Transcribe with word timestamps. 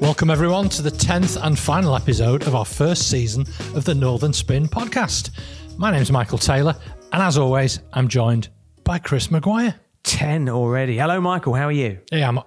Welcome, 0.00 0.30
everyone, 0.30 0.68
to 0.70 0.82
the 0.82 0.90
10th 0.90 1.38
and 1.44 1.58
final 1.58 1.94
episode 1.94 2.46
of 2.46 2.54
our 2.54 2.64
first 2.64 3.10
season 3.10 3.42
of 3.74 3.84
the 3.84 3.94
Northern 3.94 4.32
Spin 4.32 4.66
podcast. 4.66 5.30
My 5.76 5.90
name's 5.90 6.10
Michael 6.10 6.38
Taylor, 6.38 6.74
and 7.12 7.22
as 7.22 7.36
always, 7.36 7.80
I'm 7.92 8.08
joined 8.08 8.48
by 8.82 8.98
Chris 8.98 9.30
Maguire. 9.30 9.74
10 10.04 10.48
already. 10.48 10.96
Hello, 10.96 11.20
Michael. 11.20 11.54
How 11.54 11.66
are 11.66 11.72
you? 11.72 11.98
Yeah, 12.10 12.28
I'm, 12.28 12.38
I've, 12.38 12.44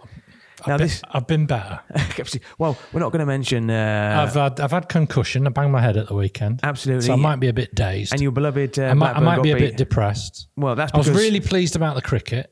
Now 0.67 0.77
been, 0.77 0.87
this- 0.87 1.01
I've 1.11 1.27
been 1.27 1.45
better. 1.45 1.79
well, 2.57 2.77
we're 2.91 2.99
not 3.01 3.11
going 3.11 3.19
to 3.19 3.25
mention. 3.27 3.69
Uh, 3.69 4.25
I've 4.27 4.33
had, 4.33 4.59
I've 4.59 4.71
had 4.71 4.89
concussion. 4.89 5.45
I 5.45 5.51
banged 5.51 5.71
my 5.71 5.81
head 5.81 5.95
at 5.95 6.07
the 6.07 6.15
weekend. 6.15 6.59
Absolutely. 6.63 7.05
So 7.05 7.13
I 7.13 7.17
might 7.17 7.39
be 7.39 7.49
a 7.49 7.53
bit 7.53 7.75
dazed. 7.75 8.13
and 8.13 8.21
your 8.21 8.31
beloved. 8.31 8.79
Uh, 8.79 8.83
I 8.85 8.93
might, 8.95 9.15
I 9.15 9.19
might 9.19 9.43
be 9.43 9.51
a 9.51 9.55
beat. 9.55 9.61
bit 9.61 9.77
depressed. 9.77 10.47
Well, 10.57 10.75
that's 10.75 10.91
I 10.93 10.97
was 10.97 11.09
really 11.09 11.39
pleased 11.39 11.75
about 11.75 11.95
the 11.95 12.01
cricket. 12.01 12.49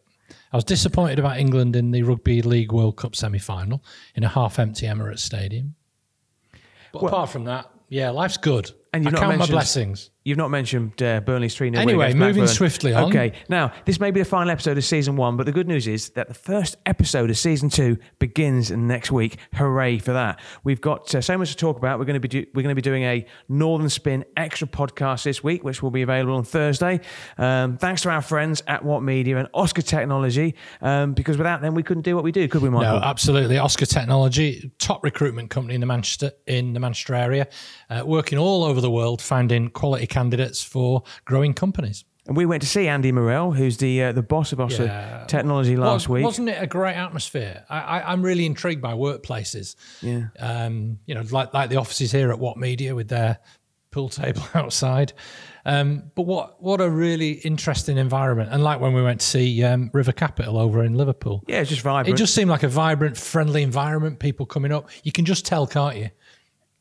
I 0.52 0.58
was 0.58 0.64
disappointed 0.66 1.20
about 1.20 1.38
England 1.38 1.76
in 1.76 1.92
the 1.92 2.04
Rugby 2.04 2.42
League 2.42 2.72
World 2.72 2.98
Cup 2.98 3.16
semi 3.16 3.40
final 3.40 3.84
in 4.16 4.24
a 4.24 4.28
half 4.28 4.60
empty 4.60 4.86
Emirates 4.86 5.20
Stadium. 5.20 5.76
But 6.92 7.04
apart 7.06 7.30
from 7.30 7.46
that, 7.46 7.72
yeah, 7.88 8.10
life's 8.10 8.38
good. 8.38 8.72
And 8.94 9.06
not 9.06 9.16
count 9.16 9.38
my 9.38 9.46
blessings. 9.48 10.10
You've 10.24 10.38
not 10.38 10.52
mentioned 10.52 11.02
uh, 11.02 11.20
Burnley's 11.22 11.56
3 11.56 11.72
0 11.72 11.82
Anyway, 11.82 12.14
moving 12.14 12.46
swiftly 12.46 12.94
on. 12.94 13.06
Okay, 13.06 13.34
now, 13.50 13.72
this 13.86 14.00
may 14.00 14.12
be 14.12 14.20
the 14.20 14.26
final 14.26 14.52
episode 14.52 14.78
of 14.78 14.86
season 14.86 15.16
one, 15.16 15.36
but 15.36 15.48
the 15.48 15.52
good 15.52 15.68
news 15.68 15.88
is 15.88 16.10
that 16.12 16.28
the 16.28 16.36
first 16.36 16.78
episode 16.86 17.32
of 17.32 17.38
season 17.40 17.70
two 17.70 17.98
begins 18.20 18.70
next 18.70 19.12
week. 19.12 19.38
Hooray 19.56 19.98
for 19.98 20.14
that. 20.14 20.40
We've 20.64 20.80
got 20.80 21.14
uh, 21.16 21.22
so 21.22 21.40
much 21.40 21.50
to 21.50 21.58
talk 21.58 21.78
about. 21.78 21.98
We're 21.98 22.06
going 22.06 22.22
to 22.22 22.28
be 22.28 22.28
do- 22.28 22.46
we're 22.54 22.62
going 22.62 22.76
to 22.76 22.76
be 22.76 22.84
doing 22.84 23.02
a 23.02 23.26
Northern 23.50 23.90
Spin 23.90 24.24
extra 24.38 24.68
podcast 24.68 25.24
this 25.24 25.44
week, 25.44 25.64
which 25.64 25.82
will 25.82 25.90
be 25.90 26.04
available 26.04 26.36
on 26.36 26.44
Thursday. 26.44 27.00
Um, 27.40 27.78
thanks 27.78 28.04
to 28.04 28.12
our 28.12 28.22
friends 28.22 28.62
at 28.68 28.86
What 28.86 29.02
Media 29.02 29.38
and 29.38 29.48
Oscar 29.56 29.82
Technology, 29.82 30.54
um, 30.84 31.14
because 31.14 31.40
without 31.40 31.62
them, 31.62 31.74
we 31.74 31.82
couldn't 31.82 32.04
do 32.04 32.14
what 32.14 32.24
we 32.24 32.32
do, 32.32 32.48
could 32.48 32.62
we, 32.62 32.70
Michael? 32.70 33.00
No, 33.00 33.04
absolutely. 33.04 33.58
Oscar 33.58 33.88
Technology, 33.88 34.72
top 34.78 35.04
recruitment 35.04 35.50
company 35.50 35.74
in 35.74 35.82
the 35.82 35.88
Manchester 35.88 36.32
in 36.46 36.74
the 36.74 36.80
Manchester 36.80 37.16
area, 37.16 37.48
uh, 37.90 38.04
working 38.06 38.38
all 38.38 38.64
over 38.64 38.80
the 38.82 38.92
world, 38.92 39.20
finding 39.20 39.70
quality 39.70 40.11
candidates 40.12 40.62
for 40.64 41.02
growing 41.26 41.56
companies. 41.56 42.06
And 42.28 42.38
we 42.38 42.46
went 42.46 42.62
to 42.62 42.68
see 42.70 42.88
Andy 42.88 43.12
Morell, 43.12 43.52
who's 43.52 43.78
the 43.78 44.04
uh, 44.04 44.12
the 44.12 44.22
boss 44.22 44.54
of 44.54 44.60
Oscar 44.62 44.84
Yeah. 44.86 45.26
Technology 45.28 45.76
last 45.76 46.08
week. 46.08 46.24
wasn't 46.24 46.50
it 46.50 46.62
a 46.62 46.68
great 46.68 46.94
atmosphere? 46.96 47.66
I, 47.68 47.80
I, 47.80 48.12
I'm 48.12 48.22
really 48.22 48.46
intrigued 48.46 48.80
by 48.82 48.94
workplaces. 48.94 49.76
Yeah. 50.04 50.26
Um, 50.40 51.00
you 51.08 51.16
know, 51.16 51.24
like 51.32 51.52
like 51.56 51.72
the 51.72 51.78
offices 51.78 52.12
here 52.12 52.30
at 52.32 52.38
What 52.38 52.58
Media 52.58 52.94
with 52.94 53.08
their 53.08 53.40
pool 53.90 54.08
table 54.10 54.44
outside. 54.54 55.14
Um, 55.66 56.12
but 56.16 56.24
what 56.28 56.62
what 56.62 56.80
a 56.80 56.90
really 56.90 57.32
interesting 57.32 57.98
environment. 57.98 58.50
And 58.52 58.64
like 58.64 58.80
when 58.80 58.94
we 58.94 59.02
went 59.02 59.20
to 59.22 59.26
see 59.26 59.64
um, 59.64 59.90
River 59.92 60.12
Capital 60.12 60.60
over 60.60 60.84
in 60.84 60.94
Liverpool. 60.94 61.44
Yeah, 61.48 61.62
it's 61.62 61.72
just 61.72 61.82
vibrant. 61.82 62.10
It 62.10 62.18
just 62.22 62.36
seemed 62.36 62.52
like 62.52 62.64
a 62.64 62.68
vibrant, 62.70 63.18
friendly 63.18 63.64
environment. 63.64 64.20
People 64.20 64.46
coming 64.46 64.72
up, 64.72 64.90
you 65.04 65.12
can 65.12 65.26
just 65.26 65.44
tell, 65.46 65.66
can't 65.66 65.98
you? 65.98 66.10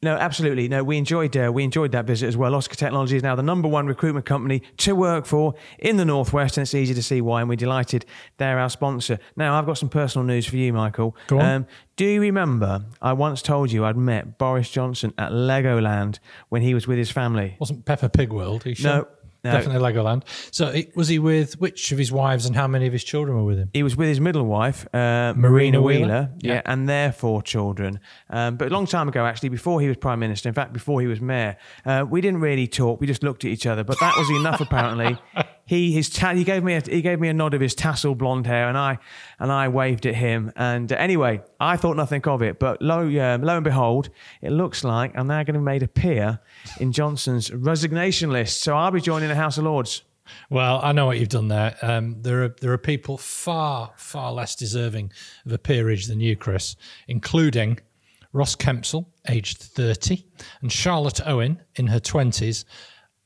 No, 0.03 0.17
absolutely. 0.17 0.67
No, 0.67 0.83
we 0.83 0.97
enjoyed 0.97 1.37
uh, 1.37 1.51
we 1.53 1.63
enjoyed 1.63 1.93
that 1.93 2.07
visit 2.07 2.27
as 2.27 2.37
well. 2.37 2.55
Oscar 2.55 2.75
Technology 2.75 3.17
is 3.17 3.23
now 3.23 3.35
the 3.35 3.43
number 3.43 3.69
one 3.69 3.87
recruitment 3.87 4.25
company 4.25 4.63
to 4.79 4.95
work 4.95 5.27
for 5.27 5.55
in 5.79 5.99
the 5.99 6.07
northwest, 6.07 6.57
and 6.57 6.63
it's 6.63 6.75
easy 6.75 6.95
to 6.95 7.03
see 7.03 7.21
why. 7.21 7.41
And 7.41 7.51
we're 7.51 7.57
delighted 7.57 8.07
they're 8.39 8.59
our 8.59 8.71
sponsor. 8.71 9.19
Now, 9.37 9.59
I've 9.59 9.67
got 9.67 9.77
some 9.77 9.91
personal 9.91 10.25
news 10.27 10.47
for 10.47 10.57
you, 10.57 10.73
Michael. 10.73 11.15
Go 11.27 11.41
on. 11.41 11.47
Um, 11.47 11.67
do 11.97 12.07
you 12.07 12.21
remember 12.23 12.83
I 13.03 13.13
once 13.13 13.43
told 13.43 13.71
you 13.71 13.85
I'd 13.85 13.99
met 13.99 14.39
Boris 14.39 14.71
Johnson 14.71 15.13
at 15.19 15.33
Legoland 15.33 16.19
when 16.49 16.63
he 16.63 16.73
was 16.73 16.87
with 16.87 16.97
his 16.97 17.11
family? 17.11 17.57
Wasn't 17.61 17.85
Peppa 17.85 18.09
Pig 18.09 18.33
World? 18.33 18.65
Are 18.65 18.71
you 18.71 18.75
sure? 18.77 18.91
No, 18.91 19.09
no. 19.45 19.53
Definitely 19.53 19.93
Legoland. 19.93 20.23
So 20.51 20.69
it, 20.69 20.95
was 20.95 21.09
he 21.09 21.19
with 21.19 21.59
which 21.61 21.93
of 21.93 21.99
his 21.99 22.13
wives 22.13 22.47
and 22.47 22.55
how 22.55 22.67
many 22.67 22.87
of 22.87 22.93
his 22.93 23.05
children 23.05 23.37
were 23.37 23.45
with 23.45 23.59
him? 23.59 23.71
He 23.73 23.83
was 23.83 23.97
with 23.97 24.09
his 24.09 24.21
middle 24.21 24.45
wife, 24.45 24.87
uh, 24.95 25.33
Marina 25.37 25.39
Marina 25.39 25.83
Wheeler? 25.83 26.01
Wheeler, 26.01 26.31
yeah. 26.41 26.55
Yeah. 26.55 26.63
and 26.67 26.89
their 26.89 27.13
four 27.13 27.43
children. 27.43 28.01
Um, 28.29 28.57
but 28.57 28.69
a 28.69 28.71
long 28.71 28.87
time 28.87 29.09
ago, 29.09 29.25
actually, 29.25 29.49
before 29.49 29.81
he 29.81 29.89
was 29.89 29.97
prime 29.97 30.19
minister, 30.19 30.49
in 30.49 30.55
fact, 30.55 30.73
before 30.73 31.01
he 31.01 31.07
was 31.07 31.21
mayor, 31.21 31.57
uh, 31.87 32.05
we 32.09 32.21
didn't 32.21 32.41
really 32.41 32.67
talk. 32.67 33.01
We 33.01 33.07
just 33.07 33.23
looked 33.23 33.45
at 33.45 33.51
each 33.51 33.67
other. 33.67 33.85
But 33.85 33.99
that 34.01 34.17
was 34.17 34.29
enough, 34.31 34.61
apparently. 34.61 35.19
He 35.71 35.93
his 35.93 36.11
ta- 36.11 36.35
he 36.35 36.43
gave 36.43 36.65
me 36.65 36.75
a, 36.75 36.81
he 36.81 37.01
gave 37.01 37.21
me 37.21 37.29
a 37.29 37.33
nod 37.33 37.55
of 37.55 37.61
his 37.61 37.77
tassel 37.77 38.17
blonde 38.17 38.45
hair, 38.45 38.69
and 38.69 38.77
I 38.77 38.99
and 39.39 39.53
I 39.53 39.69
waved 39.69 40.05
at 40.05 40.17
him. 40.17 40.51
And 40.57 40.93
uh, 40.93 40.97
anyway, 40.97 41.43
I 41.61 41.77
thought 41.77 41.97
nothing 41.97 42.27
of 42.27 42.43
it. 42.43 42.59
But 42.59 42.83
lo 42.83 43.03
um, 43.03 43.43
lo 43.43 43.55
and 43.55 43.63
behold, 43.63 44.11
it 44.43 44.51
looks 44.51 44.83
like 44.83 45.17
I'm 45.17 45.29
now 45.29 45.45
going 45.45 45.55
to 45.55 45.61
be 45.61 45.65
made 45.65 45.85
a 45.85 45.87
peer 45.87 46.41
in 46.81 46.91
Johnson's 46.91 47.53
resignation 47.53 48.31
list. 48.31 48.63
So 48.63 48.77
I'll 48.77 48.91
be 48.91 49.01
joining 49.01 49.29
the 49.29 49.37
House 49.37 49.59
of 49.59 49.65
Lords. 49.65 50.03
Well, 50.49 50.81
I 50.83 50.91
know 50.91 51.07
what 51.07 51.21
you've 51.21 51.29
done 51.29 51.47
there. 51.47 51.77
Um, 51.83 52.21
there 52.21 52.43
are 52.43 52.57
there 52.61 52.73
are 52.73 52.79
people 52.79 53.17
far 53.17 53.93
far 53.97 54.33
less 54.33 54.57
deserving 54.57 55.13
of 55.47 55.53
a 55.53 55.59
peerage 55.59 56.07
than 56.07 56.19
you, 56.19 56.35
Chris, 56.35 56.75
including 57.07 57.79
Ross 58.33 58.57
Kempsell, 58.57 59.07
aged 59.29 59.59
thirty, 59.59 60.27
and 60.63 60.73
Charlotte 60.73 61.21
Owen, 61.25 61.63
in 61.77 61.87
her 61.87 62.01
twenties, 62.01 62.65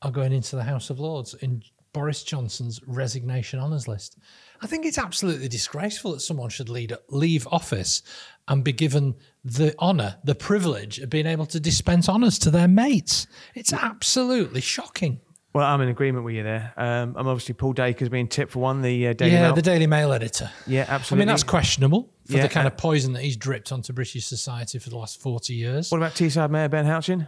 are 0.03 0.11
going 0.11 0.31
into 0.31 0.55
the 0.55 0.63
House 0.65 0.91
of 0.91 0.99
Lords 0.99 1.33
in 1.33 1.63
Boris 1.95 2.23
Johnson's 2.23 2.81
resignation 2.85 3.57
honours 3.57 3.87
list. 3.87 4.17
I 4.61 4.67
think 4.67 4.85
it's 4.85 4.97
absolutely 4.97 5.47
disgraceful 5.47 6.11
that 6.11 6.19
someone 6.19 6.49
should 6.49 6.67
lead, 6.67 6.93
leave 7.07 7.47
office 7.53 8.01
and 8.49 8.65
be 8.65 8.73
given 8.73 9.15
the 9.45 9.73
honour, 9.79 10.17
the 10.25 10.35
privilege 10.35 10.99
of 10.99 11.09
being 11.09 11.25
able 11.25 11.45
to 11.45 11.59
dispense 11.59 12.09
honours 12.09 12.37
to 12.39 12.51
their 12.51 12.67
mates. 12.67 13.27
It's 13.55 13.71
absolutely 13.71 14.59
shocking. 14.59 15.21
Well, 15.53 15.65
I'm 15.65 15.79
in 15.79 15.87
agreement 15.87 16.25
with 16.25 16.35
you 16.35 16.43
there. 16.43 16.73
Um, 16.75 17.15
I'm 17.15 17.29
obviously 17.29 17.53
Paul 17.55 17.71
Dacre's 17.71 18.09
being 18.09 18.27
tipped 18.27 18.51
for 18.51 18.59
one. 18.59 18.81
The 18.81 19.07
uh, 19.07 19.13
Daily 19.13 19.31
yeah, 19.31 19.43
Mail. 19.43 19.53
the 19.53 19.61
Daily 19.61 19.87
Mail 19.87 20.11
editor. 20.11 20.51
yeah, 20.67 20.85
absolutely. 20.89 21.21
I 21.21 21.25
mean, 21.25 21.27
that's 21.29 21.43
questionable 21.43 22.11
for 22.25 22.33
Yeah, 22.33 22.41
the 22.41 22.49
kind 22.49 22.67
uh, 22.67 22.71
of 22.71 22.77
poison 22.77 23.13
that 23.13 23.21
he's 23.21 23.37
dripped 23.37 23.71
onto 23.71 23.93
British 23.93 24.25
society 24.25 24.79
for 24.79 24.89
the 24.89 24.97
last 24.97 25.21
40 25.21 25.53
years. 25.53 25.91
What 25.91 25.99
about 25.99 26.11
Teesside 26.11 26.49
Mayor 26.49 26.67
Ben 26.67 26.83
Houchen? 26.83 27.27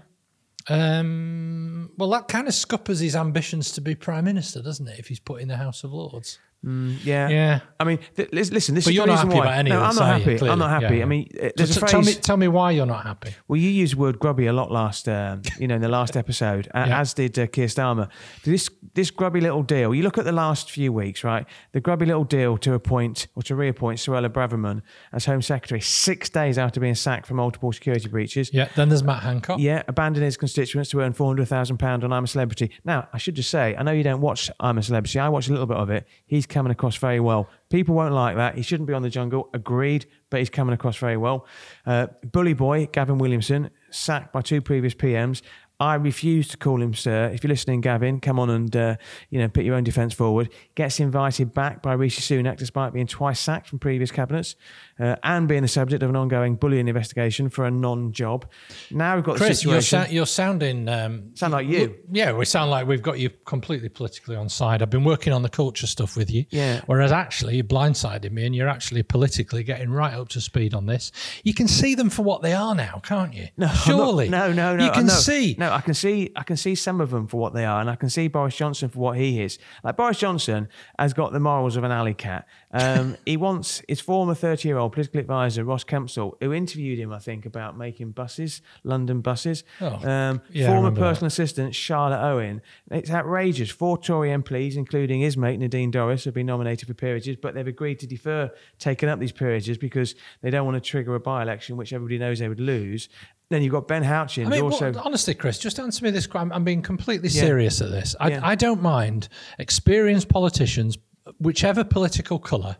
Um, 0.69 1.91
well, 1.97 2.09
that 2.09 2.27
kind 2.27 2.47
of 2.47 2.53
scuppers 2.53 2.99
his 2.99 3.15
ambitions 3.15 3.71
to 3.73 3.81
be 3.81 3.95
Prime 3.95 4.25
Minister, 4.25 4.61
doesn't 4.61 4.87
it, 4.87 4.99
if 4.99 5.07
he's 5.07 5.19
put 5.19 5.41
in 5.41 5.47
the 5.47 5.57
House 5.57 5.83
of 5.83 5.93
Lords? 5.93 6.39
Yeah. 6.63 7.29
Yeah. 7.29 7.59
I 7.79 7.83
mean, 7.83 7.99
th- 8.15 8.29
listen. 8.31 8.75
This 8.75 8.85
But 8.85 8.89
is 8.91 8.95
you're 8.95 9.05
the 9.05 9.13
not 9.13 9.25
reason 9.25 9.27
happy 9.29 9.39
why. 9.39 9.45
about 9.45 9.57
any 9.59 9.69
no, 9.69 9.77
of 9.77 9.83
I'm 9.83 9.95
not 9.95 10.03
are 10.03 10.17
you? 10.17 10.31
happy. 10.37 10.49
I'm 10.49 10.59
not 10.59 10.81
happy. 10.81 10.97
Yeah. 10.97 11.03
I 11.03 11.05
mean, 11.05 11.29
uh, 11.35 11.43
So 11.45 11.51
there's 11.55 11.69
t- 11.71 11.77
a 11.77 11.79
phrase. 11.79 11.91
tell, 11.91 12.01
me, 12.01 12.13
tell 12.15 12.37
me 12.37 12.47
why 12.47 12.71
you're 12.71 12.85
not 12.85 13.03
happy. 13.05 13.35
Well, 13.47 13.57
you 13.59 13.69
used 13.69 13.93
the 13.95 13.99
word 13.99 14.19
grubby 14.19 14.47
a 14.47 14.53
lot 14.53 14.71
last, 14.71 15.07
um, 15.07 15.43
you 15.59 15.67
know, 15.67 15.75
in 15.75 15.81
the 15.81 15.87
last 15.87 16.17
episode, 16.17 16.67
Yeah. 16.73 16.99
as 16.99 17.13
did 17.13 17.37
uh, 17.39 17.47
Keir 17.47 17.67
Starmer. 17.67 18.09
This 18.43 18.69
this 18.95 19.11
grubby 19.11 19.39
little 19.39 19.61
deal. 19.63 19.93
You 19.93 20.01
look 20.03 20.17
at 20.17 20.25
the 20.25 20.31
last 20.31 20.71
few 20.71 20.91
weeks, 20.91 21.23
right? 21.23 21.45
The 21.73 21.79
grubby 21.79 22.05
little 22.07 22.23
deal 22.23 22.57
to 22.57 22.73
appoint 22.73 23.27
or 23.35 23.43
to 23.43 23.55
reappoint 23.55 23.99
Suella 23.99 24.27
Braverman 24.27 24.81
as 25.13 25.25
Home 25.25 25.43
Secretary 25.43 25.79
six 25.79 26.29
days 26.29 26.57
after 26.57 26.79
being 26.79 26.95
sacked 26.95 27.27
for 27.27 27.35
multiple 27.35 27.71
security 27.71 28.09
breaches. 28.09 28.49
Yeah, 28.51 28.67
then 28.75 28.89
there's 28.89 29.03
Matt 29.03 29.21
Hancock. 29.23 29.59
Yeah, 29.59 29.83
abandoned 29.87 30.25
his 30.25 30.35
constituents 30.37 30.89
to 30.89 31.01
earn 31.01 31.13
four 31.13 31.27
hundred 31.27 31.47
thousand 31.47 31.77
pound 31.77 32.03
on 32.03 32.11
I'm 32.11 32.23
a 32.23 32.27
Celebrity. 32.27 32.71
Now, 32.83 33.07
I 33.13 33.19
should 33.19 33.35
just 33.35 33.51
say, 33.51 33.75
I 33.77 33.83
know 33.83 33.91
you 33.91 34.03
don't 34.03 34.21
watch 34.21 34.49
I'm 34.59 34.79
a 34.79 34.83
Celebrity. 34.83 35.19
I 35.19 35.29
watch 35.29 35.47
a 35.47 35.51
little 35.51 35.67
bit 35.67 35.77
of 35.77 35.89
it. 35.91 36.07
He's 36.25 36.46
coming 36.47 36.71
across 36.71 36.95
very 36.95 37.19
well. 37.19 37.49
People 37.69 37.95
won't 37.95 38.13
like 38.13 38.35
that. 38.35 38.55
He 38.55 38.61
shouldn't 38.61 38.87
be 38.87 38.93
on 38.93 39.01
the 39.01 39.09
jungle. 39.09 39.49
Agreed, 39.53 40.05
but 40.29 40.39
he's 40.39 40.49
coming 40.49 40.73
across 40.73 40.97
very 40.97 41.17
well. 41.17 41.45
Uh, 41.85 42.07
bully 42.23 42.53
boy 42.53 42.87
Gavin 42.87 43.17
Williamson 43.17 43.69
sacked 43.89 44.33
by 44.33 44.41
two 44.41 44.61
previous 44.61 44.93
PMs. 44.93 45.41
I 45.79 45.93
refuse 45.93 46.47
to 46.49 46.57
call 46.57 46.81
him 46.81 46.95
sir. 46.95 47.29
If 47.31 47.43
you're 47.43 47.49
listening, 47.49 47.81
Gavin, 47.81 48.19
come 48.19 48.39
on 48.39 48.49
and 48.49 48.75
uh, 48.75 48.95
you 49.29 49.39
know 49.39 49.47
put 49.47 49.63
your 49.63 49.75
own 49.75 49.83
defence 49.83 50.13
forward. 50.13 50.49
Gets 50.73 50.99
invited 50.99 51.53
back 51.53 51.83
by 51.83 51.93
Rishi 51.93 52.21
Sunak 52.21 52.57
despite 52.57 52.93
being 52.93 53.05
twice 53.05 53.39
sacked 53.39 53.67
from 53.67 53.77
previous 53.77 54.11
cabinets 54.11 54.55
uh, 54.99 55.15
and 55.23 55.47
being 55.47 55.61
the 55.61 55.67
subject 55.67 56.03
of 56.03 56.09
an 56.09 56.15
ongoing 56.15 56.55
bullying 56.55 56.87
investigation 56.87 57.49
for 57.49 57.65
a 57.65 57.71
non-job. 57.71 58.45
Now 58.91 59.15
we've 59.15 59.23
got 59.23 59.33
the 59.37 59.45
Chris, 59.45 59.63
you're, 59.63 59.81
sa- 59.81 60.05
you're 60.09 60.25
sounding. 60.25 60.87
Um, 60.89 61.35
Sound 61.35 61.53
like 61.53 61.67
you. 61.67 61.95
Yeah, 62.11 62.33
we 62.33 62.45
sound 62.45 62.71
like 62.71 62.87
we've 62.87 63.01
got 63.01 63.19
you 63.19 63.29
completely 63.45 63.89
politically 63.89 64.35
on 64.35 64.49
side. 64.49 64.81
I've 64.81 64.89
been 64.89 65.03
working 65.03 65.33
on 65.33 65.41
the 65.43 65.49
culture 65.49 65.87
stuff 65.87 66.15
with 66.17 66.31
you. 66.31 66.45
Yeah. 66.49 66.81
Whereas 66.85 67.11
actually, 67.11 67.57
you 67.57 67.63
blindsided 67.63 68.31
me 68.31 68.45
and 68.45 68.55
you're 68.55 68.69
actually 68.69 69.03
politically 69.03 69.63
getting 69.63 69.89
right 69.89 70.13
up 70.13 70.29
to 70.29 70.41
speed 70.41 70.73
on 70.73 70.85
this. 70.85 71.11
You 71.43 71.53
can 71.53 71.67
see 71.67 71.95
them 71.95 72.09
for 72.09 72.23
what 72.23 72.41
they 72.41 72.53
are 72.53 72.73
now, 72.75 73.01
can't 73.03 73.33
you? 73.33 73.47
No, 73.57 73.67
I'm 73.67 73.71
not- 73.73 73.77
Surely. 73.85 74.29
no, 74.29 74.51
no, 74.51 74.75
no. 74.75 74.85
You 74.85 74.91
can 74.91 75.05
no. 75.07 75.13
see. 75.13 75.55
No, 75.57 75.71
I 75.71 75.81
can 75.81 75.93
see. 75.93 76.31
I 76.35 76.43
can 76.43 76.57
see 76.57 76.75
some 76.75 77.01
of 77.01 77.11
them 77.11 77.27
for 77.27 77.37
what 77.39 77.53
they 77.53 77.65
are, 77.65 77.79
and 77.81 77.89
I 77.89 77.95
can 77.95 78.09
see 78.09 78.27
Boris 78.27 78.55
Johnson 78.55 78.89
for 78.89 78.99
what 78.99 79.17
he 79.17 79.41
is. 79.41 79.59
Like 79.83 79.97
Boris 79.97 80.19
Johnson 80.19 80.67
has 80.97 81.13
got 81.13 81.33
the 81.33 81.39
morals 81.39 81.75
of 81.75 81.83
an 81.83 81.91
alley 81.91 82.13
cat. 82.13 82.47
Um, 82.79 83.17
he 83.25 83.37
wants 83.37 83.81
his 83.87 83.99
former 83.99 84.35
thirty-year-old 84.35 84.91
political 84.93 85.19
advisor 85.19 85.63
Ross 85.63 85.83
Kempsell, 85.83 86.33
who 86.41 86.53
interviewed 86.53 86.99
him, 86.99 87.11
I 87.13 87.19
think, 87.19 87.45
about 87.45 87.77
making 87.77 88.11
buses, 88.11 88.61
London 88.83 89.21
buses. 89.21 89.63
Oh, 89.81 89.87
um, 90.07 90.41
yeah, 90.51 90.65
former 90.67 90.81
remember 90.81 90.99
that. 91.01 91.07
personal 91.07 91.27
assistant 91.27 91.75
Charlotte 91.75 92.21
Owen. 92.21 92.61
It's 92.91 93.09
outrageous. 93.09 93.69
Four 93.69 93.97
Tory 93.97 94.29
MPs, 94.29 94.75
including 94.75 95.21
his 95.21 95.37
mate 95.37 95.59
Nadine 95.59 95.91
Dorries, 95.91 96.25
have 96.25 96.33
been 96.33 96.45
nominated 96.47 96.87
for 96.87 96.93
peerages, 96.93 97.37
but 97.41 97.53
they've 97.53 97.67
agreed 97.67 97.99
to 97.99 98.07
defer 98.07 98.51
taking 98.79 99.09
up 99.09 99.19
these 99.19 99.31
peerages 99.31 99.77
because 99.77 100.15
they 100.41 100.49
don't 100.49 100.65
want 100.65 100.75
to 100.75 100.81
trigger 100.89 101.15
a 101.15 101.19
by-election, 101.19 101.77
which 101.77 101.93
everybody 101.93 102.17
knows 102.17 102.39
they 102.39 102.49
would 102.49 102.59
lose. 102.59 103.09
Then 103.49 103.61
you've 103.63 103.71
got 103.71 103.87
Ben 103.87 104.03
Houchen, 104.03 104.45
I 104.47 104.49
mean, 104.49 104.61
also. 104.63 104.91
what, 104.91 105.05
honestly, 105.05 105.33
Chris, 105.33 105.57
just 105.57 105.79
answer 105.79 106.03
me 106.03 106.11
this. 106.11 106.27
I'm, 106.35 106.51
I'm 106.51 106.65
being 106.65 106.81
completely 106.81 107.29
Yeah. 107.29 107.41
serious 107.43 107.79
at 107.79 107.89
this. 107.91 108.13
I, 108.19 108.29
Yeah. 108.31 108.39
I 108.43 108.55
don't 108.55 108.81
mind 108.81 109.29
experienced 109.57 110.27
politicians, 110.27 110.97
whichever 111.39 111.83
political 111.83 112.39
colour, 112.39 112.77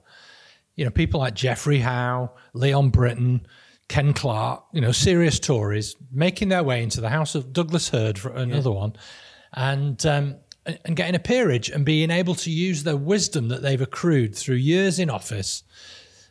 you 0.76 0.86
know, 0.86 0.92
people 0.92 1.20
like 1.20 1.34
Geoffrey 1.34 1.80
Howe, 1.80 2.32
Leon 2.54 2.90
Brittan, 2.90 3.48
Ken 3.90 4.14
Clarke, 4.14 4.64
you 4.74 4.82
know, 4.82 4.92
serious 4.92 5.40
Tories 5.40 5.96
making 6.12 6.50
their 6.50 6.64
way 6.64 6.84
into 6.84 7.02
the 7.02 7.10
House 7.10 7.36
of 7.36 7.54
Douglas 7.54 7.90
Hurd 7.90 8.20
for 8.20 8.30
another 8.30 8.72
one, 8.72 8.94
and 9.54 10.06
um, 10.06 10.36
and 10.66 10.96
getting 10.96 11.16
a 11.16 11.20
peerage 11.20 11.70
and 11.70 11.86
being 11.86 12.12
able 12.12 12.36
to 12.36 12.52
use 12.52 12.84
their 12.84 12.98
wisdom 12.98 13.48
that 13.48 13.62
they've 13.62 13.82
accrued 13.82 14.36
through 14.36 14.56
years 14.56 15.00
in 15.00 15.10
office 15.10 15.64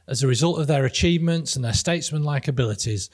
as 0.06 0.22
a 0.22 0.26
result 0.26 0.60
of 0.60 0.66
their 0.66 0.84
achievements 0.84 1.56
and 1.56 1.64
their 1.64 1.72
statesmanlike 1.72 2.46
abilities 2.46 3.10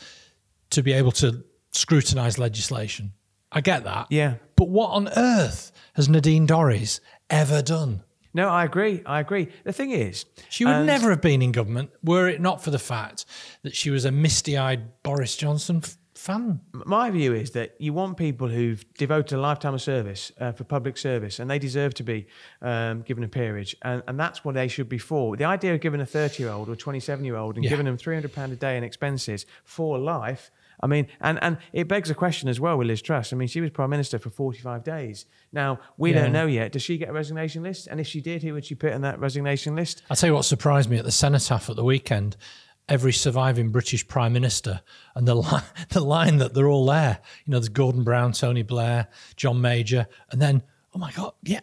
to 0.71 0.83
be 0.83 0.93
able 0.93 1.13
to 1.13 1.45
scrutinise 1.71 2.39
legislation. 2.39 3.13
I 3.51 3.61
get 3.61 3.85
that. 3.85 4.07
Yeah. 4.11 4.37
But 4.57 4.69
what 4.69 4.91
on 4.91 5.09
earth 5.17 5.73
has 5.95 6.09
Nadine 6.09 6.47
Dorries 6.47 7.01
ever 7.31 7.63
done? 7.63 8.03
No, 8.35 8.49
I 8.49 8.65
agree. 8.65 9.03
I 9.05 9.21
agree. 9.21 9.49
The 9.65 9.73
thing 9.73 9.91
is, 9.91 10.25
She 10.49 10.65
would 10.65 10.75
and- 10.75 10.87
never 10.87 11.11
have 11.11 11.21
been 11.21 11.43
in 11.43 11.53
government 11.53 11.91
were 12.03 12.29
it 12.29 12.41
not 12.41 12.63
for 12.65 12.71
the 12.71 12.79
fact 12.79 13.25
that 13.63 13.75
she 13.75 13.91
was 13.91 14.05
a 14.05 14.11
misty 14.13 14.57
eyed 14.57 15.03
Boris 15.03 15.37
Johnson 15.37 15.81
f- 15.85 15.97
fan. 16.15 16.61
my 16.73 17.11
view 17.11 17.35
is 17.35 17.51
that 17.51 17.75
you 17.79 17.93
want 17.93 18.17
people 18.17 18.49
who've 18.49 18.85
devoted 18.95 19.37
a 19.37 19.41
lifetime 19.41 19.75
of 19.75 19.83
service 19.83 20.33
uh, 20.41 20.53
for 20.53 20.65
public 20.65 20.97
service 20.97 21.41
and 21.41 21.51
they 21.51 21.59
deserve 21.59 21.93
to 21.95 22.03
be 22.05 22.27
um, 22.63 23.03
given 23.03 23.25
a 23.25 23.29
peerage 23.29 23.75
and, 23.83 24.03
and 24.07 24.19
that's 24.21 24.45
what 24.45 24.55
they 24.55 24.69
should 24.69 24.89
be 24.89 24.99
for 24.99 25.37
the 25.37 25.45
idea 25.45 25.75
of 25.75 25.81
giving 25.81 26.01
a 26.01 26.07
30 26.07 26.43
year 26.43 26.53
old 26.53 26.69
or 26.69 26.77
27 26.77 27.25
year 27.25 27.37
old 27.37 27.57
and 27.57 27.65
Yeah. 27.65 27.71
giving 27.71 27.87
them 27.87 27.97
300 27.97 28.33
pound 28.33 28.53
a 28.53 28.57
day 28.57 28.77
in 28.77 28.85
expenses 28.85 29.47
for 29.65 29.99
life 29.99 30.51
I 30.83 30.89
mean, 30.89 31.07
and, 31.21 31.39
and 31.43 31.59
it 31.73 31.87
begs 31.87 32.11
a 32.11 32.15
question 32.15 32.49
as 32.49 32.59
well 32.59 32.77
with 32.77 32.89
Liz 32.89 33.01
Truss. 33.03 33.33
I 33.33 33.37
mean, 33.37 33.47
she 33.49 33.61
was 33.61 33.71
Prime 33.71 33.91
Minister 33.91 34.19
for 34.19 34.31
45 34.31 34.83
days. 34.83 35.27
Now, 35.53 35.79
we 35.97 36.13
Yeah. 36.13 36.23
don't 36.23 36.33
know 36.33 36.47
yet. 36.47 36.73
Does 36.73 36.83
she 36.83 36.99
get 36.99 37.09
a 37.09 37.13
resignation 37.13 37.63
list? 37.63 37.87
And 37.87 38.01
if 38.01 38.07
she 38.09 38.21
did, 38.21 38.43
who 38.43 38.53
would 38.55 38.65
she 38.65 38.75
put 38.75 38.93
in 38.93 39.03
that 39.03 39.21
resignation 39.21 39.77
list? 39.77 40.03
I'll 40.11 40.17
tell 40.17 40.29
you 40.31 40.35
what 40.35 40.45
surprised 40.45 40.91
me 40.91 40.99
at 40.99 41.05
the 41.05 41.13
cenotaph 41.13 41.71
at 41.71 41.77
the 41.77 41.85
weekend. 41.85 42.37
Every 42.89 43.13
surviving 43.13 43.71
British 43.71 44.07
Prime 44.09 44.33
Minister 44.33 44.81
and 45.15 45.27
the 45.29 45.35
line, 45.37 45.63
the 45.91 46.01
line 46.01 46.39
that 46.39 46.53
they're 46.55 46.69
all 46.69 46.87
there. 46.87 47.21
You 47.47 47.53
know, 47.53 47.59
there's 47.61 47.69
Gordon 47.69 48.03
Brown, 48.03 48.33
Tony 48.33 48.63
Blair, 48.63 49.07
John 49.37 49.61
Major, 49.61 50.09
and 50.31 50.43
then 50.43 50.63
oh 50.95 50.99
my 50.99 51.13
God, 51.13 51.33
yeah, 51.45 51.61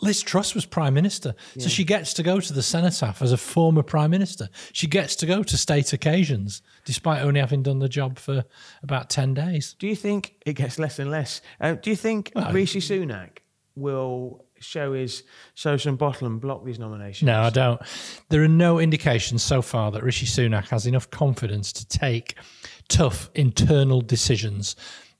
Liz 0.00 0.22
Truss 0.22 0.54
was 0.54 0.64
Prime 0.64 0.94
Minister, 0.94 1.34
so 1.58 1.68
she 1.68 1.84
gets 1.84 2.14
to 2.14 2.22
go 2.22 2.40
to 2.40 2.52
the 2.52 2.62
cenotaph 2.62 3.20
as 3.22 3.32
a 3.32 3.36
former 3.36 3.82
Prime 3.82 4.10
Minister. 4.10 4.48
She 4.72 4.86
gets 4.86 5.16
to 5.16 5.26
go 5.26 5.42
to 5.42 5.56
state 5.56 5.92
occasions, 5.92 6.62
despite 6.84 7.22
only 7.22 7.40
having 7.40 7.62
done 7.62 7.78
the 7.78 7.88
job 7.88 8.18
for 8.18 8.44
about 8.82 9.10
ten 9.10 9.34
days. 9.34 9.74
Do 9.78 9.86
you 9.86 9.96
think 9.96 10.36
it 10.46 10.54
gets 10.54 10.78
less 10.78 10.98
and 10.98 11.10
less? 11.10 11.40
Uh, 11.60 11.74
do 11.74 11.90
you 11.90 11.96
think 11.96 12.32
Well, 12.34 12.52
Rishi 12.52 12.80
Sunak 12.80 13.38
will 13.74 14.44
show 14.60 14.92
his 14.92 15.22
social 15.54 15.94
bottle 15.94 16.26
and 16.26 16.40
block 16.40 16.64
these 16.64 16.78
nominations? 16.78 17.26
No, 17.26 17.42
I 17.42 17.50
don't. 17.50 17.80
There 18.28 18.42
are 18.42 18.48
no 18.48 18.78
indications 18.78 19.42
so 19.42 19.62
far 19.62 19.90
that 19.92 20.02
Rishi 20.02 20.26
Sunak 20.26 20.68
has 20.68 20.86
enough 20.86 21.10
confidence 21.10 21.72
to 21.74 21.86
take 21.86 22.34
tough 22.88 23.30
internal 23.34 24.00
decisions 24.00 24.74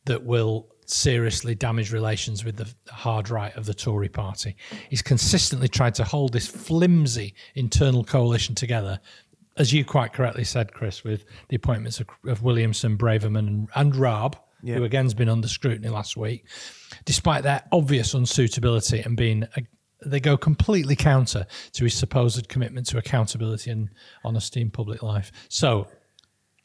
that 0.06 0.24
will 0.24 0.68
seriously 0.90 1.54
damaged 1.54 1.92
relations 1.92 2.44
with 2.44 2.56
the 2.56 2.72
hard 2.90 3.30
right 3.30 3.54
of 3.56 3.66
the 3.66 3.74
Tory 3.74 4.08
party. 4.08 4.56
He's 4.88 5.02
consistently 5.02 5.68
tried 5.68 5.94
to 5.96 6.04
hold 6.04 6.32
this 6.32 6.48
flimsy 6.48 7.34
internal 7.54 8.04
coalition 8.04 8.54
together. 8.54 9.00
As 9.56 9.72
you 9.72 9.84
quite 9.84 10.12
correctly 10.12 10.44
said, 10.44 10.72
Chris, 10.72 11.04
with 11.04 11.24
the 11.48 11.56
appointments 11.56 12.00
of, 12.00 12.08
of 12.26 12.42
Williamson, 12.42 12.96
Braverman, 12.96 13.46
and, 13.46 13.68
and 13.74 13.94
Raab, 13.94 14.38
who 14.76 14.84
again's 14.84 15.14
been 15.14 15.28
under 15.28 15.48
scrutiny 15.48 15.88
last 15.88 16.16
week, 16.16 16.46
despite 17.04 17.42
their 17.42 17.62
obvious 17.70 18.14
unsuitability 18.14 19.04
and 19.04 19.16
being 19.16 19.44
a, 19.56 19.62
they 20.04 20.20
go 20.20 20.36
completely 20.36 20.96
counter 20.96 21.46
to 21.72 21.84
his 21.84 21.94
supposed 21.94 22.48
commitment 22.48 22.86
to 22.86 22.98
accountability 22.98 23.70
and 23.70 23.90
honesty 24.24 24.60
in 24.60 24.70
public 24.70 25.02
life. 25.02 25.32
So 25.48 25.88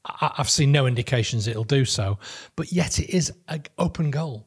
I've 0.05 0.49
seen 0.49 0.71
no 0.71 0.85
indications 0.85 1.47
it'll 1.47 1.63
do 1.63 1.85
so, 1.85 2.19
but 2.55 2.71
yet 2.71 2.99
it 2.99 3.09
is 3.09 3.31
an 3.47 3.63
open 3.77 4.11
goal. 4.11 4.45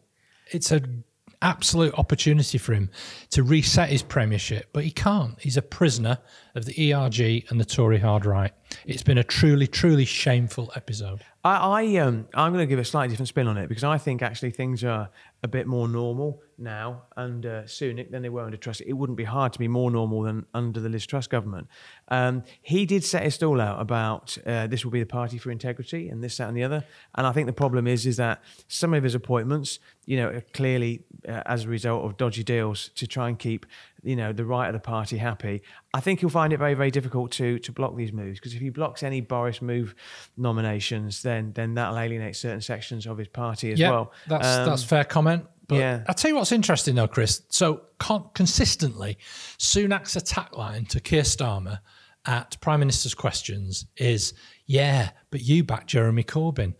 It's 0.50 0.70
an 0.70 1.04
absolute 1.42 1.94
opportunity 1.94 2.58
for 2.58 2.74
him 2.74 2.90
to 3.30 3.42
reset 3.42 3.88
his 3.88 4.02
premiership, 4.02 4.68
but 4.72 4.84
he 4.84 4.90
can't. 4.90 5.40
He's 5.40 5.56
a 5.56 5.62
prisoner 5.62 6.18
of 6.54 6.64
the 6.64 6.92
ERG 6.92 7.46
and 7.50 7.60
the 7.60 7.64
Tory 7.64 7.98
hard 7.98 8.26
right. 8.26 8.52
It's 8.84 9.02
been 9.02 9.18
a 9.18 9.24
truly, 9.24 9.66
truly 9.66 10.04
shameful 10.04 10.72
episode. 10.74 11.22
I, 11.44 11.56
I 11.56 11.96
um, 11.98 12.28
I'm 12.34 12.52
going 12.52 12.62
to 12.62 12.68
give 12.68 12.78
a 12.78 12.84
slightly 12.84 13.10
different 13.10 13.28
spin 13.28 13.46
on 13.46 13.56
it 13.56 13.68
because 13.68 13.84
I 13.84 13.98
think 13.98 14.22
actually 14.22 14.50
things 14.50 14.84
are 14.84 15.08
a 15.46 15.48
bit 15.48 15.66
more 15.66 15.86
normal 15.88 16.42
now 16.58 17.02
under 17.16 17.62
Sunak 17.66 18.10
than 18.10 18.22
they 18.22 18.28
were 18.28 18.42
under 18.42 18.56
Truss. 18.56 18.80
It 18.80 18.94
wouldn't 18.94 19.16
be 19.16 19.24
hard 19.24 19.52
to 19.52 19.58
be 19.58 19.68
more 19.68 19.90
normal 19.92 20.22
than 20.22 20.44
under 20.52 20.80
the 20.80 20.88
Liz 20.88 21.06
Truss 21.06 21.28
government. 21.28 21.68
Um, 22.08 22.42
he 22.62 22.84
did 22.84 23.04
set 23.04 23.22
his 23.22 23.36
stall 23.36 23.60
out 23.60 23.80
about 23.80 24.36
uh, 24.44 24.66
this 24.66 24.84
will 24.84 24.90
be 24.90 25.00
the 25.00 25.06
party 25.06 25.38
for 25.38 25.52
integrity 25.52 26.08
and 26.08 26.22
this, 26.22 26.36
that, 26.38 26.48
and 26.48 26.56
the 26.56 26.64
other. 26.64 26.84
And 27.14 27.26
I 27.26 27.32
think 27.32 27.46
the 27.46 27.52
problem 27.52 27.86
is 27.86 28.06
is 28.06 28.16
that 28.16 28.42
some 28.66 28.92
of 28.92 29.04
his 29.04 29.14
appointments, 29.14 29.78
you 30.04 30.16
know, 30.16 30.28
are 30.28 30.44
clearly 30.52 31.04
uh, 31.28 31.42
as 31.46 31.64
a 31.64 31.68
result 31.68 32.04
of 32.04 32.16
dodgy 32.16 32.42
deals 32.42 32.90
to 32.96 33.06
try 33.06 33.28
and 33.28 33.38
keep 33.38 33.66
you 34.02 34.14
know 34.14 34.32
the 34.32 34.44
right 34.44 34.68
of 34.68 34.72
the 34.72 34.80
party 34.80 35.16
happy. 35.16 35.62
I 35.92 36.00
think 36.00 36.20
he'll 36.20 36.28
find 36.28 36.52
it 36.52 36.58
very 36.58 36.74
very 36.74 36.90
difficult 36.90 37.32
to 37.32 37.58
to 37.58 37.72
block 37.72 37.96
these 37.96 38.12
moves 38.12 38.38
because 38.38 38.54
if 38.54 38.60
he 38.60 38.70
blocks 38.70 39.02
any 39.02 39.20
Boris 39.20 39.60
move 39.60 39.94
nominations, 40.36 41.22
then 41.22 41.52
then 41.54 41.74
that'll 41.74 41.98
alienate 41.98 42.36
certain 42.36 42.60
sections 42.60 43.06
of 43.06 43.18
his 43.18 43.28
party 43.28 43.72
as 43.72 43.80
yeah, 43.80 43.90
well. 43.90 44.12
that's 44.28 44.46
Um, 44.46 44.66
that's 44.66 44.84
fair 44.84 45.04
comment. 45.04 45.35
But 45.68 45.76
yeah. 45.76 46.04
I'll 46.06 46.14
tell 46.14 46.30
you 46.30 46.36
what's 46.36 46.52
interesting 46.52 46.94
though, 46.94 47.08
Chris. 47.08 47.42
So 47.48 47.82
con- 47.98 48.30
consistently, 48.34 49.18
Sunak's 49.58 50.16
attack 50.16 50.56
line 50.56 50.84
to 50.86 51.00
Keir 51.00 51.22
Starmer 51.22 51.80
at 52.24 52.60
Prime 52.60 52.80
Minister's 52.80 53.14
questions 53.14 53.86
is, 53.96 54.34
"Yeah, 54.66 55.10
but 55.30 55.42
you 55.42 55.64
backed 55.64 55.88
Jeremy 55.88 56.24
Corbyn." 56.24 56.74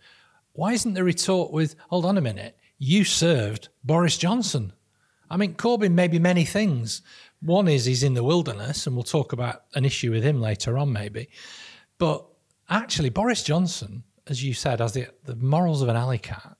Why 0.53 0.73
isn't 0.73 0.93
the 0.93 1.03
retort 1.03 1.51
with, 1.51 1.75
"Hold 1.89 2.05
on 2.05 2.17
a 2.17 2.21
minute, 2.21 2.57
you 2.77 3.03
served 3.03 3.69
Boris 3.83 4.17
Johnson"? 4.17 4.73
I 5.29 5.37
mean, 5.37 5.55
Corbyn 5.55 5.91
may 5.91 6.07
be 6.07 6.19
many 6.19 6.45
things. 6.45 7.01
One 7.41 7.67
is 7.67 7.85
he's 7.85 8.03
in 8.03 8.13
the 8.13 8.23
wilderness, 8.23 8.87
and 8.87 8.95
we'll 8.95 9.03
talk 9.03 9.33
about 9.33 9.63
an 9.75 9.85
issue 9.85 10.11
with 10.11 10.23
him 10.23 10.41
later 10.41 10.77
on, 10.77 10.91
maybe. 10.91 11.29
But 11.97 12.25
actually, 12.69 13.09
Boris 13.09 13.43
Johnson, 13.43 14.03
as 14.27 14.43
you 14.43 14.53
said, 14.53 14.79
has 14.79 14.93
the, 14.93 15.07
the 15.25 15.35
morals 15.35 15.81
of 15.81 15.89
an 15.89 15.95
alley 15.95 16.17
cat 16.17 16.56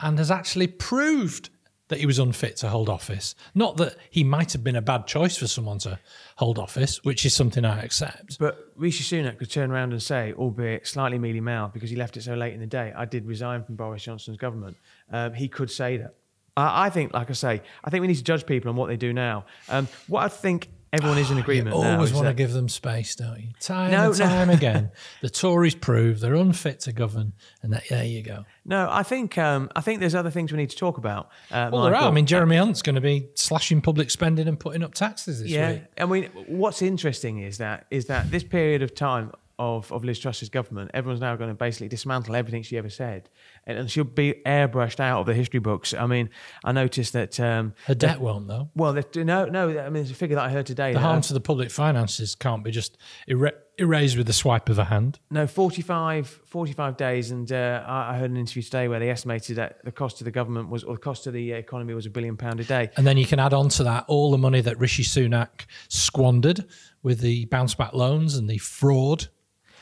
and 0.00 0.18
has 0.18 0.30
actually 0.30 0.66
proved 0.66 1.50
that 1.88 2.00
he 2.00 2.06
was 2.06 2.18
unfit 2.18 2.56
to 2.56 2.68
hold 2.68 2.88
office. 2.88 3.34
Not 3.54 3.78
that 3.78 3.96
he 4.10 4.22
might 4.22 4.52
have 4.52 4.62
been 4.62 4.76
a 4.76 4.82
bad 4.82 5.06
choice 5.06 5.36
for 5.36 5.46
someone 5.46 5.78
to 5.80 5.98
hold 6.36 6.58
office, 6.58 7.02
which 7.02 7.24
is 7.24 7.34
something 7.34 7.64
I 7.64 7.82
accept. 7.82 8.38
But 8.38 8.72
Rishi 8.76 9.04
Sunak 9.04 9.38
could 9.38 9.50
turn 9.50 9.70
around 9.70 9.92
and 9.92 10.02
say, 10.02 10.34
albeit 10.34 10.86
slightly 10.86 11.18
mealy 11.18 11.40
mouthed 11.40 11.72
because 11.72 11.90
he 11.90 11.96
left 11.96 12.16
it 12.16 12.22
so 12.22 12.34
late 12.34 12.52
in 12.52 12.60
the 12.60 12.66
day, 12.66 12.92
I 12.94 13.06
did 13.06 13.26
resign 13.26 13.64
from 13.64 13.76
Boris 13.76 14.02
Johnson's 14.02 14.36
government. 14.36 14.76
Um, 15.10 15.32
he 15.32 15.48
could 15.48 15.70
say 15.70 15.96
that. 15.96 16.14
I, 16.60 16.90
think, 16.90 17.14
like 17.14 17.30
I 17.30 17.34
say, 17.34 17.62
I 17.84 17.90
think 17.90 18.00
we 18.00 18.08
need 18.08 18.16
to 18.16 18.24
judge 18.24 18.44
people 18.44 18.68
on 18.68 18.74
what 18.74 18.88
they 18.88 18.96
do 18.96 19.12
now. 19.12 19.44
Um, 19.68 19.86
what 20.08 20.24
I 20.24 20.28
think 20.28 20.68
everyone 20.92 21.18
is 21.18 21.30
in 21.30 21.38
agreement 21.38 21.76
You 21.76 21.82
always 21.82 22.10
is 22.10 22.14
want 22.16 22.28
to 22.28 22.34
give 22.34 22.52
them 22.52 22.68
space, 22.68 23.14
don't 23.14 23.40
you? 23.40 23.48
Time 23.60 23.90
No, 23.90 24.10
and 24.10 24.18
no. 24.18 24.24
time 24.24 24.50
again, 24.50 24.90
the 25.22 25.30
Tories 25.30 25.74
prove 25.74 26.20
they're 26.20 26.34
unfit 26.34 26.80
to 26.80 26.92
govern, 26.92 27.32
and 27.62 27.72
that, 27.72 27.84
there 27.88 28.04
you 28.04 28.22
go. 28.22 28.44
No, 28.64 28.88
I 28.90 29.02
think 29.02 29.38
um, 29.38 29.70
I 29.74 29.80
think 29.80 30.00
there's 30.00 30.14
other 30.14 30.30
things 30.30 30.52
we 30.52 30.58
need 30.58 30.70
to 30.70 30.76
talk 30.76 30.98
about. 30.98 31.30
Uh, 31.50 31.70
Well, 31.72 31.84
there 31.84 31.94
are. 31.94 32.08
I 32.08 32.10
mean, 32.10 32.26
Jeremy 32.26 32.56
Hunt's 32.56 32.82
going 32.82 32.94
to 32.96 33.00
be 33.00 33.28
slashing 33.34 33.80
public 33.80 34.10
spending 34.10 34.48
and 34.48 34.58
putting 34.58 34.82
up 34.82 34.94
taxes 34.94 35.40
this 35.42 35.50
yeah, 35.50 35.72
week. 35.72 35.82
I 35.98 36.06
mean, 36.06 36.24
what's 36.46 36.82
interesting 36.82 37.38
is 37.38 37.58
that 37.58 37.86
is 37.90 38.06
that 38.06 38.30
this 38.30 38.44
period 38.44 38.82
of 38.82 38.94
time 38.94 39.32
of, 39.58 39.90
of 39.92 40.04
Liz 40.04 40.18
Truss's 40.18 40.48
government, 40.48 40.90
everyone's 40.94 41.20
now 41.20 41.34
going 41.36 41.50
to 41.50 41.54
basically 41.54 41.88
dismantle 41.88 42.36
everything 42.36 42.62
she 42.62 42.78
ever 42.78 42.90
said, 42.90 43.28
and, 43.66 43.78
and 43.78 43.90
she'll 43.90 44.04
be 44.04 44.34
airbrushed 44.46 45.00
out 45.00 45.20
of 45.20 45.26
the 45.26 45.34
history 45.34 45.60
books. 45.60 45.94
I 45.94 46.06
mean, 46.06 46.30
I 46.64 46.72
noticed 46.72 47.12
that. 47.12 47.38
Um, 47.40 47.74
Her 47.86 47.94
debt 47.94 48.20
won't, 48.20 48.48
though. 48.48 48.70
well, 48.74 48.92
the, 48.92 49.24
no, 49.24 49.46
no. 49.46 49.68
I 49.68 49.84
mean, 49.84 49.94
there's 49.94 50.10
a 50.10 50.14
figure 50.14 50.36
that 50.36 50.44
I 50.44 50.50
heard 50.50 50.66
today. 50.66 50.92
The 50.92 50.98
that, 50.98 51.04
harm 51.04 51.20
to 51.22 51.34
the 51.34 51.40
public 51.40 51.70
finances 51.70 52.34
can't 52.34 52.62
be 52.62 52.70
just 52.70 52.96
er- 53.30 53.52
erased 53.78 54.16
with 54.16 54.26
the 54.26 54.32
swipe 54.32 54.68
of 54.68 54.78
a 54.78 54.84
hand. 54.84 55.18
No, 55.30 55.46
45, 55.46 56.26
45 56.28 56.96
days. 56.96 57.30
And 57.30 57.50
uh, 57.50 57.84
I, 57.86 58.14
I 58.14 58.18
heard 58.18 58.30
an 58.30 58.36
interview 58.36 58.62
today 58.62 58.88
where 58.88 58.98
they 58.98 59.10
estimated 59.10 59.56
that 59.56 59.84
the 59.84 59.92
cost 59.92 60.18
to 60.18 60.24
the 60.24 60.30
government 60.30 60.68
was, 60.68 60.84
or 60.84 60.94
the 60.94 61.00
cost 61.00 61.24
to 61.24 61.30
the 61.30 61.52
economy 61.52 61.94
was 61.94 62.06
a 62.06 62.10
billion 62.10 62.36
pound 62.36 62.60
a 62.60 62.64
day. 62.64 62.90
And 62.96 63.06
then 63.06 63.16
you 63.16 63.26
can 63.26 63.38
add 63.38 63.54
on 63.54 63.68
to 63.70 63.84
that 63.84 64.04
all 64.08 64.30
the 64.30 64.38
money 64.38 64.60
that 64.60 64.78
Rishi 64.78 65.02
Sunak 65.02 65.66
squandered 65.88 66.64
with 67.02 67.20
the 67.20 67.46
bounce 67.46 67.74
back 67.74 67.92
loans 67.92 68.34
and 68.36 68.48
the 68.48 68.58
fraud 68.58 69.28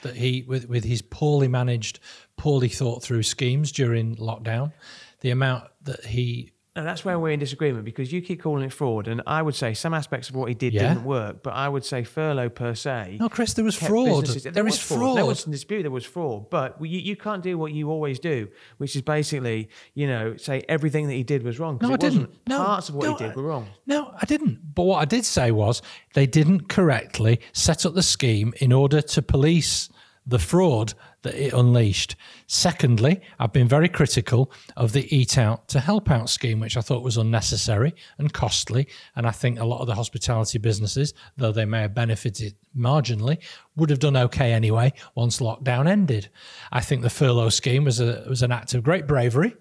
that 0.07 0.17
he 0.17 0.45
with 0.47 0.69
with 0.69 0.85
his 0.85 1.03
poorly 1.03 1.49
managed, 1.49 1.99
poorly 2.37 2.69
thought 2.69 3.03
through 3.03 3.23
schemes 3.23 3.73
during 3.73 4.17
lockdown. 4.17 4.73
The 5.21 5.31
amount 5.31 5.65
that 5.83 6.05
he 6.05 6.53
No, 6.77 6.85
that's 6.85 7.07
where 7.07 7.19
we're 7.19 7.31
in 7.31 7.41
disagreement 7.41 7.87
because 7.87 8.13
you 8.13 8.21
keep 8.21 8.43
calling 8.43 8.63
it 8.63 8.71
fraud. 8.71 9.09
And 9.09 9.23
I 9.27 9.41
would 9.41 9.55
say 9.55 9.73
some 9.73 9.95
aspects 9.95 10.29
of 10.29 10.35
what 10.37 10.51
he 10.51 10.55
did 10.55 10.75
Yeah. 10.75 10.89
didn't 10.93 11.05
work. 11.05 11.43
But 11.43 11.55
I 11.55 11.71
would 11.71 11.87
say 11.87 12.05
furlough 12.05 12.51
per 12.51 12.75
se. 12.75 13.17
No, 13.19 13.31
Chris, 13.31 13.55
there 13.55 13.65
was 13.65 13.75
fraud. 13.75 14.21
businesses- 14.25 14.53
There 14.53 14.63
was 14.63 14.75
is 14.75 14.81
fraud. 14.83 15.17
No 15.17 15.25
one's 15.25 15.47
in 15.47 15.53
dispute 15.53 15.83
there 15.85 15.91
was 15.91 16.05
fraud. 16.05 16.51
But 16.51 16.77
you, 16.83 16.99
you 16.99 17.17
can't 17.17 17.43
do 17.43 17.57
what 17.57 17.73
you 17.73 17.91
always 17.91 18.19
do, 18.19 18.49
which 18.77 18.95
is 18.95 19.01
basically, 19.01 19.71
you 19.95 20.07
know, 20.07 20.37
say 20.37 20.65
everything 20.69 21.07
that 21.07 21.15
he 21.15 21.23
did 21.23 21.43
was 21.45 21.59
wrong. 21.59 21.79
No, 21.81 21.95
I 21.95 21.97
didn't. 21.97 22.29
No, 22.47 22.59
Parts 22.59 22.91
of 22.91 22.95
what 22.97 23.05
no, 23.07 23.15
he 23.17 23.25
did 23.25 23.37
were 23.37 23.43
wrong. 23.45 23.69
No, 23.87 24.13
I 24.21 24.27
didn't. 24.27 24.75
But 24.75 24.83
what 24.83 24.99
I 25.01 25.07
did 25.07 25.25
say 25.25 25.51
was 25.51 25.81
they 26.13 26.27
didn't 26.27 26.69
correctly 26.69 27.41
set 27.55 27.87
up 27.87 27.95
the 27.95 28.03
scheme 28.03 28.53
in 28.61 28.71
order 28.71 29.01
to 29.01 29.23
police 29.23 29.89
the 30.27 30.39
fraud 30.39 30.95
that 31.23 31.35
it 31.35 31.53
unleashed. 31.53 32.17
Secondly, 32.47 33.21
I've 33.39 33.53
been 33.53 33.69
very 33.69 33.89
critical 33.89 34.51
of 34.77 34.93
the 34.93 35.15
Eat 35.15 35.39
Out 35.39 35.69
to 35.69 35.81
Help 35.81 36.11
Out 36.11 36.29
scheme, 36.29 36.61
which 36.61 36.77
I 36.77 36.81
thought 36.81 37.03
was 37.03 37.17
unnecessary 37.17 37.95
and 38.19 38.33
costly. 38.33 38.89
And 39.15 39.27
I 39.27 39.31
think 39.31 39.59
a 39.59 39.65
lot 39.65 39.81
of 39.81 39.87
the 39.87 39.95
hospitality 39.95 40.59
businesses, 40.59 41.15
though 41.37 41.53
they 41.53 41.65
may 41.65 41.83
have 41.83 41.95
benefited 41.95 42.55
marginally, 42.77 43.39
would 43.77 43.91
have 43.91 44.01
done 44.01 44.17
okay 44.17 44.53
anyway 44.53 44.93
once 45.15 45.39
lockdown 45.39 45.89
ended. 45.89 46.29
I 46.73 46.81
think 46.81 47.03
the 47.03 47.11
furlough 47.11 47.51
scheme 47.51 47.85
was 47.85 48.01
a 48.01 48.25
was 48.29 48.43
an 48.43 48.53
act 48.53 48.75
of 48.75 48.83
great 48.83 49.07
bravery 49.07 49.55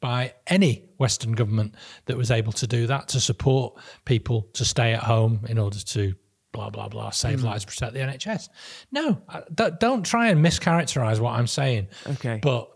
by 0.00 0.34
any 0.46 0.88
Western 0.98 1.32
government 1.32 1.74
that 2.06 2.16
was 2.16 2.30
able 2.30 2.52
to 2.52 2.66
do 2.66 2.86
that 2.86 3.08
to 3.08 3.20
support 3.20 3.74
people 4.04 4.48
to 4.52 4.64
stay 4.64 4.92
at 4.92 5.02
home 5.02 5.44
in 5.48 5.58
order 5.58 5.78
to 5.78 6.14
blah 6.56 6.70
blah 6.70 6.88
blah 6.88 7.10
save 7.10 7.42
lives, 7.42 7.64
protect 7.64 7.92
the 7.92 8.00
NHS. 8.00 8.48
No, 8.90 9.22
don't, 9.54 9.78
don't 9.78 10.04
try 10.04 10.28
and 10.28 10.44
mischaracterize 10.44 11.20
what 11.20 11.32
I'm 11.32 11.46
saying. 11.46 11.88
Okay. 12.06 12.40
but 12.42 12.70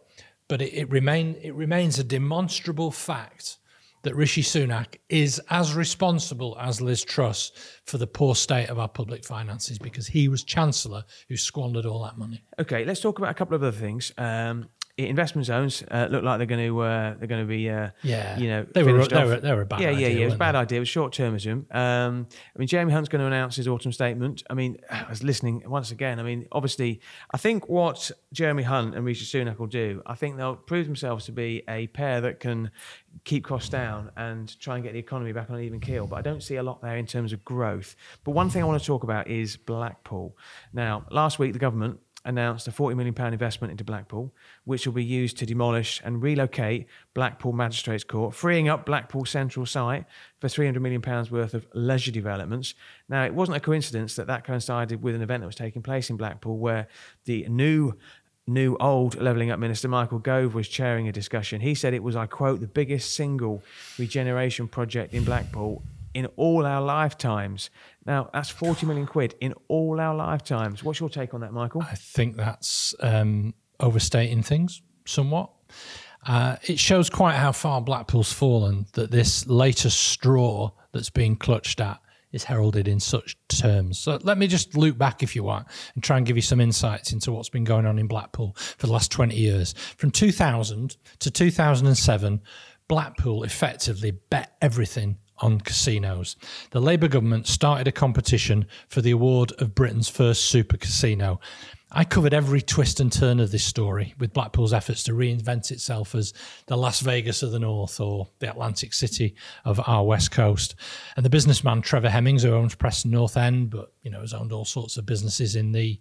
but 0.48 0.60
it, 0.60 0.74
it 0.74 0.90
remain 0.90 1.36
it 1.42 1.54
remains 1.54 1.98
a 1.98 2.04
demonstrable 2.04 2.90
fact 2.90 3.56
that 4.02 4.14
Rishi 4.14 4.42
Sunak 4.42 4.96
is 5.08 5.40
as 5.50 5.74
responsible 5.74 6.56
as 6.60 6.80
Liz 6.80 7.04
Truss 7.04 7.52
for 7.84 7.98
the 7.98 8.06
poor 8.06 8.34
state 8.34 8.68
of 8.68 8.78
our 8.78 8.88
public 8.88 9.24
finances 9.24 9.78
because 9.78 10.06
he 10.06 10.28
was 10.28 10.42
chancellor 10.44 11.04
who 11.28 11.36
squandered 11.36 11.84
all 11.86 12.02
that 12.04 12.16
money. 12.16 12.42
Okay, 12.58 12.84
let's 12.84 13.00
talk 13.00 13.18
about 13.18 13.30
a 13.30 13.34
couple 13.34 13.54
of 13.54 13.62
other 13.62 13.76
things. 13.76 14.12
Um, 14.16 14.68
investment 15.08 15.46
zones 15.46 15.82
uh, 15.90 16.08
look 16.10 16.22
like 16.24 16.38
they're 16.38 16.46
going 16.46 16.66
to 16.66 16.80
uh, 16.80 17.14
they're 17.18 17.28
going 17.28 17.42
to 17.42 17.48
be 17.48 17.68
uh, 17.70 17.90
Yeah. 18.02 18.38
you 18.38 18.48
know 18.48 18.66
They 18.74 18.82
were- 18.82 19.06
they 19.06 19.24
were- 19.24 19.40
they 19.40 19.52
were 19.54 19.62
a 19.62 19.66
bad 19.66 19.80
yeah 19.80 19.88
idea, 19.88 20.08
yeah 20.08 20.14
yeah 20.16 20.22
it 20.22 20.24
was 20.26 20.34
a 20.34 20.38
bad 20.38 20.54
they? 20.54 20.58
idea. 20.58 20.76
It 20.76 20.80
was 20.80 20.88
short 20.88 21.12
termism 21.14 21.74
um, 21.74 22.26
I 22.54 22.58
mean 22.58 22.68
Jeremy 22.68 22.92
Hunt's 22.92 23.08
going 23.08 23.20
to 23.20 23.26
announce 23.26 23.56
his 23.56 23.66
autumn 23.68 23.92
statement. 23.92 24.42
I 24.50 24.54
mean 24.54 24.78
I 24.90 25.06
was 25.08 25.22
listening 25.22 25.62
once 25.66 25.90
again. 25.90 26.18
I 26.20 26.22
mean 26.22 26.46
obviously 26.52 27.00
I 27.32 27.36
think 27.36 27.68
what 27.68 28.10
Jeremy 28.32 28.62
Hunt 28.64 28.94
and 28.94 29.04
Rishi 29.04 29.24
Sunak 29.24 29.58
will 29.58 29.66
do 29.66 30.02
I 30.06 30.14
think 30.14 30.36
they'll 30.36 30.56
prove 30.56 30.86
themselves 30.86 31.26
to 31.26 31.32
be 31.32 31.62
a 31.68 31.86
pair 31.88 32.20
that 32.20 32.40
can 32.40 32.70
keep 33.24 33.44
costs 33.44 33.68
down 33.68 34.10
and 34.16 34.58
try 34.60 34.76
and 34.76 34.84
get 34.84 34.92
the 34.92 34.98
economy 34.98 35.32
back 35.32 35.50
on 35.50 35.56
an 35.56 35.62
even 35.64 35.80
keel 35.80 36.06
but 36.06 36.16
I 36.16 36.22
don't 36.22 36.42
see 36.42 36.56
a 36.56 36.62
lot 36.62 36.80
there 36.80 36.96
in 36.96 37.06
terms 37.06 37.32
of 37.32 37.44
growth. 37.44 37.96
But 38.24 38.32
one 38.32 38.50
thing 38.50 38.62
I 38.62 38.66
want 38.66 38.80
to 38.80 38.86
talk 38.86 39.02
about 39.02 39.28
is 39.28 39.56
Blackpool. 39.56 40.36
Now 40.72 41.04
last 41.10 41.38
week 41.38 41.52
the 41.52 41.58
government 41.58 41.98
announced 42.24 42.68
a 42.68 42.70
£40 42.70 42.96
million 42.96 43.14
investment 43.32 43.70
into 43.70 43.84
Blackpool, 43.84 44.32
which 44.64 44.86
will 44.86 44.92
be 44.92 45.04
used 45.04 45.38
to 45.38 45.46
demolish 45.46 46.00
and 46.04 46.22
relocate 46.22 46.86
Blackpool 47.14 47.52
Magistrates 47.52 48.04
Court, 48.04 48.34
freeing 48.34 48.68
up 48.68 48.84
Blackpool 48.84 49.24
Central 49.24 49.66
site 49.66 50.04
for 50.38 50.48
£300 50.48 50.80
million 50.80 51.02
worth 51.30 51.54
of 51.54 51.66
leisure 51.74 52.12
developments. 52.12 52.74
Now, 53.08 53.24
it 53.24 53.34
wasn't 53.34 53.56
a 53.56 53.60
coincidence 53.60 54.16
that 54.16 54.26
that 54.26 54.44
coincided 54.44 55.02
with 55.02 55.14
an 55.14 55.22
event 55.22 55.42
that 55.42 55.46
was 55.46 55.56
taking 55.56 55.82
place 55.82 56.10
in 56.10 56.16
Blackpool 56.16 56.58
where 56.58 56.88
the 57.24 57.46
new 57.48 57.94
new 58.46 58.76
old 58.80 59.14
levelling 59.20 59.50
up 59.50 59.60
minister 59.60 59.86
Michael 59.86 60.18
Gove 60.18 60.54
was 60.54 60.66
chairing 60.66 61.06
a 61.06 61.12
discussion. 61.12 61.60
He 61.60 61.74
said 61.74 61.94
it 61.94 62.02
was, 62.02 62.16
I 62.16 62.26
quote, 62.26 62.60
the 62.60 62.66
biggest 62.66 63.14
single 63.14 63.62
regeneration 63.96 64.66
project 64.66 65.14
in 65.14 65.24
Blackpool 65.24 65.82
in 66.14 66.26
all 66.36 66.66
our 66.66 66.82
lifetimes. 66.82 67.70
Now, 68.06 68.30
that's 68.32 68.50
40 68.50 68.86
million 68.86 69.06
quid 69.06 69.34
in 69.40 69.54
all 69.68 70.00
our 70.00 70.14
lifetimes. 70.14 70.82
What's 70.82 71.00
your 71.00 71.08
take 71.08 71.34
on 71.34 71.40
that, 71.40 71.52
Michael? 71.52 71.82
I 71.82 71.94
think 71.94 72.36
that's 72.36 72.94
um, 73.00 73.54
overstating 73.78 74.42
things 74.42 74.82
somewhat. 75.06 75.50
Uh, 76.26 76.56
it 76.64 76.78
shows 76.78 77.08
quite 77.08 77.34
how 77.36 77.52
far 77.52 77.80
Blackpool's 77.80 78.32
fallen 78.32 78.86
that 78.92 79.10
this 79.10 79.46
latest 79.46 79.98
straw 79.98 80.70
that's 80.92 81.10
being 81.10 81.36
clutched 81.36 81.80
at 81.80 81.98
is 82.32 82.44
heralded 82.44 82.86
in 82.86 83.00
such 83.00 83.36
terms. 83.48 83.98
So 83.98 84.18
let 84.22 84.38
me 84.38 84.46
just 84.46 84.76
loop 84.76 84.96
back, 84.96 85.22
if 85.22 85.34
you 85.34 85.42
want, 85.42 85.66
and 85.94 86.04
try 86.04 86.16
and 86.16 86.26
give 86.26 86.36
you 86.36 86.42
some 86.42 86.60
insights 86.60 87.12
into 87.12 87.32
what's 87.32 87.48
been 87.48 87.64
going 87.64 87.86
on 87.86 87.98
in 87.98 88.06
Blackpool 88.06 88.54
for 88.56 88.86
the 88.86 88.92
last 88.92 89.10
20 89.10 89.34
years. 89.34 89.74
From 89.96 90.10
2000 90.10 90.96
to 91.20 91.30
2007, 91.30 92.40
Blackpool 92.86 93.42
effectively 93.42 94.10
bet 94.10 94.56
everything 94.60 95.18
on 95.40 95.60
casinos. 95.60 96.36
The 96.70 96.80
Labour 96.80 97.08
government 97.08 97.46
started 97.46 97.88
a 97.88 97.92
competition 97.92 98.66
for 98.88 99.00
the 99.00 99.10
award 99.10 99.52
of 99.58 99.74
Britain's 99.74 100.08
first 100.08 100.46
super 100.46 100.76
casino. 100.76 101.40
I 101.92 102.04
covered 102.04 102.32
every 102.32 102.62
twist 102.62 103.00
and 103.00 103.12
turn 103.12 103.40
of 103.40 103.50
this 103.50 103.64
story 103.64 104.14
with 104.18 104.32
Blackpool's 104.32 104.72
efforts 104.72 105.02
to 105.04 105.12
reinvent 105.12 105.72
itself 105.72 106.14
as 106.14 106.32
the 106.66 106.76
Las 106.76 107.00
Vegas 107.00 107.42
of 107.42 107.50
the 107.50 107.58
North 107.58 107.98
or 107.98 108.28
the 108.38 108.48
Atlantic 108.48 108.94
City 108.94 109.34
of 109.64 109.80
our 109.88 110.04
West 110.04 110.30
Coast. 110.30 110.76
And 111.16 111.24
the 111.24 111.30
businessman 111.30 111.82
Trevor 111.82 112.10
Hemmings, 112.10 112.44
who 112.44 112.52
owns 112.52 112.76
Preston 112.76 113.10
North 113.10 113.36
End, 113.36 113.70
but 113.70 113.92
you 114.02 114.10
know 114.10 114.20
has 114.20 114.32
owned 114.32 114.52
all 114.52 114.64
sorts 114.64 114.98
of 114.98 115.06
businesses 115.06 115.56
in 115.56 115.72
the 115.72 115.98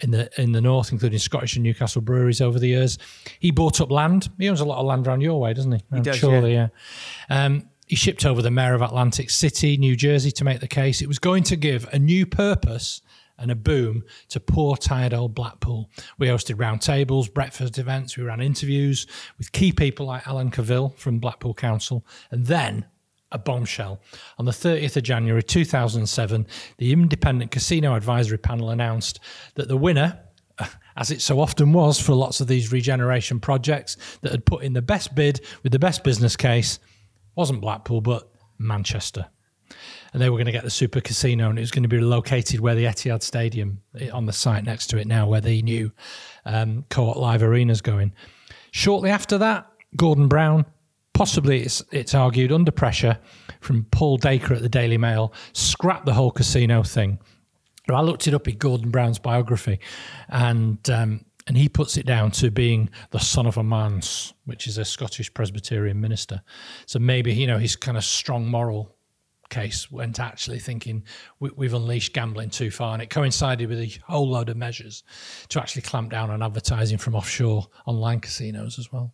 in 0.00 0.10
the 0.10 0.30
in 0.40 0.50
the 0.50 0.60
north, 0.60 0.90
including 0.90 1.18
Scottish 1.18 1.54
and 1.54 1.62
Newcastle 1.62 2.02
breweries 2.02 2.40
over 2.40 2.58
the 2.58 2.68
years. 2.68 2.98
He 3.38 3.52
bought 3.52 3.80
up 3.80 3.92
land. 3.92 4.30
He 4.38 4.48
owns 4.48 4.60
a 4.60 4.64
lot 4.64 4.80
of 4.80 4.86
land 4.86 5.06
around 5.06 5.20
your 5.20 5.40
way, 5.40 5.54
doesn't 5.54 5.72
he? 5.72 5.80
Around 5.92 6.04
does, 6.04 6.20
Chorley, 6.20 6.54
yeah. 6.54 6.68
Um, 7.28 7.68
he 7.90 7.96
shipped 7.96 8.24
over 8.24 8.40
the 8.40 8.52
mayor 8.52 8.74
of 8.74 8.82
Atlantic 8.82 9.30
City, 9.30 9.76
New 9.76 9.96
Jersey, 9.96 10.30
to 10.30 10.44
make 10.44 10.60
the 10.60 10.68
case. 10.68 11.02
It 11.02 11.08
was 11.08 11.18
going 11.18 11.42
to 11.42 11.56
give 11.56 11.88
a 11.92 11.98
new 11.98 12.24
purpose 12.24 13.02
and 13.36 13.50
a 13.50 13.56
boom 13.56 14.04
to 14.28 14.38
poor, 14.38 14.76
tired 14.76 15.12
old 15.12 15.34
Blackpool. 15.34 15.90
We 16.16 16.28
hosted 16.28 16.54
roundtables, 16.54 17.34
breakfast 17.34 17.78
events, 17.78 18.16
we 18.16 18.22
ran 18.22 18.40
interviews 18.40 19.08
with 19.38 19.50
key 19.50 19.72
people 19.72 20.06
like 20.06 20.24
Alan 20.28 20.52
Cavill 20.52 20.94
from 20.94 21.18
Blackpool 21.18 21.52
Council, 21.52 22.06
and 22.30 22.46
then 22.46 22.86
a 23.32 23.38
bombshell. 23.38 24.00
On 24.38 24.44
the 24.44 24.52
30th 24.52 24.96
of 24.96 25.02
January 25.02 25.42
2007, 25.42 26.46
the 26.78 26.92
Independent 26.92 27.50
Casino 27.50 27.96
Advisory 27.96 28.38
Panel 28.38 28.70
announced 28.70 29.18
that 29.56 29.66
the 29.66 29.76
winner, 29.76 30.16
as 30.96 31.10
it 31.10 31.20
so 31.20 31.40
often 31.40 31.72
was 31.72 32.00
for 32.00 32.12
lots 32.12 32.40
of 32.40 32.46
these 32.46 32.70
regeneration 32.70 33.40
projects 33.40 33.96
that 34.20 34.30
had 34.30 34.46
put 34.46 34.62
in 34.62 34.74
the 34.74 34.82
best 34.82 35.16
bid 35.16 35.40
with 35.64 35.72
the 35.72 35.78
best 35.80 36.04
business 36.04 36.36
case, 36.36 36.78
wasn't 37.34 37.60
Blackpool, 37.60 38.00
but 38.00 38.30
Manchester. 38.58 39.26
And 40.12 40.20
they 40.20 40.28
were 40.28 40.36
going 40.36 40.46
to 40.46 40.52
get 40.52 40.64
the 40.64 40.70
super 40.70 41.00
casino, 41.00 41.48
and 41.48 41.58
it 41.58 41.62
was 41.62 41.70
going 41.70 41.84
to 41.84 41.88
be 41.88 42.00
located 42.00 42.60
where 42.60 42.74
the 42.74 42.84
Etihad 42.84 43.22
Stadium, 43.22 43.80
eh, 43.98 44.10
on 44.10 44.26
the 44.26 44.32
site 44.32 44.64
next 44.64 44.88
to 44.88 44.98
it 44.98 45.06
now, 45.06 45.28
where 45.28 45.40
the 45.40 45.62
new 45.62 45.92
um, 46.44 46.84
Co-op 46.90 47.16
Live 47.16 47.42
Arena's 47.42 47.80
going. 47.80 48.12
Shortly 48.72 49.10
after 49.10 49.38
that, 49.38 49.70
Gordon 49.96 50.28
Brown, 50.28 50.66
possibly 51.14 51.62
it's, 51.62 51.82
it's 51.92 52.14
argued 52.14 52.50
under 52.50 52.72
pressure 52.72 53.18
from 53.60 53.84
Paul 53.84 54.16
Dacre 54.16 54.54
at 54.54 54.62
the 54.62 54.68
Daily 54.68 54.98
Mail, 54.98 55.32
scrapped 55.52 56.06
the 56.06 56.14
whole 56.14 56.30
casino 56.30 56.82
thing. 56.82 57.18
I 57.88 58.02
looked 58.02 58.28
it 58.28 58.34
up 58.34 58.46
in 58.46 58.56
Gordon 58.56 58.90
Brown's 58.90 59.18
biography, 59.18 59.80
and 60.28 60.78
um, 60.90 61.24
and 61.50 61.58
he 61.58 61.68
puts 61.68 61.96
it 61.96 62.06
down 62.06 62.30
to 62.30 62.48
being 62.48 62.88
the 63.10 63.18
son 63.18 63.44
of 63.44 63.56
a 63.56 63.64
manse, 63.64 64.32
which 64.44 64.68
is 64.68 64.78
a 64.78 64.84
Scottish 64.84 65.34
Presbyterian 65.34 66.00
minister. 66.00 66.42
So 66.86 67.00
maybe 67.00 67.34
you 67.34 67.48
know 67.48 67.58
his 67.58 67.74
kind 67.74 67.96
of 67.96 68.04
strong 68.04 68.46
moral 68.46 68.94
case 69.48 69.90
went 69.90 70.20
actually 70.20 70.60
thinking 70.60 71.02
we, 71.40 71.50
we've 71.56 71.74
unleashed 71.74 72.12
gambling 72.12 72.50
too 72.50 72.70
far, 72.70 72.92
and 72.92 73.02
it 73.02 73.10
coincided 73.10 73.68
with 73.68 73.80
a 73.80 73.98
whole 74.06 74.30
load 74.30 74.48
of 74.48 74.58
measures 74.58 75.02
to 75.48 75.60
actually 75.60 75.82
clamp 75.82 76.12
down 76.12 76.30
on 76.30 76.40
advertising 76.40 76.98
from 76.98 77.16
offshore 77.16 77.66
online 77.84 78.20
casinos 78.20 78.78
as 78.78 78.92
well. 78.92 79.12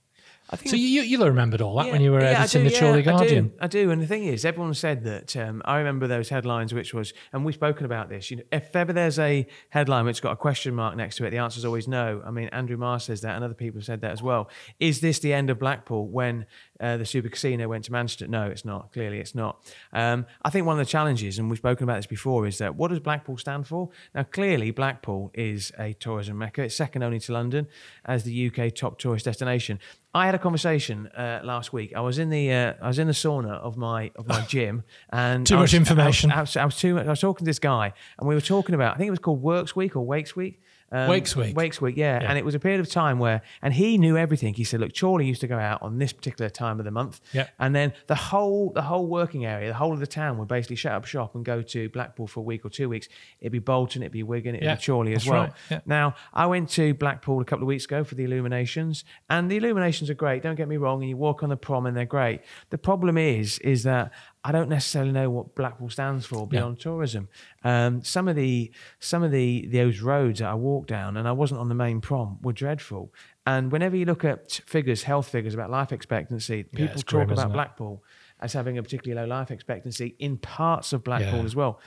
I 0.49 0.57
think 0.57 0.71
So 0.71 0.77
you 0.77 1.03
you'll 1.03 1.27
remembered 1.27 1.61
all 1.61 1.77
that 1.79 1.87
Yeah, 1.87 1.93
when 1.93 2.01
you 2.01 2.13
were 2.13 2.21
yeah, 2.21 2.41
editing 2.41 2.65
do, 2.65 2.71
the 2.71 2.79
Chorley 2.79 2.99
yeah, 2.99 3.05
Guardian. 3.05 3.53
I 3.61 3.67
do, 3.67 3.81
I 3.81 3.85
do. 3.85 3.91
And 3.91 4.01
the 4.01 4.07
thing 4.07 4.25
is, 4.25 4.45
everyone 4.45 4.75
said 4.75 5.03
that. 5.05 5.37
Um, 5.37 5.61
I 5.65 5.79
remember 5.79 6.07
those 6.07 6.29
headlines, 6.29 6.73
which 6.73 6.95
was, 6.95 7.13
and 7.33 7.45
we've 7.45 7.55
spoken 7.57 7.85
about 7.85 8.09
this. 8.09 8.31
You 8.31 8.39
know, 8.39 8.43
if 8.53 8.75
ever 8.77 8.93
there's 8.93 9.19
a 9.19 9.47
headline 9.71 10.05
which 10.05 10.23
got 10.23 10.33
a 10.33 10.37
question 10.37 10.75
mark 10.75 10.97
next 10.97 11.17
to 11.17 11.25
it, 11.25 11.31
the 11.31 11.39
answer 11.39 11.59
is 11.59 11.65
always 11.65 11.89
no. 11.89 12.23
I 12.25 12.31
mean, 12.31 12.49
Andrew 12.49 12.77
Marr 12.77 13.01
says 13.01 13.23
that, 13.23 13.35
and 13.35 13.45
other 13.45 13.55
people 13.55 13.81
have 13.81 13.87
said 13.87 14.01
that 14.03 14.13
as 14.13 14.23
well. 14.23 14.49
Is 14.79 15.01
this 15.01 15.19
the 15.19 15.33
end 15.33 15.51
of 15.51 15.59
Blackpool 15.59 16.07
when 16.07 16.47
uh, 16.81 16.97
the 16.97 17.07
Super 17.07 17.29
Casino 17.29 17.69
went 17.69 17.85
to 17.85 17.93
Manchester? 17.93 18.27
No, 18.27 18.47
it's 18.47 18.65
not. 18.65 18.93
Clearly, 18.93 19.19
it's 19.19 19.35
not. 19.35 19.61
Um, 19.93 20.27
I 20.45 20.51
think 20.51 20.67
one 20.67 20.79
of 20.79 20.85
the 20.87 20.91
challenges, 20.91 21.39
and 21.39 21.49
we've 21.49 21.59
spoken 21.59 21.85
about 21.85 21.97
this 21.97 22.07
before, 22.07 22.47
is 22.47 22.59
that 22.59 22.75
what 22.77 22.89
does 22.89 23.01
Blackpool 23.01 23.37
stand 23.39 23.67
for? 23.67 23.91
Now, 24.15 24.25
clearly, 24.25 24.71
Blackpool 24.71 25.31
is 25.35 25.73
a 25.79 25.93
tourism 25.95 26.39
mecca. 26.39 26.63
It's 26.63 26.75
second 26.75 27.03
only 27.03 27.19
to 27.21 27.33
London 27.33 27.67
as 28.05 28.25
the 28.25 28.51
UK 28.51 28.75
top 28.75 28.99
tourist 28.99 29.25
destination. 29.25 29.79
I 30.15 30.25
had 30.27 30.35
a 30.35 30.39
conversation 30.39 31.09
uh, 31.09 31.41
last 31.45 31.73
week. 31.75 31.93
I 31.95 32.01
was 32.01 32.19
in 32.19 32.31
the 32.31 32.51
uh, 32.53 32.75
I 32.81 32.89
was 32.89 32.99
in 32.99 33.07
the 33.07 33.13
sauna 33.13 33.53
of 33.61 33.77
my 33.77 34.11
of 34.17 34.27
my 34.27 34.41
gym, 34.49 34.83
and 35.11 35.47
Too 35.47 35.57
I 35.57 35.59
much 35.59 35.73
was- 35.73 35.75
information. 35.75 36.31
I 36.33 36.41
was, 36.41 36.57
I 36.57 36.65
was 36.65 36.77
too. 36.77 36.99
I 36.99 37.03
was 37.03 37.21
talking 37.21 37.45
to 37.45 37.49
this 37.51 37.59
guy, 37.59 37.93
and 38.19 38.27
we 38.29 38.35
were 38.35 38.41
talking 38.41 38.75
about. 38.75 38.95
I 38.95 38.97
think 38.99 39.09
it 39.09 39.11
was 39.11 39.19
called 39.19 39.43
Works 39.43 39.77
Week 39.77 39.95
or 39.95 40.07
Wakes 40.07 40.35
Week. 40.35 40.63
Um, 40.93 41.09
Wakes 41.09 41.35
Week. 41.35 41.57
Wakes 41.57 41.81
Week, 41.81 41.97
yeah. 41.97 42.21
Yeah. 42.23 42.29
And 42.29 42.39
it 42.39 42.45
was 42.45 42.55
a 42.55 42.61
period 42.61 42.81
of 42.81 42.89
time 42.89 43.19
where, 43.19 43.43
and 43.61 43.75
he 43.75 43.99
knew 43.99 44.17
everything. 44.17 44.55
He 44.55 44.63
said, 44.63 44.79
"Look, 44.81 44.93
Chorley 44.99 45.27
used 45.27 45.41
to 45.41 45.49
go 45.49 45.59
out 45.59 45.83
on 45.83 45.99
this 45.99 46.13
particular 46.13 46.49
time 46.49 46.79
of 46.79 46.85
the 46.85 46.91
month, 46.93 47.21
Yeah. 47.33 47.49
and 47.59 47.75
then 47.75 47.93
the 48.07 48.15
whole 48.15 48.71
the 48.71 48.83
whole 48.83 49.07
working 49.09 49.45
area, 49.45 49.67
the 49.69 49.75
whole 49.75 49.93
of 49.93 49.99
the 50.01 50.07
town 50.07 50.39
would 50.39 50.47
basically 50.49 50.77
shut 50.77 50.93
up 50.93 51.05
shop 51.05 51.35
and 51.35 51.45
go 51.45 51.61
to 51.63 51.89
Blackpool 51.89 52.27
for 52.29 52.41
a 52.41 52.43
week 52.45 52.65
or 52.65 52.71
two 52.71 52.89
weeks. 52.89 53.09
It'd 53.41 53.51
be 53.53 53.59
Bolton, 53.59 54.03
it'd 54.03 54.13
be 54.13 54.23
Wigan, 54.23 54.55
it'd 54.55 54.65
Yeah, 54.65 54.77
be 54.77 54.83
Chorley 54.83 55.13
as 55.15 55.25
that's 55.25 55.31
well. 55.31 55.43
right, 55.43 55.53
yeah. 55.71 55.81
Now, 55.87 56.15
I 56.33 56.47
went 56.47 56.69
to 56.71 56.95
Blackpool 56.95 57.41
a 57.41 57.45
couple 57.45 57.65
of 57.65 57.69
weeks 57.69 57.85
ago 57.87 58.05
for 58.05 58.15
the 58.15 58.25
illuminations, 58.25 59.05
and 59.29 59.51
the 59.51 59.57
illuminations 59.57 60.09
are 60.09 60.15
great. 60.15 60.43
Don't 60.43 60.55
get 60.57 60.69
me 60.69 60.77
wrong, 60.77 61.01
and 61.03 61.11
you 61.11 61.17
walk 61.17 61.43
on 61.43 61.49
the 61.49 61.57
prom 61.57 61.87
and 61.87 61.97
they're 61.97 62.05
great. 62.05 62.43
The 62.71 62.79
problem 62.79 63.19
is, 63.19 63.59
is 63.59 63.83
that 63.83 64.13
I 64.47 64.53
don't 64.53 64.69
necessarily 64.69 65.11
know 65.11 65.29
what 65.29 65.57
Blackpool 65.57 65.91
stands 65.91 66.25
for 66.25 66.47
beyond 66.47 66.79
tourism. 66.79 67.29
Um, 67.65 68.05
some 68.05 68.29
of 68.29 68.37
the 68.37 68.71
some 69.01 69.25
of 69.25 69.33
the 69.33 69.67
those 69.67 70.01
roads 70.01 70.39
that 70.39 70.49
I 70.49 70.55
walked 70.55 70.89
down, 70.89 71.17
and 71.17 71.27
I 71.27 71.33
wasn't 71.33 71.59
on 71.61 71.69
the 71.69 71.75
main 71.75 72.01
prom, 72.01 72.39
were 72.43 72.53
dreadful. 72.53 73.13
And 73.45 73.73
whenever 73.73 73.97
you 73.97 74.05
look 74.05 74.25
at 74.25 74.61
figures, 74.67 75.03
health 75.03 75.29
figures 75.29 75.53
about 75.55 75.71
life 75.71 75.91
expectancy, 75.93 76.63
people 76.63 76.95
it's 76.95 77.03
talk 77.03 77.27
grim, 77.27 77.31
about? 77.33 77.53
Blackpool 77.53 78.05
as 78.39 78.53
having 78.53 78.79
a 78.79 78.83
particularly 78.85 79.21
low 79.29 79.37
life 79.37 79.51
expectancy 79.51 80.15
in 80.21 80.37
parts 80.39 80.93
of 80.93 81.03
Blackpool 81.03 81.41
Yeah. 81.41 81.45
as 81.45 81.57
well. 81.57 81.81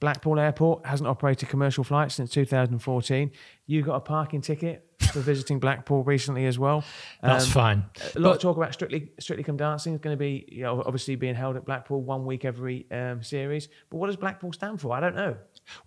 Blackpool 0.00 0.38
Airport 0.38 0.86
hasn't 0.86 1.08
operated 1.08 1.48
commercial 1.48 1.82
flights 1.84 2.14
since 2.16 2.30
2014. 2.30 3.30
You 3.66 3.82
got 3.82 3.94
a 3.96 4.00
parking 4.00 4.40
ticket 4.40 4.93
for 5.12 5.20
visiting 5.20 5.58
Blackpool 5.58 6.02
recently 6.04 6.46
as 6.46 6.58
well. 6.58 6.84
That's 7.22 7.44
Um, 7.46 7.50
fine. 7.50 7.84
a 8.14 8.18
lot 8.18 8.30
But- 8.30 8.36
of 8.36 8.40
talk 8.42 8.56
about 8.56 8.72
Strictly 8.74 9.10
Strictly 9.18 9.44
Come 9.44 9.56
Dancing 9.56 9.94
is 9.94 10.00
going 10.00 10.14
to 10.14 10.18
be 10.18 10.44
you 10.50 10.62
know, 10.62 10.82
obviously 10.84 11.16
being 11.16 11.34
held 11.34 11.56
at 11.56 11.64
Blackpool 11.64 12.02
one 12.02 12.24
week 12.26 12.44
every 12.44 12.86
um, 12.90 13.22
series. 13.22 13.68
But 13.90 13.98
what 13.98 14.06
does 14.06 14.16
Blackpool 14.16 14.52
stand 14.52 14.80
for? 14.80 14.94
I 14.94 15.00
don't 15.00 15.14
know. 15.16 15.36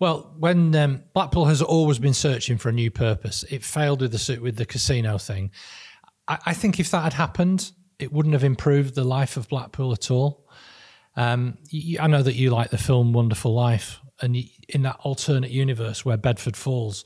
Well, 0.00 0.34
when 0.38 0.74
um, 0.74 1.02
Blackpool 1.14 1.44
has 1.46 1.62
always 1.62 1.98
been 1.98 2.14
searching 2.14 2.58
for 2.58 2.68
a 2.68 2.72
new 2.72 2.90
purpose, 2.90 3.44
it 3.50 3.62
failed 3.64 4.00
with 4.02 4.12
the 4.12 4.38
with 4.40 4.56
the 4.56 4.66
casino 4.66 5.18
thing. 5.18 5.50
I, 6.26 6.38
I 6.46 6.54
think 6.54 6.80
if 6.80 6.90
that 6.90 7.02
had 7.04 7.12
happened, 7.14 7.70
it 7.98 8.12
wouldn't 8.12 8.32
have 8.32 8.44
improved 8.44 8.94
the 8.94 9.04
life 9.04 9.36
of 9.36 9.48
Blackpool 9.48 9.92
at 9.92 10.10
all. 10.10 10.46
Um, 11.16 11.58
you, 11.70 11.98
I 12.00 12.06
know 12.06 12.22
that 12.22 12.34
you 12.36 12.50
like 12.50 12.70
the 12.70 12.78
film 12.78 13.12
Wonderful 13.12 13.52
Life, 13.52 14.00
and 14.20 14.36
you, 14.36 14.44
in 14.68 14.82
that 14.82 14.98
alternate 15.00 15.50
universe 15.50 16.04
where 16.04 16.16
Bedford 16.16 16.56
Falls 16.56 17.04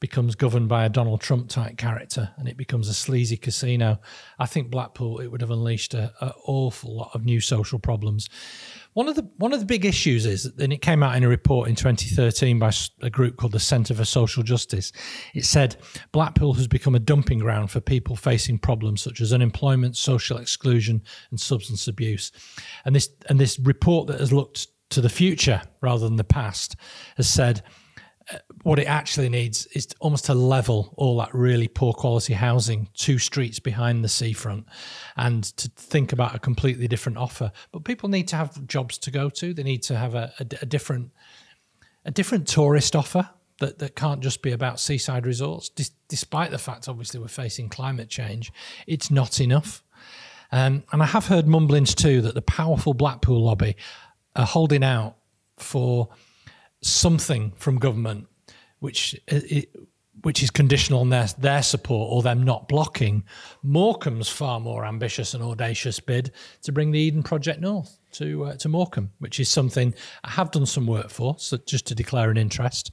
becomes 0.00 0.34
governed 0.34 0.68
by 0.68 0.84
a 0.84 0.88
Donald 0.88 1.20
Trump 1.20 1.48
type 1.48 1.76
character 1.76 2.30
and 2.38 2.48
it 2.48 2.56
becomes 2.56 2.88
a 2.88 2.94
sleazy 2.94 3.36
casino, 3.36 4.00
I 4.38 4.46
think 4.46 4.70
Blackpool 4.70 5.20
it 5.20 5.28
would 5.28 5.42
have 5.42 5.50
unleashed 5.50 5.92
a, 5.92 6.12
a 6.20 6.32
awful 6.46 6.96
lot 6.96 7.10
of 7.14 7.24
new 7.26 7.40
social 7.40 7.78
problems. 7.78 8.28
One 8.94 9.08
of 9.08 9.14
the 9.14 9.30
one 9.36 9.52
of 9.52 9.60
the 9.60 9.66
big 9.66 9.84
issues 9.84 10.26
is, 10.26 10.46
and 10.58 10.72
it 10.72 10.82
came 10.82 11.02
out 11.02 11.16
in 11.16 11.22
a 11.22 11.28
report 11.28 11.68
in 11.68 11.76
2013 11.76 12.58
by 12.58 12.72
a 13.02 13.10
group 13.10 13.36
called 13.36 13.52
the 13.52 13.60
Centre 13.60 13.94
for 13.94 14.04
Social 14.04 14.42
Justice. 14.42 14.90
It 15.34 15.44
said 15.44 15.76
Blackpool 16.10 16.54
has 16.54 16.66
become 16.66 16.94
a 16.94 16.98
dumping 16.98 17.38
ground 17.38 17.70
for 17.70 17.80
people 17.80 18.16
facing 18.16 18.58
problems 18.58 19.02
such 19.02 19.20
as 19.20 19.32
unemployment, 19.32 19.96
social 19.96 20.38
exclusion, 20.38 21.02
and 21.30 21.38
substance 21.38 21.86
abuse. 21.86 22.32
And 22.84 22.96
this 22.96 23.10
and 23.28 23.38
this 23.38 23.58
report 23.60 24.08
that 24.08 24.18
has 24.18 24.32
looked 24.32 24.66
to 24.90 25.00
the 25.00 25.08
future 25.08 25.62
rather 25.80 26.08
than 26.08 26.16
the 26.16 26.24
past 26.24 26.74
has 27.16 27.28
said 27.28 27.62
what 28.62 28.78
it 28.78 28.84
actually 28.86 29.28
needs 29.28 29.66
is 29.68 29.88
almost 30.00 30.26
to 30.26 30.34
level 30.34 30.92
all 30.96 31.16
that 31.18 31.34
really 31.34 31.68
poor 31.68 31.92
quality 31.92 32.34
housing 32.34 32.88
two 32.94 33.18
streets 33.18 33.58
behind 33.58 34.04
the 34.04 34.08
seafront 34.08 34.66
and 35.16 35.44
to 35.56 35.68
think 35.76 36.12
about 36.12 36.34
a 36.34 36.38
completely 36.38 36.86
different 36.86 37.18
offer. 37.18 37.50
But 37.72 37.84
people 37.84 38.08
need 38.08 38.28
to 38.28 38.36
have 38.36 38.66
jobs 38.66 38.98
to 38.98 39.10
go 39.10 39.30
to. 39.30 39.54
They 39.54 39.62
need 39.62 39.82
to 39.84 39.96
have 39.96 40.14
a, 40.14 40.32
a- 40.38 40.62
a 40.62 40.66
different 40.66 41.10
a 42.04 42.10
different 42.10 42.48
tourist 42.48 42.96
offer 42.96 43.28
that, 43.60 43.78
that 43.78 43.94
can't 43.94 44.20
just 44.22 44.40
be 44.42 44.52
about 44.52 44.80
seaside 44.80 45.26
resorts. 45.26 45.68
Dis- 45.68 45.90
despite 46.08 46.50
the 46.50 46.58
fact 46.58 46.88
obviously 46.88 47.20
we're 47.20 47.28
facing 47.28 47.68
climate 47.68 48.08
change 48.08 48.52
it's 48.86 49.10
not 49.10 49.40
enough. 49.40 49.82
Um, 50.52 50.82
and 50.92 51.02
I 51.02 51.06
have 51.06 51.26
heard 51.26 51.46
mumblings 51.46 51.94
too 51.94 52.20
that 52.22 52.34
the 52.34 52.42
powerful 52.42 52.92
Blackpool 52.94 53.44
lobby 53.44 53.76
are 54.34 54.46
holding 54.46 54.82
out 54.82 55.16
for 55.58 56.08
something 56.82 57.52
from 57.56 57.76
government, 57.78 58.26
which 58.78 59.18
which 60.22 60.42
is 60.42 60.50
conditional 60.50 61.00
on 61.00 61.08
their 61.08 61.26
their 61.38 61.62
support 61.62 62.08
or 62.12 62.22
them 62.22 62.42
not 62.42 62.68
blocking 62.68 63.24
Morecambe's 63.62 64.28
far 64.28 64.60
more 64.60 64.84
ambitious 64.84 65.34
and 65.34 65.42
audacious 65.42 66.00
bid 66.00 66.32
to 66.62 66.72
bring 66.72 66.90
the 66.90 66.98
Eden 66.98 67.22
Project 67.22 67.60
North 67.60 67.98
to 68.12 68.44
uh, 68.44 68.56
to 68.56 68.68
Morecambe, 68.68 69.10
which 69.18 69.40
is 69.40 69.48
something 69.48 69.94
I 70.24 70.30
have 70.30 70.50
done 70.50 70.66
some 70.66 70.86
work 70.86 71.10
for, 71.10 71.36
so 71.38 71.56
just 71.58 71.86
to 71.88 71.94
declare 71.94 72.30
an 72.30 72.36
interest. 72.36 72.92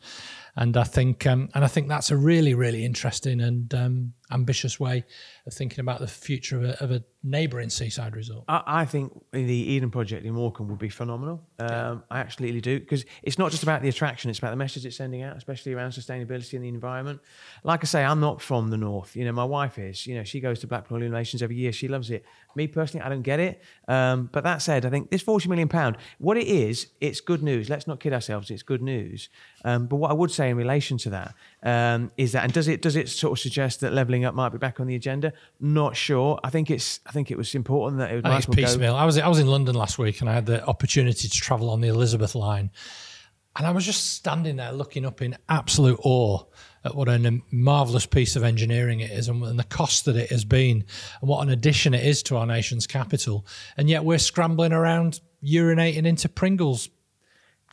And 0.57 0.75
I 0.75 0.83
think, 0.83 1.27
um, 1.27 1.49
and 1.53 1.63
I 1.63 1.67
think 1.67 1.87
that's 1.87 2.09
a 2.09 2.17
really, 2.17 2.55
really 2.55 2.83
interesting 2.83 3.41
and 3.41 3.71
um, 3.75 4.13
ambitious 4.31 4.79
way 4.79 5.05
of 5.45 5.53
thinking 5.53 5.79
about 5.79 5.99
the 5.99 6.07
future 6.07 6.57
of 6.57 6.63
a, 6.63 6.83
of 6.83 6.91
a 6.91 7.03
neighbouring 7.23 7.69
seaside 7.69 8.15
resort. 8.15 8.43
I, 8.47 8.63
I 8.65 8.85
think 8.85 9.13
the 9.31 9.39
Eden 9.39 9.91
Project 9.91 10.25
in 10.25 10.33
Morecambe 10.33 10.67
would 10.69 10.79
be 10.79 10.89
phenomenal. 10.89 11.43
Um, 11.59 12.03
I 12.09 12.19
absolutely 12.19 12.61
do 12.61 12.79
because 12.79 13.05
it's 13.23 13.37
not 13.37 13.51
just 13.51 13.63
about 13.63 13.81
the 13.81 13.89
attraction; 13.89 14.29
it's 14.29 14.39
about 14.39 14.51
the 14.51 14.57
message 14.57 14.85
it's 14.85 14.97
sending 14.97 15.21
out, 15.21 15.37
especially 15.37 15.73
around 15.73 15.91
sustainability 15.91 16.53
and 16.53 16.63
the 16.63 16.69
environment. 16.69 17.19
Like 17.63 17.83
I 17.83 17.85
say, 17.85 18.03
I'm 18.03 18.19
not 18.19 18.41
from 18.41 18.69
the 18.69 18.77
north. 18.77 19.15
You 19.15 19.25
know, 19.25 19.31
my 19.31 19.45
wife 19.45 19.77
is. 19.77 20.07
You 20.07 20.15
know, 20.15 20.23
she 20.23 20.39
goes 20.39 20.59
to 20.59 20.67
Blackpool 20.67 20.97
Illuminations 20.97 21.41
every 21.41 21.55
year. 21.55 21.71
She 21.71 21.87
loves 21.87 22.09
it. 22.09 22.25
Me 22.55 22.67
personally, 22.67 23.05
I 23.05 23.09
don't 23.09 23.21
get 23.21 23.39
it. 23.39 23.61
Um, 23.87 24.29
but 24.31 24.43
that 24.43 24.61
said, 24.61 24.85
I 24.85 24.89
think 24.89 25.11
this 25.11 25.21
40 25.21 25.49
million 25.49 25.67
pound, 25.67 25.97
what 26.17 26.37
it 26.37 26.47
is, 26.47 26.87
it's 26.99 27.21
good 27.21 27.43
news. 27.43 27.69
Let's 27.69 27.87
not 27.87 27.99
kid 27.99 28.13
ourselves. 28.13 28.49
It's 28.49 28.63
good 28.63 28.81
news. 28.81 29.29
Um, 29.63 29.87
but 29.87 29.97
what 29.97 30.11
I 30.11 30.13
would 30.13 30.31
say 30.31 30.46
in 30.47 30.57
relation 30.57 30.97
to 30.99 31.09
that 31.11 31.35
um, 31.63 32.11
is 32.17 32.31
that, 32.31 32.43
and 32.43 32.53
does 32.53 32.67
it 32.67 32.81
does 32.81 32.95
it 32.95 33.09
sort 33.09 33.33
of 33.33 33.39
suggest 33.39 33.81
that 33.81 33.93
levelling 33.93 34.25
up 34.25 34.33
might 34.33 34.49
be 34.49 34.57
back 34.57 34.79
on 34.79 34.87
the 34.87 34.95
agenda? 34.95 35.33
Not 35.59 35.95
sure. 35.95 36.39
I 36.43 36.49
think 36.49 36.69
it's. 36.69 36.99
I 37.05 37.11
think 37.11 37.31
it 37.31 37.37
was 37.37 37.53
important 37.55 37.99
that 37.99 38.11
it 38.11 38.15
was. 38.15 38.25
I 38.25 38.29
think 38.29 38.39
it's 38.39 38.47
well 38.47 38.55
go- 38.55 38.61
piecemeal. 38.61 38.95
I 38.95 39.05
was 39.05 39.17
I 39.17 39.27
was 39.27 39.39
in 39.39 39.47
London 39.47 39.75
last 39.75 39.97
week 39.97 40.21
and 40.21 40.29
I 40.29 40.33
had 40.33 40.45
the 40.45 40.65
opportunity 40.65 41.27
to 41.27 41.39
travel 41.39 41.69
on 41.69 41.81
the 41.81 41.87
Elizabeth 41.87 42.35
line, 42.35 42.71
and 43.55 43.65
I 43.65 43.71
was 43.71 43.85
just 43.85 44.13
standing 44.13 44.57
there 44.57 44.71
looking 44.71 45.05
up 45.05 45.21
in 45.21 45.35
absolute 45.49 45.99
awe 46.03 46.43
at 46.85 46.95
what 46.95 47.09
a 47.09 47.41
marvelous 47.51 48.05
piece 48.05 48.35
of 48.35 48.43
engineering 48.43 49.01
it 49.01 49.11
is 49.11 49.27
and, 49.27 49.43
and 49.43 49.59
the 49.59 49.63
cost 49.63 50.05
that 50.05 50.15
it 50.15 50.29
has 50.29 50.45
been, 50.45 50.85
and 51.21 51.29
what 51.29 51.41
an 51.41 51.49
addition 51.49 51.93
it 51.93 52.05
is 52.05 52.23
to 52.23 52.37
our 52.37 52.45
nation's 52.45 52.87
capital. 52.87 53.45
And 53.75 53.89
yet 53.89 54.05
we're 54.05 54.19
scrambling 54.19 54.73
around 54.73 55.19
urinating 55.43 56.05
into 56.05 56.29
Pringles 56.29 56.89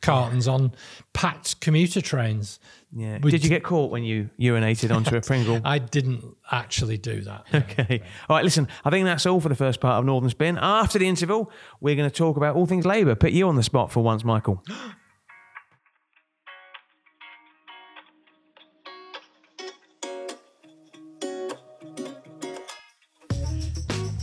cartons 0.05 0.47
on 0.47 0.71
packed 1.13 1.59
commuter 1.61 2.01
trains. 2.01 2.59
Yeah. 2.95 3.19
We 3.21 3.31
Did 3.31 3.43
you 3.43 3.49
get 3.49 3.63
caught 3.63 3.91
when 3.91 4.03
you 4.03 4.29
urinated 4.39 4.95
onto 4.95 5.15
a 5.17 5.21
Pringle? 5.21 5.59
I 5.65 5.79
didn't 5.79 6.23
actually 6.51 6.97
do 6.97 7.21
that. 7.21 7.45
okay. 7.53 8.01
All 8.29 8.37
right, 8.37 8.43
listen, 8.43 8.67
I 8.85 8.89
think 8.89 9.05
that's 9.05 9.25
all 9.25 9.41
for 9.41 9.49
the 9.49 9.55
first 9.55 9.81
part 9.81 9.99
of 9.99 10.05
Northern 10.05 10.29
Spin. 10.29 10.57
After 10.61 10.99
the 10.99 11.07
interval, 11.07 11.51
we're 11.81 11.95
going 11.95 12.09
to 12.09 12.15
talk 12.15 12.37
about 12.37 12.55
all 12.55 12.65
things 12.65 12.85
Labour. 12.85 13.15
Put 13.15 13.31
you 13.31 13.47
on 13.47 13.55
the 13.55 13.63
spot 13.63 13.91
for 13.91 14.01
once, 14.03 14.23
Michael. 14.23 14.63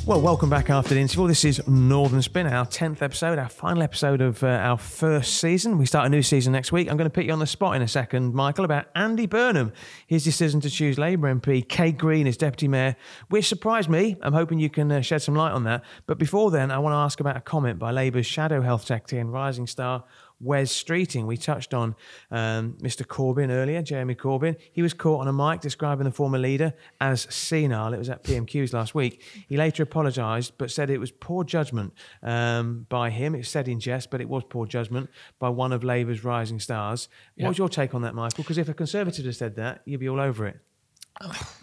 Well, 0.05 0.21
welcome 0.21 0.51
back 0.51 0.69
after 0.69 0.95
the 0.95 1.01
interval. 1.01 1.29
This 1.29 1.45
is 1.45 1.65
Northern 1.69 2.23
Spin, 2.23 2.49
our 2.49 2.67
10th 2.67 3.03
episode, 3.03 3.39
our 3.39 3.49
final 3.49 3.85
episode 3.85 4.21
of 4.21 4.43
uh, 4.43 4.49
our 4.49 4.77
first 4.77 5.35
season. 5.35 5.79
We 5.79 5.87
start 5.87 6.07
a 6.07 6.09
new 6.09 6.23
season 6.23 6.53
next 6.53 6.73
week. 6.73 6.91
I'm 6.91 6.97
going 6.97 7.09
to 7.09 7.15
put 7.15 7.25
you 7.25 7.33
on 7.33 7.39
the 7.39 7.47
spot 7.47 7.77
in 7.77 7.83
a 7.83 7.89
second, 7.89 8.35
Michael, 8.35 8.65
about 8.65 8.87
Andy 8.97 9.27
Burnham, 9.27 9.73
his 10.09 10.25
decision 10.25 10.61
to 10.63 10.71
choose 10.71 10.99
Labour 10.99 11.33
MP, 11.33 11.67
Kate 11.69 11.97
Green 11.97 12.27
as 12.27 12.37
Deputy 12.37 12.67
Mayor, 12.67 12.97
which 13.29 13.47
surprised 13.47 13.89
me. 13.89 14.17
I'm 14.23 14.33
hoping 14.33 14.59
you 14.59 14.71
can 14.71 14.91
uh, 14.91 15.03
shed 15.03 15.23
some 15.23 15.37
light 15.37 15.53
on 15.53 15.63
that. 15.65 15.85
But 16.07 16.19
before 16.19 16.51
then, 16.51 16.73
I 16.73 16.81
want 16.81 16.95
to 16.95 16.99
ask 16.99 17.21
about 17.21 17.37
a 17.37 17.41
comment 17.41 17.79
by 17.79 17.93
Labour's 17.93 18.27
Shadow 18.27 18.61
Health 18.61 18.85
Secretary 18.85 19.21
and 19.21 19.33
Rising 19.33 19.69
Star, 19.69 20.03
Wes 20.43 20.73
Streeting. 20.73 21.25
We 21.27 21.37
touched 21.37 21.73
on 21.73 21.95
um, 22.31 22.77
Mr. 22.83 23.07
Corbyn 23.07 23.51
earlier, 23.51 23.81
Jeremy 23.81 24.15
Corbyn. 24.15 24.57
He 24.73 24.83
was 24.83 24.93
caught 24.93 25.21
on 25.21 25.29
a 25.29 25.33
mic 25.33 25.61
describing 25.61 26.05
the 26.05 26.11
former 26.11 26.39
leader 26.39 26.75
as 27.01 27.23
senile. 27.33 27.95
It 27.95 27.99
was 27.99 28.11
at 28.11 28.25
PMQs 28.25 28.73
last 28.73 28.95
week. 28.95 29.23
He 29.49 29.57
later 29.57 29.83
apologised, 29.83 30.55
but 30.59 30.71
said 30.71 30.91
it 30.91 30.99
was 30.99 31.11
poor 31.13 31.45
judgment 31.45 31.93
um, 32.23 32.87
by 32.89 33.11
him. 33.11 33.35
It's 33.35 33.49
said 33.49 33.69
in 33.69 33.81
jest, 33.81 34.11
but 34.11 34.21
it 34.21 34.29
was 34.29 34.43
poor 34.49 34.67
judgment 34.67 35.09
by 35.39 35.49
one 35.49 35.73
of 35.73 35.85
Labour's 35.85 36.25
rising 36.25 36.59
stars. 36.61 37.09
What 37.37 37.43
Yeah. 37.43 37.49
was 37.49 37.59
your 37.59 37.69
take 37.69 37.95
on 37.95 38.03
that, 38.03 38.15
Michael? 38.15 38.43
Because 38.43 38.59
if 38.59 38.69
a 38.69 38.75
Conservative 38.75 39.25
had 39.25 39.37
said 39.37 39.57
that, 39.57 39.83
you'd 39.85 40.01
be 40.01 40.09
all 40.09 40.21
over 40.21 40.47
it. 40.47 40.59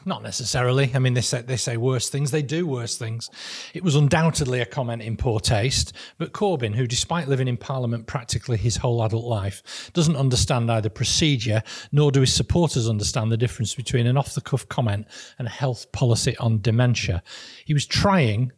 Not 0.05 0.23
necessarily. 0.23 0.91
I 0.93 0.99
mean, 0.99 1.13
they 1.13 1.21
say 1.21 1.41
they 1.41 1.57
say 1.57 1.77
worse 1.77 2.09
things. 2.09 2.31
They 2.31 2.41
do 2.41 2.65
worse 2.65 2.97
things. 2.97 3.29
It 3.73 3.83
was 3.83 3.95
undoubtedly 3.95 4.62
a 4.62 4.65
comment 4.65 5.01
in 5.01 5.17
poor 5.17 5.39
taste. 5.39 5.93
But 6.17 6.31
Corbyn, 6.31 6.75
who, 6.75 6.88
despite 6.88 7.27
living 7.27 7.47
in 7.47 7.57
Parliament 7.57 8.07
practically 8.07 8.57
his 8.57 8.77
whole 8.77 9.03
adult 9.03 9.25
life, 9.25 9.91
doesn't 9.93 10.15
understand 10.15 10.71
either 10.71 10.89
procedure 10.89 11.62
nor 11.91 12.12
do 12.12 12.21
his 12.21 12.33
supporters 12.33 12.88
understand 12.88 13.31
the 13.31 13.38
difference 13.38 13.75
between 13.75 14.07
an 14.07 14.17
off-the-cuff 14.17 14.69
comment 14.69 15.05
and 15.38 15.47
a 15.47 15.51
health 15.51 15.91
policy 15.91 16.35
on 16.38 16.62
dementia. 16.62 17.21
He 17.65 17.73
was 17.73 17.85
trying 17.85 18.51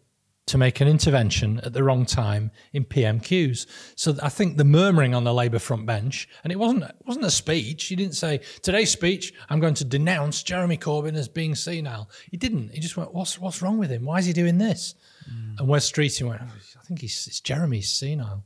to 0.51 0.57
make 0.57 0.81
an 0.81 0.87
intervention 0.89 1.61
at 1.61 1.71
the 1.71 1.81
wrong 1.81 2.05
time 2.05 2.51
in 2.73 2.83
PMQs. 2.83 3.65
So 3.95 4.17
I 4.21 4.27
think 4.27 4.57
the 4.57 4.65
murmuring 4.65 5.15
on 5.15 5.23
the 5.23 5.33
Labour 5.33 5.59
front 5.59 5.85
bench, 5.85 6.27
and 6.43 6.51
it 6.51 6.59
wasn't 6.59 6.83
it 6.83 6.95
wasn't 7.05 7.25
a 7.25 7.31
speech. 7.31 7.85
He 7.85 7.95
didn't 7.95 8.15
say 8.15 8.41
today's 8.61 8.91
speech. 8.91 9.33
I'm 9.49 9.61
going 9.61 9.75
to 9.75 9.85
denounce 9.85 10.43
Jeremy 10.43 10.77
Corbyn 10.77 11.15
as 11.15 11.29
being 11.29 11.55
senile. 11.55 12.09
He 12.29 12.35
didn't. 12.35 12.73
He 12.73 12.81
just 12.81 12.97
went, 12.97 13.13
"What's 13.13 13.39
what's 13.39 13.61
wrong 13.61 13.77
with 13.77 13.89
him? 13.89 14.03
Why 14.03 14.19
is 14.19 14.25
he 14.25 14.33
doing 14.33 14.57
this?" 14.57 14.95
Mm. 15.31 15.59
And 15.59 15.67
Wes 15.69 15.89
Streeting 15.89 16.27
went, 16.27 16.41
oh, 16.43 16.51
"I 16.79 16.83
think 16.83 16.99
he's 16.99 17.27
it's 17.27 17.39
Jeremy's 17.39 17.89
senile," 17.89 18.43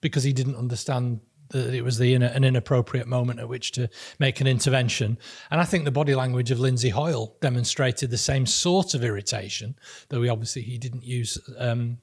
because 0.00 0.22
he 0.22 0.32
didn't 0.32 0.54
understand 0.54 1.18
that 1.50 1.74
it 1.74 1.82
was 1.82 1.98
the 1.98 2.14
an 2.14 2.44
inappropriate 2.44 3.06
moment 3.06 3.40
at 3.40 3.48
which 3.48 3.72
to 3.72 3.88
make 4.18 4.40
an 4.40 4.46
intervention. 4.46 5.18
And 5.50 5.60
I 5.60 5.64
think 5.64 5.84
the 5.84 5.90
body 5.90 6.14
language 6.14 6.50
of 6.50 6.60
Lindsay 6.60 6.90
Hoyle 6.90 7.36
demonstrated 7.40 8.10
the 8.10 8.18
same 8.18 8.46
sort 8.46 8.94
of 8.94 9.04
irritation, 9.04 9.76
though 10.08 10.22
he 10.22 10.28
obviously 10.28 10.62
he 10.62 10.78
didn't 10.78 11.04
use 11.04 11.38
um, 11.58 11.98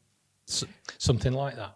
s- 0.47 0.63
something 0.97 1.33
like 1.33 1.55
that. 1.55 1.75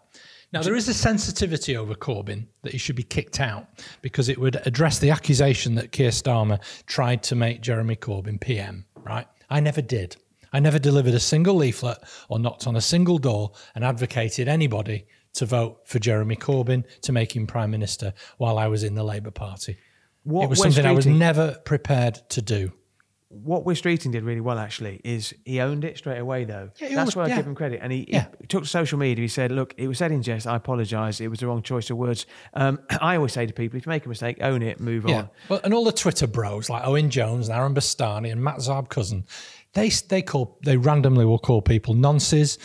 Now, 0.52 0.62
there 0.62 0.76
is 0.76 0.86
a 0.86 0.94
sensitivity 0.94 1.78
over 1.78 1.94
Corbyn 1.94 2.46
that 2.60 2.72
he 2.72 2.78
should 2.78 2.96
be 2.96 3.02
kicked 3.02 3.40
out 3.40 3.68
because 4.02 4.28
it 4.28 4.36
would 4.36 4.60
address 4.66 4.98
the 4.98 5.08
accusation 5.08 5.74
that 5.76 5.92
Keir 5.92 6.10
Starmer 6.10 6.60
tried 6.86 7.22
to 7.22 7.34
make 7.34 7.62
Jeremy 7.62 7.96
Corbyn 7.96 8.38
PM, 8.38 8.84
right? 8.96 9.26
I 9.48 9.60
never 9.60 9.80
did. 9.80 10.16
I 10.52 10.60
never 10.60 10.78
delivered 10.78 11.14
a 11.14 11.20
single 11.20 11.54
leaflet 11.54 11.96
or 12.28 12.38
knocked 12.38 12.66
on 12.66 12.76
a 12.76 12.82
single 12.82 13.16
door 13.16 13.52
and 13.74 13.82
advocated 13.82 14.46
anybody 14.46 15.06
to 15.34 15.46
vote 15.46 15.80
for 15.84 15.98
Jeremy 15.98 16.36
Corbyn 16.36 16.84
to 17.02 17.12
make 17.12 17.34
him 17.34 17.46
Prime 17.46 17.70
Minister 17.70 18.12
while 18.38 18.58
I 18.58 18.66
was 18.68 18.82
in 18.84 18.94
the 18.94 19.04
Labour 19.04 19.30
Party. 19.30 19.78
What 20.24 20.44
it 20.44 20.50
was 20.50 20.60
Wes 20.60 20.74
something 20.74 20.86
I 20.90 20.92
was 20.94 21.06
never 21.06 21.56
prepared 21.64 22.14
to 22.30 22.42
do. 22.42 22.72
what 23.28 23.64
Wes 23.64 23.80
Streeting 23.80 24.12
did 24.12 24.24
really 24.24 24.42
well 24.42 24.58
actually 24.58 25.00
is 25.04 25.32
he 25.46 25.58
owned 25.58 25.84
it 25.84 25.96
straight 25.96 26.18
away 26.18 26.44
though. 26.44 26.68
Yeah, 26.78 26.94
That's 26.96 27.16
why 27.16 27.24
I 27.24 27.28
give 27.34 27.46
him 27.46 27.54
credit. 27.54 27.80
And 27.82 27.90
he, 27.90 28.04
Yeah. 28.06 28.26
he 28.38 28.46
took 28.46 28.64
to 28.64 28.68
social 28.68 28.98
media. 28.98 29.22
He 29.22 29.28
said, 29.28 29.50
"Look, 29.50 29.72
it 29.78 29.88
was 29.88 29.96
said 29.98 30.12
in 30.12 30.22
jest. 30.22 30.46
I 30.46 30.54
apologise. 30.56 31.18
It 31.18 31.28
was 31.28 31.38
the 31.40 31.46
wrong 31.46 31.62
choice 31.62 31.88
of 31.88 31.96
words." 31.96 32.26
Um, 32.52 32.78
I 33.00 33.16
always 33.16 33.32
say 33.32 33.46
to 33.46 33.52
people, 33.54 33.78
if 33.78 33.86
you 33.86 33.90
make 33.90 34.04
a 34.04 34.08
mistake, 34.10 34.36
own 34.42 34.60
it, 34.62 34.80
move 34.80 35.06
Yeah. 35.08 35.16
on. 35.16 35.28
Well, 35.48 35.60
and 35.64 35.72
all 35.72 35.84
the 35.84 35.92
Twitter 35.92 36.26
bros 36.26 36.68
like 36.68 36.86
Owen 36.86 37.08
Jones 37.08 37.48
and 37.48 37.56
Aaron 37.56 37.74
Bastani 37.74 38.30
and 38.30 38.44
Matt 38.44 38.58
Zarb-Cousin, 38.58 39.24
they 39.72 39.88
they 39.88 40.20
call 40.20 40.58
they 40.62 40.76
randomly 40.76 41.24
will 41.24 41.38
call 41.38 41.62
people 41.62 41.94
nonces. 41.94 42.58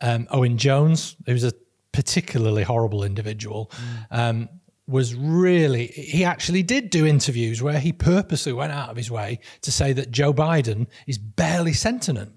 Um, 0.00 0.28
Owen 0.30 0.56
Jones, 0.56 1.16
who's 1.26 1.42
a 1.42 1.52
particularly 1.92 2.62
horrible 2.62 3.04
individual, 3.04 3.70
um, 4.10 4.48
was 4.86 5.14
really 5.14 5.86
he 5.86 6.24
actually 6.24 6.62
did 6.62 6.90
do 6.90 7.06
interviews 7.06 7.62
where 7.62 7.78
he 7.78 7.92
purposely 7.92 8.52
went 8.52 8.72
out 8.72 8.90
of 8.90 8.96
his 8.96 9.10
way 9.10 9.38
to 9.62 9.70
say 9.70 9.92
that 9.92 10.10
Joe 10.10 10.32
Biden 10.32 10.86
is 11.06 11.18
barely 11.18 11.72
sentient. 11.72 12.32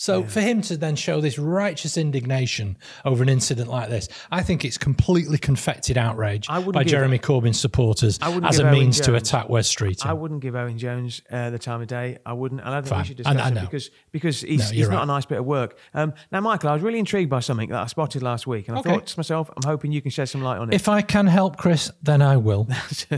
So 0.00 0.22
for 0.22 0.40
him 0.40 0.62
to 0.62 0.76
then 0.76 0.94
show 0.94 1.20
this 1.20 1.40
righteous 1.40 1.96
indignation 1.96 2.78
over 3.04 3.20
an 3.20 3.28
incident 3.28 3.68
like 3.68 3.90
this, 3.90 4.08
I 4.30 4.44
think 4.44 4.64
it's 4.64 4.78
completely 4.78 5.38
confected 5.38 5.98
outrage 5.98 6.46
by 6.46 6.84
Jeremy 6.84 7.18
Corbyn 7.18 7.52
supporters 7.52 8.16
I 8.22 8.32
as 8.46 8.60
a 8.60 8.62
Owen 8.62 8.72
means 8.74 9.00
to 9.00 9.06
Jones- 9.06 9.22
attack 9.28 9.48
West 9.48 9.70
Street. 9.70 10.06
I 10.06 10.12
wouldn't 10.12 10.40
give 10.40 10.54
Owen 10.54 10.78
Jones 10.78 11.20
uh, 11.32 11.50
the 11.50 11.58
time 11.58 11.80
of 11.82 11.88
day. 11.88 12.18
I 12.24 12.32
wouldn't. 12.32 12.60
And 12.60 12.70
I 12.70 12.74
don't 12.74 12.84
think 12.84 12.90
Fine. 12.90 13.00
we 13.00 13.06
should 13.08 13.16
discuss 13.16 13.50
it 13.50 13.60
because 13.60 13.90
because 14.12 14.40
he's, 14.42 14.58
No, 14.60 14.64
he's 14.66 14.72
you're 14.82 14.90
not 14.92 15.02
a 15.02 15.06
nice 15.06 15.26
bit 15.26 15.38
of 15.38 15.46
work. 15.46 15.76
Um, 15.94 16.14
now, 16.30 16.40
Michael, 16.42 16.70
I 16.70 16.74
was 16.74 16.82
really 16.82 17.00
intrigued 17.00 17.28
by 17.28 17.40
something 17.40 17.68
that 17.70 17.82
I 17.82 17.86
spotted 17.86 18.22
last 18.22 18.46
week, 18.46 18.68
and 18.68 18.76
I 18.76 18.80
Okay. 18.80 18.90
thought 18.90 19.06
to 19.08 19.18
myself, 19.18 19.50
I'm 19.56 19.68
hoping 19.68 19.90
you 19.90 20.00
can 20.00 20.12
shed 20.12 20.28
some 20.28 20.42
light 20.42 20.58
on 20.58 20.68
it. 20.72 20.74
If 20.76 20.88
I 20.88 21.02
can 21.02 21.26
help, 21.26 21.56
Chris, 21.56 21.90
then 22.04 22.22
I 22.22 22.36
will. 22.36 22.68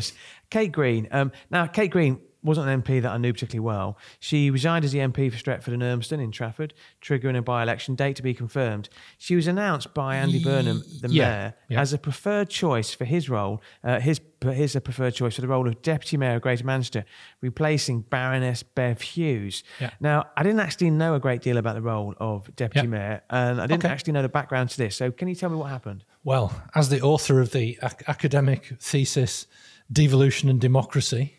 Kate 0.51 0.73
Green. 0.73 1.09
Um, 1.11 1.31
now, 1.51 1.67
Kate 1.67 1.91
Green 1.91 2.21
wasn't 2.43 2.69
an 2.69 2.83
MP 2.83 3.03
that 3.03 3.11
I 3.13 3.19
knew 3.19 3.33
particularly 3.33 3.65
well. 3.67 3.99
She 4.19 4.51
resigned 4.51 4.85
as 4.85 4.93
the 4.93 4.99
MP 5.01 5.31
for 5.31 5.37
Stretford 5.39 5.75
and 5.75 5.83
Urmston 5.83 6.23
in 6.23 6.31
Trafford, 6.31 6.73
triggering 7.03 7.37
a 7.37 7.43
by-election 7.43 7.95
date 7.97 8.17
to 8.17 8.23
be 8.23 8.33
confirmed. 8.35 8.89
She 9.19 9.37
was 9.37 9.47
announced 9.47 9.93
by 9.95 10.17
Andy 10.17 10.43
Burnham, 10.43 10.83
the 11.03 11.09
Yeah, 11.11 11.25
mayor, 11.29 11.55
yeah. 11.69 11.81
as 11.81 11.93
a 11.93 11.99
preferred 11.99 12.49
choice 12.49 12.95
for 12.95 13.05
his 13.05 13.29
role. 13.29 13.61
Uh, 13.85 14.01
his 14.01 14.21
his 14.43 14.75
a 14.75 14.81
preferred 14.81 15.13
choice 15.15 15.35
for 15.35 15.43
the 15.43 15.49
role 15.49 15.69
of 15.69 15.83
Deputy 15.83 16.17
Mayor 16.17 16.37
of 16.37 16.41
Greater 16.43 16.65
Manchester, 16.65 17.05
replacing 17.43 18.01
Baroness 18.01 18.63
Bev 18.63 19.03
Hughes. 19.03 19.63
Yeah. 19.79 19.91
Now, 20.01 20.29
I 20.35 20.43
didn't 20.43 20.61
actually 20.61 20.89
know 20.93 21.15
a 21.15 21.21
great 21.21 21.43
deal 21.43 21.59
about 21.59 21.75
the 21.75 21.83
role 21.83 22.15
of 22.19 22.55
Deputy. 22.57 22.87
Mayor, 22.87 23.21
and 23.29 23.61
I 23.61 23.67
didn't 23.67 23.85
Okay. 23.85 23.93
actually 23.93 24.15
know 24.15 24.23
the 24.23 24.31
background 24.31 24.71
to 24.71 24.79
this. 24.79 24.97
So, 24.97 25.11
can 25.11 25.29
you 25.29 25.35
tell 25.35 25.51
me 25.51 25.57
what 25.57 25.69
happened? 25.69 26.05
Well, 26.25 26.55
as 26.75 26.89
the 26.89 27.03
author 27.03 27.39
of 27.41 27.51
the 27.53 27.79
ac- 27.83 27.97
academic 28.09 28.73
thesis 28.81 29.47
Devolution 29.93 30.49
and 30.49 30.59
Democracy, 30.61 31.35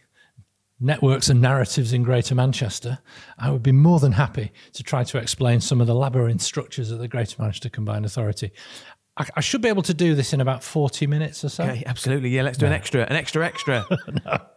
Networks 0.81 1.29
and 1.29 1.41
Narratives 1.41 1.93
in 1.93 2.03
Greater 2.03 2.35
Manchester, 2.35 2.99
I 3.37 3.51
would 3.51 3.63
be 3.63 3.71
more 3.71 3.99
than 3.99 4.13
happy 4.13 4.51
to 4.73 4.83
try 4.83 5.03
to 5.03 5.17
explain 5.17 5.61
some 5.61 5.79
of 5.79 5.87
the 5.87 5.95
labyrinth 5.95 6.41
structures 6.41 6.91
of 6.91 6.99
the 6.99 7.07
Greater 7.07 7.41
Manchester 7.41 7.69
Combined 7.69 8.05
Authority. 8.05 8.51
I, 9.17 9.27
I 9.35 9.41
should 9.41 9.61
be 9.61 9.69
able 9.69 9.83
to 9.83 9.93
do 9.93 10.15
this 10.15 10.33
in 10.33 10.41
about 10.41 10.63
40 10.63 11.05
minutes 11.07 11.43
or 11.43 11.49
so. 11.49 11.63
Okay, 11.63 11.83
absolutely. 11.85 12.29
Yeah, 12.29 12.43
let's 12.43 12.57
do 12.57 12.65
an 12.65 12.73
extra, 12.73 13.03
an 13.03 13.15
extra, 13.15 13.45
extra. 13.45 13.85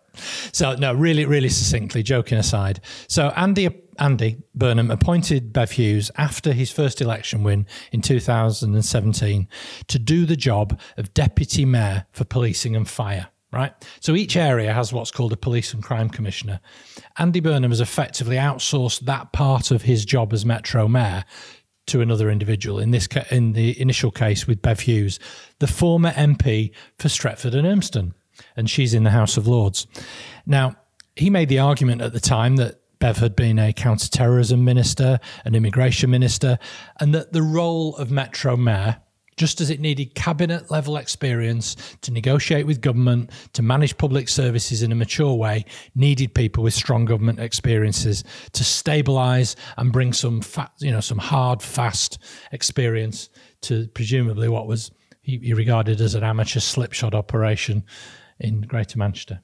So 0.53 0.75
no, 0.77 0.93
really, 0.93 1.25
really 1.25 1.49
succinctly, 1.49 2.03
joking 2.03 2.39
aside. 2.39 2.81
So 3.09 3.33
Andy 3.37 3.69
Andy 3.99 4.43
Burnham 4.55 4.91
appointed 4.91 5.53
Bev 5.53 5.73
Hughes 5.73 6.11
after 6.17 6.53
his 6.53 6.71
first 6.71 7.01
election 7.01 7.43
win 7.43 7.67
in 7.93 8.01
2017 8.01 9.49
to 9.87 9.99
do 9.99 10.27
the 10.27 10.37
job 10.37 10.81
of 10.97 11.15
deputy 11.15 11.65
mayor 11.65 12.07
for 12.13 12.25
policing 12.25 12.75
and 12.75 12.89
fire. 12.89 13.29
Right. 13.55 13.73
So 14.01 14.17
each 14.17 14.37
area 14.37 14.73
has 14.73 14.93
what's 14.93 15.13
called 15.13 15.33
a 15.33 15.37
police 15.37 15.73
and 15.73 15.81
crime 15.81 16.11
commissioner. 16.11 16.59
Andy 17.19 17.39
Burnham 17.39 17.71
has 17.71 17.81
effectively 17.81 18.35
outsourced 18.35 19.01
that 19.01 19.33
part 19.33 19.71
of 19.71 19.83
his 19.83 20.05
job 20.05 20.33
as 20.33 20.45
Metro 20.45 20.89
Mayor 20.89 21.25
to 21.87 22.01
another 22.01 22.31
individual. 22.31 22.81
In 22.81 22.91
this, 22.91 23.07
ca- 23.07 23.27
in 23.31 23.53
the 23.53 23.81
initial 23.81 24.11
case 24.11 24.49
with 24.49 24.61
Bev 24.61 24.81
Hughes, 24.81 25.21
the 25.61 25.69
former 25.69 26.11
MP 26.13 26.73
for 26.99 27.07
Stretford 27.07 27.55
and 27.55 27.65
Urmston, 27.65 28.15
and 28.57 28.69
she's 28.69 28.93
in 28.93 29.05
the 29.05 29.11
House 29.11 29.37
of 29.37 29.47
Lords. 29.47 29.87
Now, 30.47 30.75
he 31.15 31.31
made 31.31 31.49
the 31.49 31.61
argument 31.61 32.01
at 32.01 32.13
the 32.13 32.21
time 32.21 32.57
that 32.57 32.81
Bev 32.99 33.19
had 33.19 33.37
been 33.37 33.61
a 33.61 33.73
counter-terrorism 33.73 34.65
minister, 34.65 35.21
an 35.45 35.55
immigration 35.55 36.11
minister, 36.11 36.59
and 36.99 37.15
that 37.15 37.33
the 37.33 37.43
role 37.43 37.95
of 37.97 38.11
Metro 38.11 38.57
Mayor. 38.57 38.97
Just 39.37 39.61
as 39.61 39.71
it 39.71 39.81
needed 39.81 40.15
cabinet 40.15 40.71
level 40.71 40.97
experience 40.97 41.77
to 42.03 42.13
negotiate 42.13 42.67
with 42.67 42.81
government, 42.81 43.31
to 43.53 43.63
manage 43.63 43.97
public 43.99 44.29
services 44.29 44.83
in 44.83 44.93
a 44.93 44.95
mature 44.95 45.35
way, 45.35 45.65
needed 45.95 46.35
people 46.35 46.63
with 46.63 46.75
strong 46.75 47.05
government 47.05 47.41
experiences 47.41 48.25
to 48.53 48.65
stabilize 48.65 49.57
and 49.77 49.93
bring 49.93 50.13
some 50.13 50.41
fa- 50.41 50.71
you 50.79 50.91
know, 50.91 51.01
some 51.01 51.19
hard, 51.19 51.63
fast 51.63 52.19
experience 52.53 53.29
to 53.63 53.89
presumably 53.89 54.49
what 54.49 54.67
was 54.67 54.91
he, 55.23 55.39
he 55.39 55.55
regarded 55.55 56.01
as 56.01 56.15
an 56.15 56.23
amateur 56.23 56.61
slipshod 56.61 57.15
operation 57.15 57.85
in 58.39 58.61
Greater 58.63 58.99
Manchester. 58.99 59.41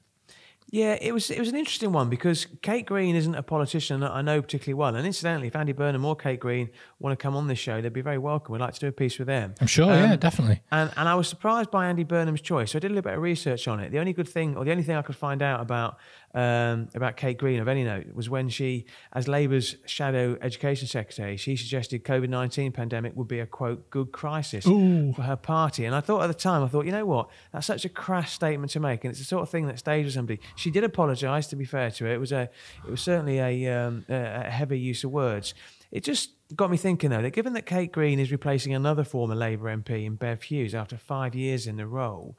Yeah, 0.71 0.97
it 1.01 1.13
was 1.13 1.29
it 1.29 1.37
was 1.37 1.49
an 1.49 1.57
interesting 1.57 1.91
one 1.91 2.09
because 2.09 2.47
Kate 2.61 2.85
Green 2.85 3.13
isn't 3.13 3.35
a 3.35 3.43
politician 3.43 3.99
that 3.99 4.11
I 4.11 4.21
know 4.21 4.41
particularly 4.41 4.75
well. 4.75 4.95
And 4.95 5.05
incidentally, 5.05 5.47
if 5.47 5.55
Andy 5.55 5.73
Burnham 5.73 6.05
or 6.05 6.15
Kate 6.15 6.39
Green 6.39 6.69
want 6.97 7.11
to 7.17 7.21
come 7.21 7.35
on 7.35 7.47
this 7.47 7.59
show, 7.59 7.81
they'd 7.81 7.91
be 7.91 8.01
very 8.01 8.17
welcome. 8.17 8.53
We'd 8.53 8.61
like 8.61 8.73
to 8.75 8.79
do 8.79 8.87
a 8.87 8.91
piece 8.93 9.19
with 9.19 9.27
them. 9.27 9.53
I'm 9.59 9.67
sure, 9.67 9.87
yeah, 9.87 10.13
um, 10.13 10.19
definitely. 10.19 10.61
And 10.71 10.89
and 10.95 11.09
I 11.09 11.15
was 11.15 11.27
surprised 11.27 11.71
by 11.71 11.87
Andy 11.87 12.05
Burnham's 12.05 12.39
choice. 12.39 12.71
So 12.71 12.77
I 12.77 12.79
did 12.79 12.91
a 12.91 12.93
little 12.93 13.09
bit 13.09 13.15
of 13.15 13.21
research 13.21 13.67
on 13.67 13.81
it. 13.81 13.91
The 13.91 13.99
only 13.99 14.13
good 14.13 14.29
thing, 14.29 14.55
or 14.55 14.63
the 14.63 14.71
only 14.71 14.83
thing 14.83 14.95
I 14.95 15.01
could 15.01 15.17
find 15.17 15.41
out 15.41 15.59
about 15.59 15.97
um, 16.33 16.87
about 16.95 17.17
Kate 17.17 17.37
Green 17.37 17.59
of 17.59 17.67
any 17.67 17.83
note, 17.83 18.13
was 18.13 18.29
when 18.29 18.49
she, 18.49 18.85
as 19.13 19.27
Labour's 19.27 19.75
shadow 19.85 20.37
education 20.41 20.87
secretary, 20.87 21.37
she 21.37 21.55
suggested 21.55 22.03
COVID 22.03 22.29
nineteen 22.29 22.71
pandemic 22.71 23.15
would 23.15 23.27
be 23.27 23.39
a 23.39 23.45
quote 23.45 23.89
good 23.89 24.11
crisis 24.11 24.63
for 24.63 25.21
her 25.23 25.35
party. 25.35 25.85
And 25.85 25.93
I 25.93 25.99
thought 25.99 26.23
at 26.23 26.27
the 26.27 26.33
time, 26.33 26.63
I 26.63 26.67
thought, 26.67 26.85
you 26.85 26.91
know 26.91 27.05
what, 27.05 27.29
that's 27.51 27.67
such 27.67 27.85
a 27.85 27.89
crass 27.89 28.31
statement 28.31 28.71
to 28.71 28.79
make, 28.79 29.03
and 29.03 29.11
it's 29.11 29.19
the 29.19 29.25
sort 29.25 29.43
of 29.43 29.49
thing 29.49 29.67
that 29.67 29.79
stays 29.79 30.05
with 30.05 30.13
somebody. 30.13 30.39
She 30.55 30.71
did 30.71 30.83
apologise. 30.83 31.47
To 31.47 31.55
be 31.55 31.65
fair 31.65 31.91
to 31.91 32.05
her, 32.05 32.13
it 32.13 32.19
was 32.19 32.31
a 32.31 32.49
it 32.85 32.91
was 32.91 33.01
certainly 33.01 33.39
a, 33.39 33.67
um, 33.67 34.05
a 34.09 34.49
heavy 34.49 34.79
use 34.79 35.03
of 35.03 35.11
words. 35.11 35.53
It 35.91 36.03
just 36.03 36.31
got 36.55 36.71
me 36.71 36.77
thinking 36.77 37.09
though 37.09 37.21
that 37.21 37.31
given 37.31 37.53
that 37.53 37.65
Kate 37.65 37.91
Green 37.91 38.19
is 38.19 38.31
replacing 38.31 38.73
another 38.73 39.03
former 39.03 39.35
Labour 39.35 39.75
MP 39.75 40.05
in 40.05 40.15
Bev 40.15 40.43
Hughes 40.43 40.73
after 40.73 40.97
five 40.97 41.35
years 41.35 41.67
in 41.67 41.77
the 41.77 41.87
role, 41.87 42.37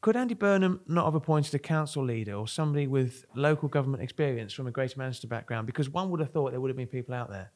could 0.00 0.16
Andy 0.16 0.34
Burnham 0.34 0.80
not 0.86 1.04
have 1.04 1.14
appointed 1.14 1.54
a 1.54 1.58
council 1.58 2.04
leader 2.04 2.34
or 2.34 2.48
somebody 2.48 2.86
with 2.86 3.26
local 3.34 3.68
government 3.68 4.02
experience 4.02 4.52
from 4.52 4.66
a 4.66 4.70
Greater 4.70 4.98
Manchester 4.98 5.26
background? 5.26 5.66
Because 5.66 5.90
one 5.90 6.10
would 6.10 6.20
have 6.20 6.30
thought 6.30 6.52
there 6.52 6.60
would 6.60 6.70
have 6.70 6.76
been 6.76 6.86
people 6.86 7.14
out 7.14 7.30
there. 7.30 7.50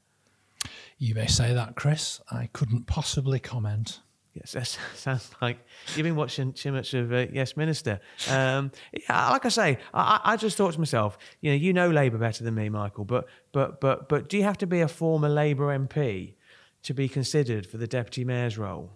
You 0.98 1.14
may 1.14 1.26
say 1.26 1.54
that, 1.54 1.74
Chris. 1.74 2.20
I 2.30 2.48
couldn't 2.52 2.86
possibly 2.86 3.40
comment. 3.40 4.00
Yes, 4.34 4.52
that 4.52 4.78
sounds 4.96 5.30
like 5.40 5.58
you've 5.94 6.04
been 6.04 6.16
watching 6.16 6.52
too 6.52 6.72
much 6.72 6.92
of 6.92 7.12
uh, 7.12 7.26
Yes 7.32 7.56
Minister. 7.56 8.00
Um, 8.28 8.72
yeah, 8.92 9.30
like 9.30 9.46
I 9.46 9.48
say, 9.48 9.78
I, 9.92 10.20
I 10.24 10.32
I 10.32 10.36
just 10.36 10.56
thought 10.56 10.72
to 10.74 10.78
myself, 10.78 11.16
you 11.40 11.50
know, 11.50 11.56
you 11.56 11.72
know 11.72 11.90
Labour 11.90 12.18
better 12.18 12.42
than 12.44 12.54
me, 12.54 12.68
Michael. 12.68 13.04
But 13.04 13.26
but 13.52 13.80
but 13.80 14.08
but 14.08 14.28
do 14.28 14.36
you 14.36 14.42
have 14.42 14.58
to 14.58 14.66
be 14.66 14.80
a 14.80 14.88
former 14.88 15.28
Labour 15.28 15.66
MP 15.76 16.34
to 16.82 16.94
be 16.94 17.08
considered 17.08 17.66
for 17.66 17.78
the 17.78 17.86
deputy 17.86 18.24
mayor's 18.24 18.58
role? 18.58 18.90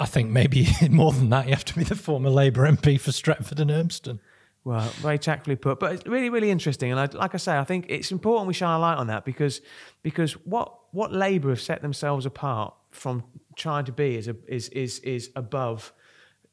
I 0.00 0.06
think 0.06 0.30
maybe 0.30 0.66
more 0.90 1.12
than 1.12 1.28
that, 1.30 1.46
you 1.46 1.52
have 1.52 1.64
to 1.66 1.74
be 1.74 1.84
the 1.84 1.94
former 1.94 2.30
Labour 2.30 2.62
MP 2.70 2.98
for 3.00 3.10
Stretford 3.10 3.60
and 3.60 3.70
Urmston. 3.70 4.18
Well, 4.64 4.88
very 5.00 5.18
tactfully 5.18 5.56
put, 5.56 5.78
but 5.80 5.92
it's 5.92 6.06
really, 6.06 6.28
really 6.28 6.50
interesting. 6.50 6.90
And 6.90 7.00
I, 7.00 7.06
like 7.16 7.34
I 7.34 7.38
say, 7.38 7.56
I 7.56 7.64
think 7.64 7.86
it's 7.88 8.10
important 8.12 8.46
we 8.46 8.52
shine 8.54 8.76
a 8.76 8.78
light 8.78 8.96
on 8.96 9.06
that 9.06 9.24
because 9.24 9.62
because 10.02 10.32
what 10.44 10.74
what 10.92 11.12
Labour 11.12 11.48
have 11.50 11.60
set 11.62 11.80
themselves 11.80 12.26
apart 12.26 12.74
from 12.90 13.24
trying 13.56 13.84
to 13.86 13.92
be 13.92 14.16
is 14.16 14.28
a, 14.28 14.36
is 14.48 14.68
is 14.70 14.98
is 15.00 15.30
above 15.34 15.92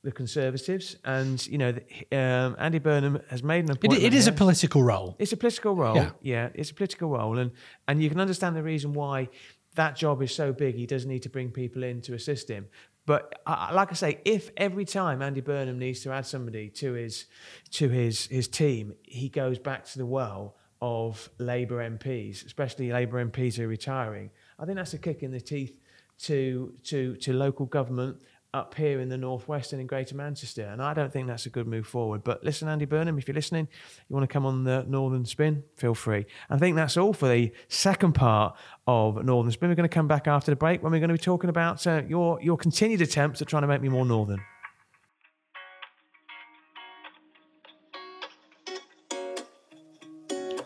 the 0.03 0.11
Conservatives, 0.13 0.95
and 1.03 1.45
you 1.47 1.57
know, 1.57 1.69
um, 2.13 2.55
Andy 2.59 2.79
Burnham 2.79 3.19
has 3.29 3.43
made 3.43 3.65
an 3.65 3.71
It, 3.71 3.77
appointment. 3.77 4.03
it 4.03 4.13
is 4.13 4.27
a 4.27 4.31
political 4.31 4.83
role. 4.83 5.17
It's 5.19 5.33
a 5.33 5.37
political 5.37 5.75
role. 5.75 5.95
Yeah. 5.97 6.11
Yeah. 6.21 6.49
it's 6.53 6.69
a 6.71 6.73
political 6.73 7.09
role, 7.09 7.37
and 7.37 7.51
and 7.89 8.01
you 8.01 8.09
can 8.09 8.21
understand 8.21 8.55
the 8.55 8.63
reason 8.63 8.93
why 8.93 9.27
that 9.75 9.97
job 9.97 10.21
is 10.21 10.33
so 10.33 10.53
big. 10.53 10.75
He 10.75 10.85
does 10.85 11.05
need 11.05 11.23
to 11.23 11.29
bring 11.29 11.51
people 11.51 11.83
in 11.83 11.99
to 12.03 12.13
assist 12.13 12.47
him. 12.49 12.67
But 13.07 13.39
like 13.47 13.89
I 13.91 13.95
say, 13.95 14.19
if 14.25 14.51
every 14.57 14.83
time 14.83 15.21
Andy 15.21 15.39
Burnham 15.39 15.79
needs 15.79 16.01
to 16.01 16.11
add 16.11 16.25
somebody 16.25 16.69
to 16.71 16.91
his 16.91 17.25
to 17.71 17.87
his 17.87 18.27
his 18.27 18.49
team, 18.49 18.93
he 19.01 19.29
goes 19.29 19.57
back 19.57 19.85
to 19.85 19.97
the 19.97 20.05
well 20.05 20.57
of 20.81 21.29
Labour 21.39 21.89
MPs, 21.89 22.45
especially 22.45 22.91
Labour 22.91 23.25
MPs 23.25 23.55
who 23.55 23.63
are 23.63 23.67
retiring. 23.67 24.29
I 24.59 24.65
think 24.65 24.75
that's 24.75 24.93
a 24.93 24.97
kick 24.97 25.23
in 25.23 25.31
the 25.31 25.39
teeth 25.39 25.79
to 26.23 26.73
to 26.83 27.15
to 27.15 27.31
local 27.31 27.65
government 27.65 28.17
up 28.53 28.75
here 28.75 28.99
in 28.99 29.09
the 29.09 29.17
northwest 29.17 29.73
and 29.73 29.81
in 29.81 29.87
Greater 29.87 30.15
Manchester, 30.15 30.63
and 30.63 30.81
I 30.81 30.93
don't 30.93 31.11
think 31.11 31.27
that's 31.27 31.45
a 31.45 31.49
good 31.49 31.67
move 31.67 31.85
forward. 31.85 32.23
But 32.23 32.43
listen, 32.43 32.67
Andy 32.67 32.85
Burnham, 32.85 33.17
if 33.17 33.27
you're 33.27 33.35
listening, 33.35 33.67
you 34.09 34.13
want 34.15 34.27
to 34.27 34.31
come 34.31 34.45
on 34.45 34.63
the 34.63 34.85
Northern 34.87 35.25
Spin, 35.25 35.63
feel 35.75 35.93
free. 35.93 36.25
I 36.49 36.57
think 36.57 36.75
that's 36.75 36.97
all 36.97 37.13
for 37.13 37.27
the 37.27 37.51
second 37.67 38.13
part 38.13 38.55
of 38.87 39.23
Northern 39.23 39.51
Spin. 39.51 39.69
We're 39.69 39.75
going 39.75 39.89
to 39.89 39.93
come 39.93 40.07
back 40.07 40.27
after 40.27 40.51
the 40.51 40.55
break 40.55 40.81
when 40.81 40.91
we're 40.91 40.99
going 40.99 41.09
to 41.09 41.13
be 41.13 41.19
talking 41.19 41.49
about 41.49 41.85
uh, 41.85 42.03
your 42.07 42.41
your 42.41 42.57
continued 42.57 43.01
attempts 43.01 43.41
at 43.41 43.47
trying 43.47 43.63
to 43.63 43.67
make 43.67 43.81
me 43.81 43.89
more 43.89 44.05
northern. 44.05 44.41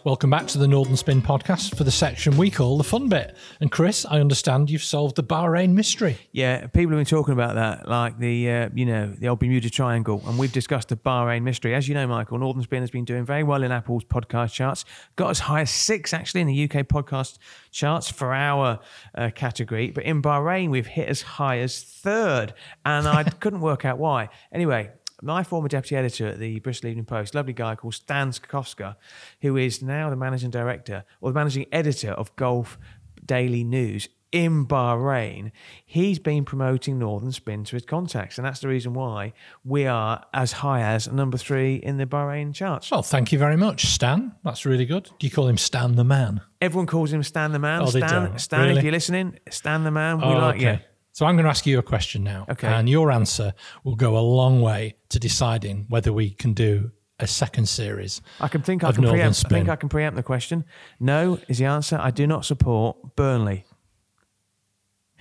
Welcome 0.04 0.32
back 0.32 0.48
to 0.48 0.58
the 0.58 0.68
Northern 0.68 0.98
Spin 0.98 1.22
podcast 1.22 1.78
for 1.78 1.84
the 1.84 1.92
section 1.92 2.36
we 2.36 2.50
call 2.50 2.80
the 2.80 2.84
fun 2.84 3.08
bit. 3.08 3.38
And 3.60 3.72
Chris, 3.72 4.04
I 4.04 4.20
understand 4.20 4.72
you've 4.72 4.82
solved 4.82 5.16
the 5.16 5.24
Bahrain 5.24 5.74
mystery. 5.74 6.18
Yeah, 6.32 6.66
people 6.66 6.94
have 6.94 6.98
been 6.98 7.06
talking 7.06 7.34
about 7.34 7.54
that, 7.54 7.88
like 7.88 8.18
the 8.18 8.50
uh, 8.50 8.70
you 8.74 8.88
know 8.88 9.14
the 9.20 9.28
old 9.28 9.38
Bermuda 9.38 9.70
Triangle, 9.70 10.24
and 10.26 10.40
we've 10.40 10.52
discussed 10.52 10.90
the 10.90 10.96
Bahrain 10.96 11.44
mystery. 11.44 11.76
As 11.76 11.88
you 11.88 11.94
know, 11.94 12.08
Michael, 12.08 12.40
Northern 12.40 12.64
Spin 12.64 12.82
has 12.82 12.90
been 12.90 13.06
doing 13.06 13.26
very 13.26 13.44
well 13.44 13.62
in 13.62 13.72
Apple's 13.72 14.04
podcast 14.04 14.54
charts. 14.54 14.86
Got 15.18 15.30
as 15.30 15.40
high 15.42 15.62
as 15.62 15.70
six 15.70 16.16
actually 16.16 16.42
in 16.42 16.48
the 16.48 16.64
UK 16.64 16.88
podcast 16.88 17.38
charts 17.70 18.10
for 18.10 18.34
our 18.34 18.80
uh, 19.14 19.30
category, 19.36 19.92
but 19.92 20.04
in 20.04 20.24
Bahrain 20.24 20.72
we've 20.72 20.88
hit 20.88 21.10
as 21.10 21.22
high 21.22 21.60
as 21.60 21.84
third, 21.84 22.56
and 22.86 23.08
I 23.08 23.24
couldn't 23.40 23.62
work 23.62 23.86
out 23.86 24.00
why. 24.00 24.30
Anyway, 24.52 24.90
my 25.22 25.44
former 25.44 25.68
deputy 25.68 25.96
editor 25.96 26.28
at 26.28 26.40
the 26.40 26.60
Bristol 26.60 26.90
Evening 26.90 27.06
Post, 27.06 27.36
lovely 27.36 27.54
guy 27.54 27.76
called 27.76 27.94
Stan 27.94 28.32
Skowska, 28.32 28.96
who 29.42 29.58
is 29.58 29.82
now 29.82 30.10
the 30.10 30.16
managing 30.16 30.50
director 30.50 31.04
or 31.22 31.32
the 31.32 31.36
managing 31.36 31.66
editor 31.72 32.12
of 32.12 32.36
Gulf 32.36 32.78
Daily 33.26 33.64
News 33.64 34.10
in 34.32 34.66
Bahrain, 34.66 35.52
he's 35.86 36.18
been 36.18 36.46
promoting 36.46 36.98
Northern 36.98 37.34
Spin 37.34 37.66
to 37.66 37.76
his 37.76 37.86
contacts, 37.86 38.38
and 38.38 38.46
that's 38.46 38.62
the 38.62 38.68
reason 38.70 38.94
why 38.94 39.34
we 39.66 39.86
are 39.86 40.24
as 40.34 40.54
high 40.54 40.82
as 40.82 41.12
number 41.12 41.38
three 41.38 41.76
in 41.76 41.98
the 41.98 42.06
Bahrain 42.06 42.54
charts. 42.54 42.90
Well, 42.90 43.04
thank 43.04 43.32
you 43.34 43.40
very 43.40 43.58
much, 43.58 43.88
Stan. 43.88 44.34
That's 44.44 44.66
really 44.66 44.86
good. 44.86 45.10
Do 45.20 45.28
you 45.28 45.32
call 45.32 45.48
him 45.48 45.58
Stan 45.58 45.96
the 45.96 46.06
man? 46.06 46.40
Everyone 46.62 46.88
calls 46.88 47.12
him 47.12 47.24
Stan 47.24 47.52
the 47.52 47.60
Man. 47.60 47.82
Oh, 47.82 47.92
they 47.92 48.00
Stan. 48.00 48.38
Stan, 48.38 48.78
if 48.78 48.84
you're 48.84 48.94
listening, 48.94 49.38
Stan 49.50 49.84
the 49.84 49.92
Man. 49.92 50.20
We 50.20 50.24
Oh, 50.24 50.38
like 50.38 50.56
okay. 50.58 50.72
you. 50.74 50.80
So 51.14 51.26
I'm 51.26 51.36
going 51.36 51.44
to 51.44 51.50
ask 51.50 51.66
you 51.66 51.78
a 51.78 51.84
question 51.84 52.24
now. 52.24 52.46
Okay. 52.50 52.68
And 52.68 52.90
your 52.90 53.12
answer 53.12 53.54
will 53.84 53.96
go 53.96 54.18
a 54.18 54.22
long 54.22 54.62
way 54.62 54.96
to 55.10 55.20
deciding 55.20 55.86
whether 55.90 56.14
we 56.14 56.32
can 56.32 56.54
do 56.54 56.92
a 57.20 57.28
second 57.28 57.68
series. 57.68 58.22
I 58.40 58.48
can 58.48 58.62
think 58.62 58.84
I 58.84 58.92
can 58.92 59.04
Northern 59.04 59.20
preempt. 59.20 59.46
I 59.46 59.50
think 59.50 59.70
I 59.70 59.76
can 59.76 59.90
preempt 59.90 60.16
the 60.16 60.24
question. 60.24 60.66
No 61.00 61.40
is 61.48 61.60
the 61.60 61.66
answer. 61.66 62.00
I 62.02 62.12
do 62.12 62.26
not 62.26 62.46
support 62.46 63.16
Burnley. 63.16 63.66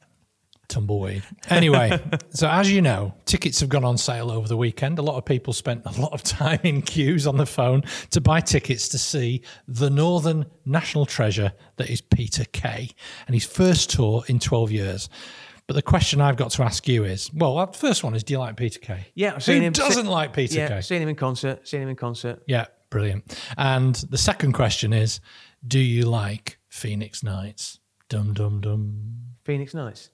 Tumbleweed. 0.68 1.24
Anyway, 1.50 2.00
so 2.30 2.50
as 2.50 2.72
you 2.72 2.82
know, 2.82 3.14
tickets 3.26 3.60
have 3.60 3.70
gone 3.70 3.84
on 3.84 3.98
sale 3.98 4.32
over 4.32 4.48
the 4.48 4.58
weekend. 4.58 5.00
A 5.00 5.02
lot 5.02 5.18
of 5.18 5.26
people 5.26 5.54
spent 5.54 5.84
a 5.86 6.02
lot 6.02 6.14
of 6.14 6.24
time 6.24 6.60
in 6.64 6.82
queues 6.82 7.28
on 7.28 7.38
the 7.38 7.46
phone 7.46 7.84
to 8.12 8.22
buy 8.22 8.42
tickets 8.42 8.88
to 8.90 8.98
see 8.98 9.42
the 9.68 9.90
Northern 9.90 10.46
National 10.66 11.06
Treasure 11.06 11.52
that 11.78 11.90
is 11.90 12.02
Peter 12.02 12.46
Kay 12.46 12.90
and 13.28 13.34
his 13.34 13.46
first 13.46 13.90
tour 13.90 14.24
in 14.28 14.40
12 14.40 14.72
years. 14.72 15.10
But 15.68 15.74
the 15.74 15.82
question 15.82 16.22
I've 16.22 16.38
got 16.38 16.52
to 16.52 16.64
ask 16.64 16.88
you 16.88 17.06
is 17.06 17.34
well, 17.34 17.66
the 17.66 17.74
first 17.74 18.04
one 18.04 18.14
is 18.14 18.24
do 18.24 18.34
you 18.34 18.40
like 18.40 18.56
Peter 18.56 18.80
Kay? 18.80 19.08
Yeah, 19.16 19.30
I've 19.30 19.36
Who 19.36 19.42
seen 19.42 19.64
him. 19.64 19.74
doesn't 19.74 20.06
like 20.06 20.34
Peter 20.34 20.60
yeah, 20.60 20.68
Kay? 20.68 20.82
seen 20.82 21.02
him 21.02 21.10
in 21.10 21.16
concert. 21.16 21.68
Seen 21.68 21.82
him 21.82 21.90
in 21.90 21.96
concert. 21.96 22.44
Yeah, 22.48 22.66
brilliant. 22.92 23.40
And 23.58 23.96
the 23.96 24.18
second 24.18 24.54
question 24.54 24.94
is 24.94 25.20
do 25.68 25.80
you 25.80 26.06
like 26.06 26.60
Phoenix 26.70 27.24
Nights? 27.24 27.80
Dum 28.10 28.34
dum 28.34 28.62
dum. 28.62 29.16
Phoenix 29.44 29.74
Nights. 29.74 30.12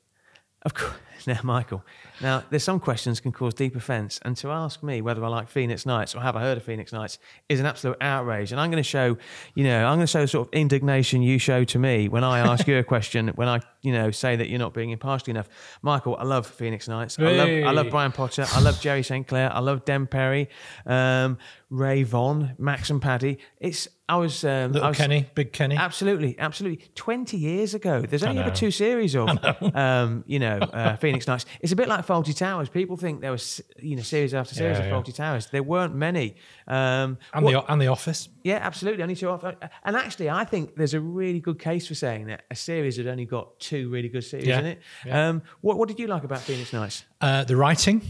Of 0.63 0.73
course. 0.73 0.93
Now, 1.27 1.39
Michael. 1.43 1.83
Now, 2.19 2.43
there's 2.49 2.63
some 2.63 2.79
questions 2.79 3.19
can 3.19 3.31
cause 3.31 3.53
deep 3.53 3.75
offence, 3.75 4.19
and 4.23 4.35
to 4.37 4.49
ask 4.49 4.81
me 4.81 5.01
whether 5.01 5.23
I 5.23 5.27
like 5.27 5.49
Phoenix 5.49 5.85
Nights 5.85 6.15
or 6.15 6.21
have 6.21 6.35
I 6.35 6.41
heard 6.41 6.57
of 6.57 6.63
Phoenix 6.63 6.91
Nights 6.91 7.19
is 7.47 7.59
an 7.59 7.67
absolute 7.67 7.97
outrage. 8.01 8.51
And 8.51 8.59
I'm 8.59 8.71
going 8.71 8.81
to 8.81 8.89
show, 8.89 9.17
you 9.53 9.63
know, 9.63 9.85
I'm 9.85 9.97
going 9.97 10.07
to 10.07 10.11
show 10.11 10.21
the 10.21 10.27
sort 10.27 10.47
of 10.47 10.53
indignation 10.53 11.21
you 11.21 11.37
show 11.37 11.63
to 11.63 11.77
me 11.77 12.07
when 12.07 12.23
I 12.23 12.39
ask 12.39 12.67
you 12.67 12.75
a 12.79 12.83
question, 12.83 13.27
when 13.29 13.47
I, 13.47 13.59
you 13.81 13.91
know, 13.91 14.11
say 14.11 14.35
that 14.35 14.49
you're 14.49 14.59
not 14.59 14.73
being 14.73 14.91
impartial 14.91 15.31
enough. 15.31 15.49
Michael, 15.81 16.15
I 16.17 16.23
love 16.23 16.45
Phoenix 16.47 16.87
Nights. 16.87 17.17
I 17.19 17.23
love, 17.31 17.49
I 17.49 17.71
love 17.71 17.89
Brian 17.89 18.11
Potter. 18.11 18.45
I 18.53 18.61
love 18.61 18.79
Jerry 18.79 19.03
St. 19.03 19.27
Clair. 19.27 19.51
I 19.53 19.59
love 19.59 19.85
Den 19.85 20.07
Perry, 20.07 20.49
um, 20.85 21.37
Ray 21.69 22.03
Von, 22.03 22.53
Max 22.57 22.89
and 22.89 23.01
Paddy. 23.01 23.39
It's 23.59 23.87
I 24.09 24.17
was 24.17 24.43
um, 24.43 24.51
I 24.51 24.65
Little 24.67 24.87
was, 24.89 24.97
Kenny, 24.97 25.25
Big 25.35 25.53
Kenny. 25.53 25.77
Absolutely, 25.77 26.37
absolutely. 26.37 26.85
Twenty 26.95 27.37
years 27.37 27.73
ago, 27.73 28.01
there's 28.01 28.23
only 28.23 28.41
ever 28.41 28.51
two 28.53 28.69
series 28.69 29.15
of, 29.15 29.29
um, 29.75 30.25
you 30.27 30.37
know, 30.37 30.57
uh, 30.59 30.97
Phoenix 30.97 31.27
Nights. 31.27 31.45
It's 31.61 31.71
a 31.71 31.77
bit 31.77 31.87
like 31.87 32.05
Fawlty 32.05 32.35
Towers. 32.37 32.67
People 32.67 32.97
think 32.97 33.21
there 33.21 33.31
was, 33.31 33.61
you 33.79 33.95
know, 33.95 34.01
series 34.01 34.33
after 34.33 34.53
series 34.53 34.77
Yeah, 34.79 34.83
of 34.83 34.89
yeah. 34.89 34.93
Fawlty 35.11 35.15
Towers. 35.15 35.47
There 35.47 35.63
weren't 35.63 35.95
many. 35.95 36.35
Um, 36.67 37.19
and, 37.33 37.45
what- 37.45 37.51
the, 37.65 37.71
and 37.71 37.81
The 37.81 37.87
Office. 37.87 38.27
Yeah, 38.43 38.59
absolutely. 38.61 39.03
Only 39.03 39.15
two 39.15 39.29
off. 39.29 39.43
And 39.43 39.95
actually, 39.95 40.29
I 40.29 40.43
think 40.45 40.75
there's 40.75 40.93
a 40.93 40.99
really 40.99 41.39
good 41.39 41.59
case 41.59 41.87
for 41.87 41.95
saying 41.95 42.27
that 42.27 42.43
a 42.49 42.55
series 42.55 42.97
had 42.97 43.07
only 43.07 43.25
got 43.25 43.59
two 43.59 43.89
really 43.89 44.09
good 44.09 44.23
series 44.23 44.47
Yeah, 44.47 44.59
in 44.59 44.65
it. 44.65 44.81
yeah. 45.05 45.29
Um, 45.29 45.41
what, 45.61 45.77
what 45.77 45.87
did 45.87 45.99
you 45.99 46.07
like 46.07 46.23
about 46.23 46.39
Phoenix 46.39 46.73
Nights? 46.73 47.05
Uh, 47.19 47.43
the 47.43 47.55
writing, 47.55 48.01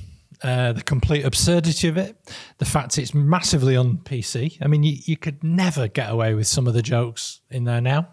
uh, 0.44 0.74
the 0.74 0.82
complete 0.84 1.24
absurdity 1.26 1.88
of 1.88 1.98
it, 1.98 2.16
the 2.58 2.66
fact 2.66 2.98
it's 2.98 3.14
massively 3.14 3.76
on 3.76 3.98
PC. 3.98 4.58
I 4.62 4.68
mean, 4.68 4.84
you, 4.84 4.98
you 5.06 5.18
could 5.18 5.44
never 5.44 5.88
get 5.88 6.10
away 6.10 6.34
with 6.34 6.48
some 6.48 6.68
of 6.68 6.74
the 6.74 6.82
jokes 6.82 7.42
in 7.50 7.64
there 7.66 7.82
now. 7.82 8.10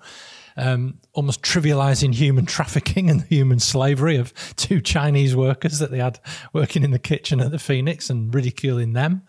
Um, 0.56 0.98
almost 1.12 1.42
trivializing 1.42 2.12
human 2.12 2.44
trafficking 2.44 3.08
and 3.10 3.20
the 3.20 3.26
human 3.36 3.60
slavery 3.60 4.16
of 4.16 4.32
two 4.56 4.80
Chinese 4.80 5.36
workers 5.36 5.78
that 5.78 5.92
they 5.92 5.98
had 5.98 6.18
working 6.52 6.82
in 6.82 6.90
the 6.90 6.98
kitchen 6.98 7.40
at 7.40 7.52
the 7.52 7.60
Phoenix 7.60 8.10
and 8.10 8.34
ridiculing 8.34 8.92
them. 8.92 9.22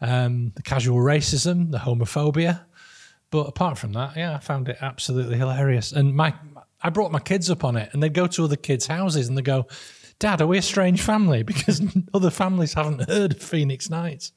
Um, 0.00 0.52
the 0.54 0.62
casual 0.62 0.98
racism, 0.98 1.70
the 1.72 1.78
homophobia. 1.78 2.64
But 3.30 3.48
apart 3.48 3.78
from 3.78 3.92
that, 3.92 4.16
yeah, 4.16 4.34
I 4.34 4.38
found 4.38 4.68
it 4.68 4.78
absolutely 4.80 5.36
hilarious. 5.36 5.92
And 5.92 6.14
my, 6.14 6.34
I 6.80 6.90
brought 6.90 7.12
my 7.12 7.20
kids 7.20 7.50
up 7.50 7.64
on 7.64 7.76
it, 7.76 7.90
and 7.92 8.02
they'd 8.02 8.14
go 8.14 8.26
to 8.26 8.44
other 8.44 8.56
kids' 8.56 8.86
houses 8.86 9.28
and 9.28 9.36
they 9.36 9.42
go, 9.42 9.66
"Dad, 10.18 10.40
are 10.40 10.46
we 10.46 10.56
a 10.58 10.62
strange 10.62 11.02
family?" 11.02 11.42
Because 11.48 11.82
other 12.14 12.30
families 12.30 12.72
haven't 12.72 13.08
heard 13.08 13.32
of 13.32 13.42
Phoenix 13.42 13.90
Nights. 13.90 14.32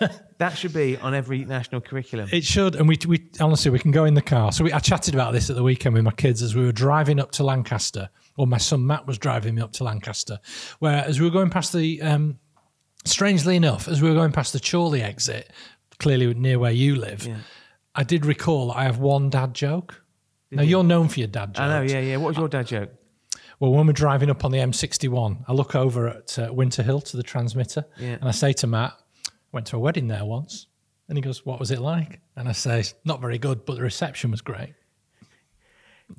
That 0.38 0.58
should 0.58 0.74
be 0.74 0.98
on 0.98 1.14
every 1.14 1.46
national 1.46 1.80
curriculum. 1.80 2.28
It 2.30 2.44
should, 2.44 2.74
and 2.76 2.86
we, 2.86 2.98
we 3.08 3.24
honestly 3.40 3.70
we 3.70 3.78
can 3.78 3.90
go 3.90 4.04
in 4.04 4.12
the 4.12 4.20
car. 4.20 4.52
So 4.52 4.64
we, 4.64 4.72
I 4.72 4.80
chatted 4.80 5.14
about 5.14 5.32
this 5.32 5.48
at 5.48 5.56
the 5.56 5.62
weekend 5.62 5.94
with 5.94 6.04
my 6.04 6.10
kids 6.10 6.42
as 6.42 6.54
we 6.54 6.62
were 6.62 6.72
driving 6.72 7.18
up 7.18 7.32
to 7.32 7.42
Lancaster, 7.42 8.10
or 8.36 8.46
my 8.46 8.58
son 8.58 8.86
Matt 8.86 9.06
was 9.06 9.16
driving 9.16 9.54
me 9.54 9.62
up 9.62 9.72
to 9.72 9.84
Lancaster, 9.84 10.38
where 10.78 11.02
as 11.06 11.18
we 11.18 11.24
were 11.24 11.32
going 11.32 11.48
past 11.48 11.72
the, 11.72 12.02
um, 12.02 12.38
strangely 13.06 13.56
enough, 13.56 13.88
as 13.88 14.02
we 14.02 14.08
were 14.08 14.14
going 14.14 14.32
past 14.32 14.52
the 14.52 14.60
Chorley 14.60 15.02
exit, 15.02 15.52
clearly 15.98 16.32
near 16.34 16.58
where 16.58 16.72
you 16.72 16.96
live, 16.96 17.26
Yeah. 17.26 17.38
I 17.94 18.02
did 18.02 18.26
recall 18.26 18.70
I 18.72 18.84
have 18.84 18.98
one 18.98 19.30
dad 19.30 19.54
joke. 19.54 20.02
now 20.50 20.62
you're 20.62 20.84
known 20.84 21.08
for 21.08 21.18
your 21.20 21.28
dad 21.28 21.48
jokes. 21.54 21.60
I 21.60 21.68
know, 21.68 21.82
yeah, 21.82 22.00
yeah. 22.00 22.16
What 22.18 22.28
was 22.28 22.36
your 22.36 22.48
dad 22.48 22.66
joke? 22.66 22.90
Well, 23.58 23.72
when 23.72 23.86
we're 23.86 23.92
driving 23.94 24.28
up 24.30 24.44
on 24.44 24.50
the 24.52 24.58
M61, 24.58 25.44
I 25.48 25.52
look 25.52 25.74
over 25.74 26.08
at 26.08 26.38
uh, 26.38 26.52
Winter 26.52 26.82
Hill 26.82 27.00
to 27.00 27.16
the 27.16 27.22
transmitter, 27.22 27.86
Yeah. 27.98 28.16
and 28.20 28.24
I 28.24 28.30
say 28.32 28.52
to 28.54 28.66
Matt, 28.66 28.92
"Went 29.52 29.66
to 29.68 29.76
a 29.76 29.78
wedding 29.78 30.08
there 30.08 30.24
once," 30.26 30.66
and 31.08 31.16
he 31.16 31.22
goes, 31.22 31.46
"What 31.46 31.58
was 31.58 31.70
it 31.70 31.80
like?" 31.80 32.20
And 32.36 32.48
I 32.48 32.52
say, 32.52 32.84
"Not 33.04 33.20
very 33.22 33.38
good, 33.38 33.64
but 33.64 33.76
the 33.76 33.82
reception 33.82 34.30
was 34.30 34.42
great." 34.42 34.74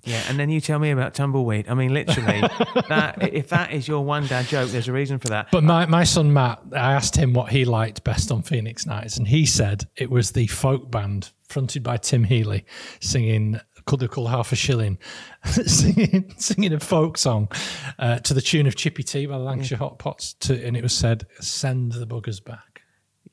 Yeah, 0.03 0.21
and 0.27 0.37
then 0.37 0.49
you 0.49 0.59
tell 0.61 0.79
me 0.79 0.91
about 0.91 1.13
tumbleweed. 1.13 1.69
I 1.69 1.73
mean, 1.73 1.93
literally, 1.93 2.41
that 2.89 3.33
if 3.33 3.49
that 3.49 3.71
is 3.71 3.87
your 3.87 4.03
one 4.03 4.27
dad 4.27 4.45
joke, 4.45 4.69
there's 4.69 4.87
a 4.87 4.93
reason 4.93 5.17
for 5.17 5.29
that. 5.29 5.47
But 5.51 5.63
my, 5.63 5.85
my 5.85 6.03
son 6.03 6.33
Matt, 6.33 6.61
I 6.73 6.93
asked 6.93 7.15
him 7.15 7.33
what 7.33 7.51
he 7.51 7.65
liked 7.65 8.03
best 8.03 8.31
on 8.31 8.41
Phoenix 8.41 8.85
Nights, 8.85 9.17
and 9.17 9.27
he 9.27 9.45
said 9.45 9.87
it 9.95 10.09
was 10.11 10.31
the 10.31 10.47
folk 10.47 10.91
band 10.91 11.31
fronted 11.47 11.83
by 11.83 11.97
Tim 11.97 12.25
Healy 12.25 12.65
singing 12.99 13.59
"Could 13.85 14.01
They 14.01 14.07
Call 14.07 14.27
Half 14.27 14.51
a 14.51 14.55
Shilling," 14.55 14.97
singing 15.45 16.33
singing 16.37 16.73
a 16.73 16.79
folk 16.79 17.17
song 17.17 17.49
uh, 17.97 18.19
to 18.19 18.33
the 18.33 18.41
tune 18.41 18.67
of 18.67 18.75
Chippy 18.75 19.03
Tea 19.03 19.25
by 19.25 19.37
the 19.37 19.43
Lancashire 19.43 19.77
Hot 19.77 19.99
Pots, 19.99 20.33
to, 20.41 20.65
and 20.65 20.75
it 20.75 20.83
was 20.83 20.93
said, 20.93 21.27
"Send 21.39 21.93
the 21.93 22.07
buggers 22.07 22.43
back." 22.43 22.81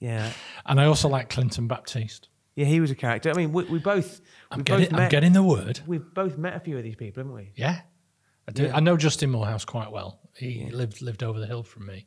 Yeah, 0.00 0.32
And 0.66 0.80
I 0.80 0.84
also 0.84 1.08
like 1.08 1.30
Clinton 1.30 1.66
Baptiste. 1.66 2.28
Yeah, 2.56 2.66
he 2.66 2.80
was 2.80 2.90
a 2.90 2.94
character. 2.94 3.30
I 3.30 3.34
mean, 3.34 3.52
we, 3.52 3.64
we 3.64 3.78
both 3.78 4.20
I'm 4.50 4.58
both 4.60 4.66
getting, 4.66 4.94
I'm 4.94 5.00
met. 5.02 5.10
getting 5.10 5.32
the 5.32 5.42
word. 5.42 5.80
We've 5.86 6.14
both 6.14 6.38
met 6.38 6.54
a 6.54 6.60
few 6.60 6.76
of 6.78 6.84
these 6.84 6.96
people, 6.96 7.22
haven't 7.22 7.34
we? 7.34 7.52
Yeah, 7.56 7.80
I 8.48 8.52
do. 8.52 8.70
I 8.72 8.80
know 8.80 8.96
Justin 8.96 9.30
Moorhouse 9.30 9.64
quite 9.64 9.90
well. 9.90 10.20
He 10.36 10.68
lived 10.70 11.02
lived 11.02 11.22
over 11.22 11.40
the 11.40 11.46
hill 11.46 11.62
from 11.62 11.86
me, 11.86 12.06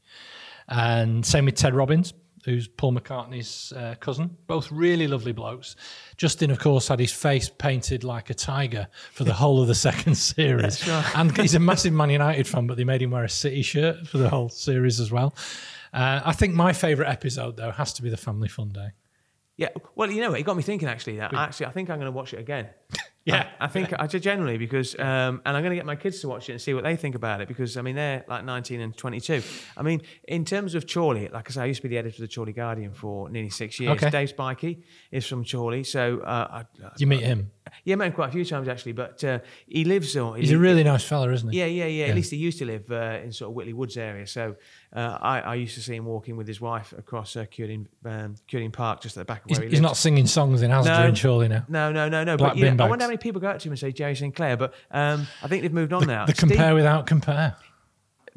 and 0.68 1.26
same 1.26 1.46
with 1.46 1.56
Ted 1.56 1.74
Robbins, 1.74 2.14
who's 2.46 2.68
Paul 2.70 2.94
McCartney's 2.94 3.74
uh, 3.74 3.96
cousin. 4.00 4.38
Both 4.48 4.72
really 4.72 5.08
lovely 5.08 5.34
blokes. 5.34 5.76
Justin, 6.16 6.50
of 6.50 6.60
course, 6.60 6.88
had 6.88 7.00
his 7.02 7.12
face 7.12 7.50
painted 7.50 8.06
like 8.06 8.30
a 8.30 8.34
tiger 8.34 8.88
for 9.12 9.26
the 9.26 9.34
whole 9.34 9.62
of 9.62 9.68
the 9.68 9.76
second 9.76 10.16
series, 10.16 10.88
right. 10.88 11.18
and 11.18 11.36
he's 11.38 11.56
a 11.56 11.60
massive 11.60 11.92
Man 11.92 12.10
United 12.10 12.48
fan. 12.48 12.68
But 12.68 12.78
they 12.78 12.86
made 12.86 13.02
him 13.02 13.12
wear 13.12 13.26
a 13.26 13.30
City 13.30 13.64
shirt 13.64 14.08
for 14.08 14.18
the 14.18 14.30
whole 14.30 14.48
series 14.48 15.02
as 15.02 15.12
well. 15.12 15.36
Uh, 15.92 16.22
I 16.24 16.32
think 16.32 16.54
my 16.54 16.72
favourite 16.72 17.10
episode 17.10 17.58
though 17.58 17.72
has 17.72 17.92
to 17.94 18.02
be 18.02 18.10
the 18.10 18.18
Family 18.18 18.48
Fun 18.48 18.70
Day. 18.70 18.90
Yeah. 19.58 19.70
Well, 19.96 20.10
you 20.12 20.22
know 20.22 20.32
what? 20.32 20.40
It 20.40 20.44
got 20.44 20.56
me 20.56 20.64
thinking. 20.64 20.88
Actually, 20.88 21.18
that 21.18 21.34
actually, 21.34 21.66
I 21.66 21.72
think 21.72 21.90
I'm 21.90 21.98
going 21.98 22.12
to 22.12 22.16
watch 22.16 22.34
it 22.34 22.40
again 22.40 22.70
Yeah. 23.28 23.50
I, 23.60 23.66
I 23.66 23.68
think 23.68 23.92
I 23.92 24.08
generally 24.08 24.58
because, 24.58 24.98
um, 24.98 25.42
and 25.46 25.58
I'm 25.58 25.62
going 25.62 25.72
to 25.72 25.76
get 25.76 25.86
my 25.86 25.98
kids 25.98 26.22
to 26.22 26.30
watch 26.30 26.48
it 26.48 26.54
and 26.54 26.62
see 26.62 26.74
what 26.74 26.86
they 26.86 26.96
think 26.96 27.14
about 27.14 27.42
it 27.42 27.50
because 27.50 27.76
I 27.76 27.82
mean 27.82 27.98
they're 27.98 28.24
like 28.30 28.46
19 28.46 28.80
and 28.80 28.96
22. 28.96 29.44
I 29.76 29.82
mean, 29.82 30.02
in 30.30 30.46
terms 30.46 30.76
of 30.76 30.88
Chorley, 30.88 31.28
like 31.28 31.50
I 31.50 31.54
say, 31.54 31.62
I 31.64 31.66
used 31.66 31.82
to 31.82 31.90
be 31.90 31.94
the 31.94 31.98
editor 31.98 32.24
of 32.24 32.30
the 32.30 32.34
Chorley 32.34 32.54
Guardian 32.54 32.94
for 32.94 33.30
nearly 33.30 33.50
six 33.50 33.82
years. 33.82 33.98
Okay. 33.98 34.10
Dave 34.10 34.34
Spikey 34.34 34.84
is 35.12 35.28
from 35.28 35.44
Chorley, 35.44 35.84
so 35.84 36.20
uh, 36.20 36.64
I, 36.82 36.90
You 36.98 37.08
meet 37.08 37.20
him. 37.20 37.52
yeah, 37.84 37.96
met 37.96 38.08
him 38.08 38.14
quite 38.14 38.30
a 38.30 38.32
few 38.32 38.46
times 38.46 38.70
actually. 38.70 38.94
But 38.94 39.22
uh, 39.26 39.40
he 39.68 39.84
lives 39.84 40.16
on. 40.16 40.40
He's 40.40 40.54
a 40.54 40.58
really 40.58 40.86
nice 40.86 41.04
fella, 41.04 41.30
isn't 41.34 41.50
he? 41.52 41.60
Yeah, 41.60 41.66
yeah, 41.66 41.86
yeah, 41.86 42.06
At 42.06 42.16
least 42.16 42.32
he 42.32 42.38
used 42.38 42.60
to 42.60 42.66
live 42.66 42.90
uh, 42.90 43.20
in 43.26 43.34
sort 43.34 43.50
of 43.50 43.56
Whitley 43.56 43.74
Woods 43.74 43.98
area. 43.98 44.26
So 44.26 44.56
uh, 44.96 45.18
I, 45.22 45.40
I 45.42 45.56
used 45.56 45.76
to 45.76 45.82
see 45.82 45.96
him 45.96 46.06
walking 46.06 46.38
with 46.38 46.48
his 46.48 46.62
wife 46.62 46.94
across 46.98 47.36
uh, 47.36 47.46
Curling, 47.46 47.88
um, 48.06 48.36
Park, 48.72 49.02
just 49.02 49.18
at 49.18 49.22
the 49.22 49.26
back 49.26 49.44
of 49.44 49.50
He's, 49.50 49.60
where 49.60 49.66
he 49.68 49.72
he's 49.72 49.82
not 49.82 49.98
singing 49.98 50.28
songs 50.28 50.62
in 50.62 50.72
Asda 50.72 50.86
No. 51.10 51.14
Chorley 51.14 51.48
now. 51.50 51.66
No, 51.68 51.92
no, 51.92 52.08
no, 52.08 52.24
no. 52.24 52.38
Black 52.38 52.52
but 52.52 52.58
you 52.58 52.72
know, 52.72 52.86
I 52.86 52.90
wonder 52.90 53.04
how 53.04 53.10
many 53.10 53.18
people 53.18 53.42
go 53.42 53.50
up 53.50 53.60
to 53.60 53.68
him 53.68 53.74
and 53.74 53.80
say 53.80 53.92
Jerry 53.92 54.16
St. 54.16 54.34
Clair. 54.34 54.56
But 54.56 54.74
um, 54.92 55.28
I 55.44 55.48
think 55.48 55.62
they've 55.62 55.74
moved 55.74 55.94
on 55.94 56.08
now. 56.08 56.26
The 56.26 56.34
Steve- 56.34 56.50
compare 56.50 56.74
without 56.74 57.06
compare. 57.06 57.56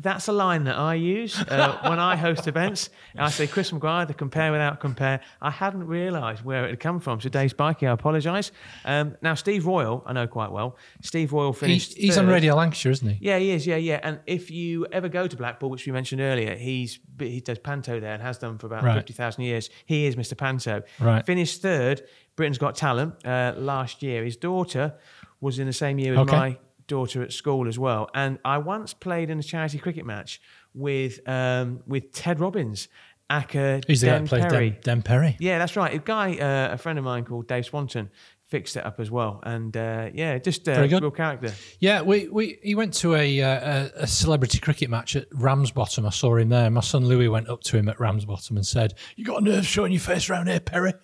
That's 0.03 0.29
a 0.29 0.33
line 0.33 0.65
that 0.65 0.77
I 0.79 0.95
use 0.95 1.39
uh, 1.39 1.79
when 1.89 1.99
I 1.99 2.17
host 2.17 2.47
events. 2.47 2.89
I 3.19 3.29
say 3.31 3.47
Chris 3.47 3.73
Maguire, 3.73 4.07
the 4.07 4.15
compare 4.15 4.51
without 4.51 4.81
compare. 4.81 5.21
I 5.43 5.51
hadn't 5.51 5.87
realised 5.87 6.43
where 6.45 6.65
it 6.65 6.71
had 6.71 6.81
come 6.81 7.01
from. 7.01 7.21
So 7.21 7.29
Dave 7.29 7.51
Spikey, 7.51 7.87
I 7.87 7.93
apologise. 7.93 8.51
Um, 8.85 9.17
now 9.21 9.35
Steve 9.35 9.67
Royle, 9.67 10.03
I 10.07 10.13
know 10.13 10.27
quite 10.27 10.51
well. 10.53 10.77
Steve 11.03 11.33
Royle 11.33 11.53
finished. 11.53 11.97
he's 11.97 12.17
on. 12.17 12.27
Radio 12.27 12.55
Lancashire, 12.55 12.93
isn't 12.93 13.09
he? 13.09 13.19
Yeah, 13.21 13.39
he 13.39 13.51
is. 13.51 13.67
Yeah, 13.67 13.77
yeah. 13.77 14.01
And 14.03 14.21
if 14.27 14.51
you 14.51 14.87
ever 14.93 15.09
go 15.09 15.27
to 15.27 15.37
Blackpool, 15.37 15.69
which 15.71 15.85
we 15.87 15.93
mentioned 15.93 16.21
earlier, 16.21 16.57
he's 16.57 16.99
he 17.19 17.41
does 17.41 17.59
panto 17.59 18.01
there 18.01 18.15
and 18.15 18.23
has 18.23 18.39
done 18.39 18.57
for 18.59 18.67
about 18.69 18.83
Right. 18.85 18.95
fifty 18.97 19.13
thousand 19.13 19.45
years. 19.45 19.69
He 19.85 20.07
is 20.07 20.17
Mr. 20.17 20.37
Panto. 20.37 20.83
Right. 20.99 21.25
Finished 21.27 21.61
third. 21.61 22.03
Britain's 22.37 22.57
Got 22.59 22.75
Talent 22.77 23.15
uh, 23.27 23.53
last 23.59 24.03
year. 24.03 24.25
His 24.25 24.37
daughter 24.37 24.95
was 25.43 25.59
in 25.59 25.67
the 25.67 25.73
same 25.75 25.99
year 25.99 26.15
as 26.15 26.21
Okay. 26.21 26.37
my 26.37 26.59
daughter 26.91 27.23
at 27.23 27.33
school 27.33 27.69
as 27.69 27.79
well. 27.79 28.11
And 28.15 28.39
I 28.45 28.59
once 28.59 28.93
played 28.93 29.31
in 29.31 29.39
a 29.39 29.43
charity 29.43 29.79
cricket 29.79 30.05
match 30.05 30.41
with 30.75 31.27
um, 31.27 31.83
with 31.87 32.13
Ted 32.13 32.41
Robbins, 32.41 32.89
Aka 33.31 33.81
He's 33.87 34.01
the 34.01 34.09
guy 34.09 34.19
that 34.19 34.29
plays 34.29 34.45
Perry. 34.45 34.71
Den, 34.71 34.81
Den 34.83 35.03
Perry. 35.03 35.37
Yeah, 35.39 35.59
that's 35.59 35.77
right. 35.77 35.95
A 35.95 35.99
guy, 35.99 36.37
uh, 36.37 36.75
a 36.75 36.79
friend 36.79 36.99
of 36.99 37.05
mine 37.05 37.25
called 37.25 37.47
Dave 37.47 37.65
Swanton, 37.65 38.11
fixed 38.51 38.77
it 38.77 38.85
up 38.85 39.01
as 39.01 39.11
well. 39.11 39.41
And 39.45 39.77
uh, 39.77 40.11
yeah, 40.13 40.39
just 40.39 40.69
uh, 40.69 40.75
Very 40.75 40.89
good. 40.89 41.03
real 41.03 41.11
character. 41.11 41.53
Yeah, 41.79 42.03
we, 42.03 42.29
we 42.29 42.59
he 42.63 42.75
went 42.75 42.95
to 42.95 43.15
a, 43.15 43.43
uh, 43.43 43.91
a 43.97 44.03
a 44.03 44.07
celebrity 44.07 44.59
cricket 44.59 44.91
match 44.91 45.17
at 45.17 45.27
Ramsbottom. 45.33 46.05
I 46.05 46.11
saw 46.11 46.37
him 46.37 46.49
there. 46.49 46.69
My 46.71 46.81
son 46.81 47.07
Louis 47.07 47.29
went 47.29 47.49
up 47.49 47.63
to 47.65 47.77
him 47.77 47.89
at 47.89 47.99
Ramsbottom 47.99 48.57
and 48.57 48.67
said, 48.67 48.95
"You 49.17 49.25
got 49.25 49.41
a 49.41 49.45
nerve 49.45 49.67
showing 49.67 49.93
your 49.93 50.01
face 50.01 50.29
around 50.29 50.49
here, 50.49 50.61
Perry." 50.61 50.93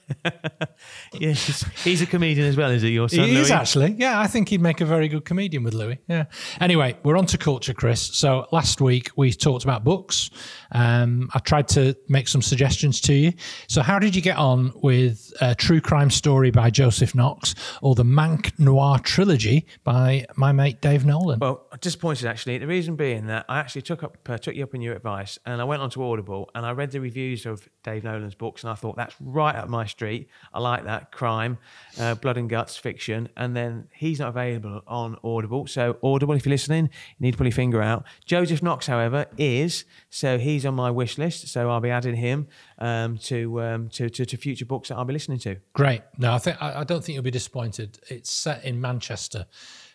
Yeah, 1.19 1.33
he's, 1.33 2.03
a 2.03 2.07
comedian 2.07 2.47
as 2.47 2.57
well, 2.57 2.71
is 2.71 2.83
he? 2.83 2.91
Your 2.91 3.09
son, 3.09 3.25
he 3.25 3.37
is 3.37 3.49
Louis? 3.49 3.51
actually. 3.51 3.95
Yeah, 3.99 4.21
I 4.21 4.27
think 4.27 4.49
he'd 4.51 4.61
make 4.61 4.81
a 4.81 4.85
very 4.85 5.09
good 5.09 5.25
comedian 5.25 5.63
with 5.63 5.73
Louis. 5.73 5.99
Yeah. 6.09 6.25
Anyway, 6.61 6.99
we're 7.03 7.17
on 7.17 7.27
to 7.27 7.39
culture, 7.39 7.73
Chris. 7.73 8.03
So 8.03 8.47
last 8.53 8.81
week 8.81 9.11
we 9.17 9.33
talked 9.33 9.65
about 9.65 9.85
books. 9.85 10.31
Um, 10.73 11.31
I 11.35 11.39
tried 11.39 11.69
to 11.69 11.97
make 12.09 12.29
some 12.29 12.43
suggestions 12.43 13.01
to 13.03 13.15
you. 13.15 13.33
So 13.69 13.83
how 13.83 13.99
did 13.99 14.15
you 14.15 14.21
get 14.21 14.37
on 14.37 14.73
with 14.83 15.33
a 15.41 15.55
true 15.55 15.81
crime 15.81 16.11
story 16.11 16.51
by 16.51 16.69
Joseph 16.71 17.15
Knox 17.37 17.55
or 17.83 17.95
the 17.95 18.05
Manc 18.05 18.59
Noir 18.59 18.99
trilogy 18.99 19.67
by 19.85 20.27
my 20.37 20.53
mate 20.53 20.81
Dave 20.81 21.05
Nolan? 21.05 21.39
Well, 21.39 21.67
disappointed 21.81 22.27
actually. 22.27 22.59
The 22.59 22.67
reason 22.67 22.97
being 22.97 23.27
that 23.27 23.45
I 23.49 23.59
actually 23.59 23.83
took 23.83 24.03
up 24.03 24.17
uh, 24.29 24.39
took 24.39 24.55
you 24.55 24.65
up 24.65 24.75
on 24.75 24.81
your 24.81 24.95
advice, 24.95 25.39
and 25.45 25.61
I 25.61 25.65
went 25.65 25.83
onto 25.83 26.03
Audible 26.03 26.51
and 26.55 26.65
I 26.65 26.73
read 26.73 26.91
the 26.91 27.01
reviews 27.01 27.47
of 27.47 27.69
Dave 27.83 28.05
Nolan's 28.05 28.35
books, 28.35 28.63
and 28.63 28.71
I 28.71 28.75
thought 28.75 28.97
that's 28.97 29.15
right 29.21 29.55
up 29.55 29.69
my 29.69 29.87
street. 29.87 30.29
I 30.53 30.61
like 30.61 30.85
that 30.85 31.13
crime, 31.13 31.59
uh, 32.01 32.15
blood 32.15 32.37
and 32.37 32.49
guts 32.49 32.77
fiction, 32.77 33.29
and 33.37 33.55
then 33.55 33.89
he's 33.93 34.21
not 34.21 34.31
available 34.31 34.83
on 34.87 35.17
Audible. 35.23 35.67
So 35.67 35.99
Audible, 36.03 36.35
if 36.35 36.47
you're 36.47 36.51
listening, 36.51 36.85
you 37.19 37.27
need 37.27 37.33
to 37.33 37.39
pull 37.39 37.47
your 37.47 37.53
finger 37.53 37.83
out. 37.83 38.05
Joseph 38.25 38.63
Knox, 38.63 38.87
however, 38.87 39.27
is 39.37 39.85
so 40.09 40.39
he's 40.39 40.65
on 40.65 40.75
my 40.75 40.91
wish 40.91 41.19
list. 41.19 41.49
So 41.49 41.71
I'll 41.71 41.81
be 41.81 41.91
adding 41.91 42.17
him 42.17 42.49
um, 42.79 43.19
to, 43.19 43.61
um, 43.63 43.89
to 43.91 44.09
to 44.11 44.27
to 44.27 44.37
future 44.37 44.67
books 44.67 44.89
that 44.89 44.97
I'll 44.97 45.05
be 45.05 45.13
listening 45.13 45.39
to. 45.41 45.57
Great. 45.73 46.03
No, 46.19 46.33
I 46.33 46.39
think 46.39 46.63
I, 46.63 46.81
I 46.81 46.85
don't 46.85 47.03
think 47.05 47.15
you'll 47.15 47.23
be 47.25 47.31
disappointed. 47.31 47.99
It's 48.09 48.31
set 48.31 48.65
in 48.65 48.81
Manchester, 48.81 49.47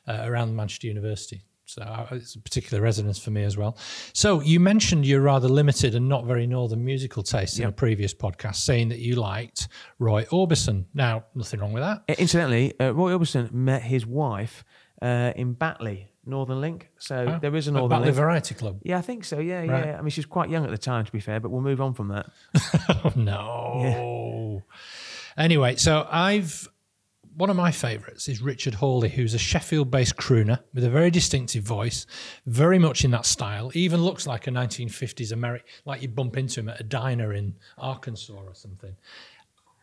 uh, 0.08 0.22
around 0.24 0.56
Manchester 0.56 0.88
University. 0.88 1.44
So 1.66 1.82
uh, 1.84 2.08
it's 2.12 2.36
a 2.36 2.40
particular 2.40 2.84
resonance 2.84 3.18
for 3.18 3.32
me 3.32 3.44
as 3.44 3.56
well. 3.56 3.78
So 4.12 4.42
you 4.42 4.60
mentioned 4.60 5.06
your 5.06 5.22
rather 5.22 5.48
limited 5.48 5.96
and 5.96 6.10
not 6.10 6.26
very 6.26 6.46
northern 6.46 6.84
musical 6.84 7.24
taste 7.24 7.60
in 7.60 7.66
a 7.66 7.72
previous 7.72 8.14
podcast, 8.14 8.56
saying 8.56 8.90
that 8.90 9.00
you 9.00 9.16
liked 9.16 9.70
Roy 9.98 10.26
Orbison. 10.26 10.86
Now, 10.94 11.24
nothing 11.34 11.62
wrong 11.62 11.72
with 11.72 11.84
that. 11.84 12.04
Incidentally, 12.20 12.78
uh, 12.78 12.92
Roy 12.92 13.12
Orbison 13.12 13.54
met 13.54 13.84
his 13.84 14.06
wife 14.06 14.66
uh, 15.02 15.32
in 15.38 15.54
Batley, 15.54 16.11
Northern 16.26 16.62
Link. 16.62 16.90
So 17.00 17.26
oh, 17.28 17.40
there 17.42 17.56
is 17.56 17.68
a 17.68 17.72
Northern 17.72 18.02
Link. 18.02 18.16
Variety 18.16 18.56
Club. 18.56 18.80
Yeah, 18.84 18.98
I 18.98 19.02
think 19.02 19.26
so. 19.26 19.40
Yeah, 19.40 19.60
Right. 19.66 19.86
yeah. 19.88 19.98
I 19.98 20.02
mean, 20.02 20.10
she 20.10 20.20
was 20.20 20.26
quite 20.28 20.50
young 20.50 20.64
at 20.66 20.72
the 20.72 20.78
time, 20.78 21.06
to 21.06 21.12
be 21.12 21.20
fair, 21.20 21.40
but 21.40 21.50
we'll 21.50 21.62
move 21.62 21.82
on 21.82 21.94
from 21.94 22.10
that. 22.10 22.28
Oh 23.04 23.14
no. 23.16 24.64
Anyway, 25.38 25.76
so 25.78 26.08
I've 26.10 26.68
one 27.38 27.50
of 27.50 27.56
my 27.56 27.72
favourites 27.72 28.28
is 28.28 28.42
Richard 28.42 28.74
Hawley, 28.76 29.10
who's 29.10 29.34
a 29.34 29.38
Sheffield-based 29.40 30.18
crooner 30.18 30.60
with 30.74 30.84
a 30.84 30.90
very 30.90 31.10
distinctive 31.10 31.64
voice, 31.64 32.06
very 32.46 32.78
much 32.78 33.06
in 33.06 33.12
that 33.12 33.26
style. 33.26 33.70
He 33.70 33.80
even 33.82 34.04
looks 34.04 34.28
like 34.28 34.48
a 34.48 34.52
1950s 34.52 35.32
American, 35.32 35.66
like 35.86 36.02
you 36.02 36.10
bump 36.10 36.36
into 36.38 36.60
him 36.60 36.68
at 36.70 36.82
a 36.82 36.84
diner 36.84 37.34
in 37.34 37.56
Arkansas 37.78 38.34
or 38.34 38.54
something. 38.54 38.96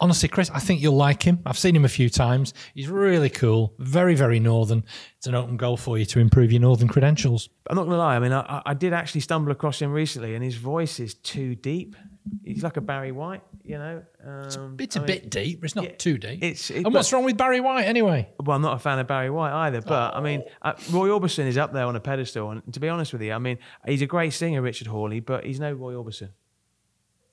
Honestly, 0.00 0.28
Chris, 0.28 0.48
I 0.54 0.61
think 0.61 0.80
you'll 0.80 0.94
like 0.96 1.24
him. 1.24 1.40
I've 1.44 1.58
seen 1.58 1.74
him 1.74 1.84
a 1.84 1.88
few 1.88 2.08
times. 2.08 2.54
He's 2.72 2.88
really 2.88 3.30
cool, 3.30 3.74
very, 3.80 4.14
very 4.14 4.38
northern. 4.38 4.84
It's 5.16 5.26
an 5.26 5.34
open 5.34 5.56
goal 5.56 5.76
for 5.76 5.98
you 5.98 6.04
to 6.06 6.20
improve 6.20 6.52
your 6.52 6.61
northern 6.61 6.87
credentials. 6.87 7.48
I'm 7.68 7.74
not 7.76 7.82
going 7.82 7.94
to 7.94 7.98
lie. 7.98 8.14
I 8.14 8.18
mean, 8.20 8.32
I, 8.32 8.62
I- 8.64 8.74
did 8.74 8.92
actually 8.92 9.22
stumble 9.22 9.50
across 9.50 9.82
him 9.82 9.90
recently, 9.90 10.37
and 10.37 10.44
his 10.44 10.54
voice 10.54 11.00
is 11.00 11.14
too 11.14 11.56
deep. 11.56 11.96
He's 12.44 12.62
like 12.62 12.76
a 12.76 12.80
Barry 12.80 13.11
White, 13.11 13.42
you 13.64 13.76
know. 13.78 14.02
Um, 14.24 14.76
It's 14.78 14.94
a 14.94 15.00
mean, 15.00 15.06
bit 15.06 15.30
deep, 15.30 15.61
but 15.61 15.64
it's 15.64 15.74
not 15.74 15.84
yeah, 15.84 15.94
too 15.96 16.16
deep. 16.16 16.44
it's- 16.44 16.70
it- 16.70 16.84
and 16.84 16.94
what's 16.94 17.12
wrong 17.12 17.24
with 17.24 17.37
Barry 17.37 17.61
White 17.61 17.84
anyway? 17.87 18.28
Well, 18.38 18.54
I'm 18.54 18.62
not 18.62 18.76
a 18.76 18.78
fan 18.78 19.00
of 19.00 19.08
Barry 19.08 19.30
White 19.30 19.52
either, 19.66 19.80
but 19.82 20.14
I 20.14 20.20
mean, 20.20 20.44
Oh. 20.62 20.68
uh, 20.70 20.74
Roy 20.92 21.08
Orbison 21.08 21.46
is 21.46 21.58
up 21.58 21.72
there 21.72 21.87
on 21.87 21.96
a 21.96 22.00
pedestal, 22.00 22.50
and 22.52 22.62
to 22.72 22.78
be 22.78 22.88
honest 22.88 23.12
with 23.12 23.22
you, 23.22 23.32
I 23.32 23.38
mean, 23.38 23.58
he's 23.84 24.02
a 24.02 24.06
great 24.06 24.32
singer, 24.32 24.62
Richard 24.62 24.87
Hawley, 24.87 25.18
but 25.18 25.44
he's 25.44 25.58
no 25.58 25.72
Roy 25.72 25.94
Orbison. 25.94 26.28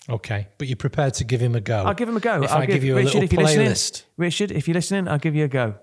Okay, 0.10 0.48
but 0.58 0.68
you're 0.68 0.78
prepared 0.78 1.16
to 1.16 1.24
give 1.24 1.42
him 1.42 1.56
a 1.56 1.62
go. 1.62 1.84
I'll 1.84 1.94
give 1.94 2.08
him 2.08 2.18
a 2.18 2.20
go. 2.20 2.44
If 2.44 2.52
I'll 2.52 2.60
I 2.60 2.66
give 2.68 2.84
you 2.84 2.94
a 2.94 2.98
Richard, 2.98 3.22
little 3.22 3.38
playlist. 3.40 4.04
Richard, 4.18 4.52
if 4.52 4.68
you're 4.68 4.76
listening, 4.76 5.08
I'll 5.08 5.18
give 5.18 5.36
you 5.36 5.46
a 5.46 5.48
go. 5.48 5.76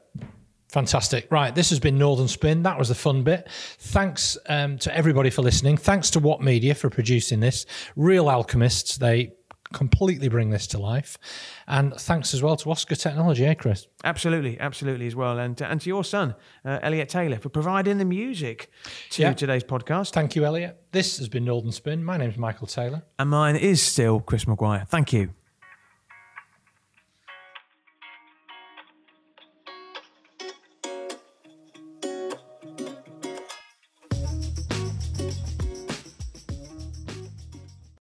Fantastic. 0.72 1.26
Right, 1.30 1.54
this 1.54 1.68
has 1.68 1.80
been 1.80 1.98
Northern 1.98 2.28
Spin. 2.28 2.62
That 2.62 2.78
was 2.78 2.88
the 2.88 2.94
fun 2.94 3.24
bit. 3.24 3.46
Thanks 3.78 4.38
um, 4.48 4.78
to 4.78 4.96
everybody 4.96 5.28
for 5.28 5.42
listening. 5.42 5.76
Thanks 5.76 6.10
to 6.12 6.18
What 6.18 6.40
Media 6.40 6.74
for 6.74 6.88
producing 6.88 7.40
this. 7.40 7.66
Real 7.94 8.30
alchemists. 8.30 8.96
They 8.96 9.32
completely 9.72 10.28
bring 10.28 10.50
this 10.50 10.66
to 10.68 10.78
life. 10.78 11.18
And 11.66 11.94
thanks 11.94 12.34
as 12.34 12.42
well 12.42 12.56
to 12.56 12.70
Oscar 12.70 12.94
Technology, 12.94 13.44
eh, 13.46 13.54
Chris? 13.54 13.86
Absolutely, 14.04 14.58
absolutely 14.60 15.06
as 15.06 15.16
well, 15.16 15.38
and 15.38 15.60
and 15.60 15.80
to 15.80 15.88
your 15.88 16.04
son, 16.04 16.34
uh, 16.64 16.78
Elliot 16.82 17.08
Taylor, 17.08 17.38
for 17.38 17.48
providing 17.48 17.98
the 17.98 18.04
music 18.04 18.70
to 19.10 19.22
Yeah. 19.22 19.32
today's 19.32 19.64
podcast. 19.64 20.12
Thank 20.12 20.36
you, 20.36 20.44
Elliot. 20.44 20.78
This 20.92 21.18
has 21.18 21.28
been 21.28 21.44
Northern 21.44 21.72
Spin. 21.72 22.04
My 22.04 22.16
name's 22.16 22.36
Michael 22.38 22.66
Taylor. 22.66 23.02
And 23.18 23.30
mine 23.30 23.56
is 23.56 23.80
still 23.82 24.20
Chris 24.20 24.46
Maguire. 24.46 24.84
Thank 24.88 25.12
you. 25.12 25.30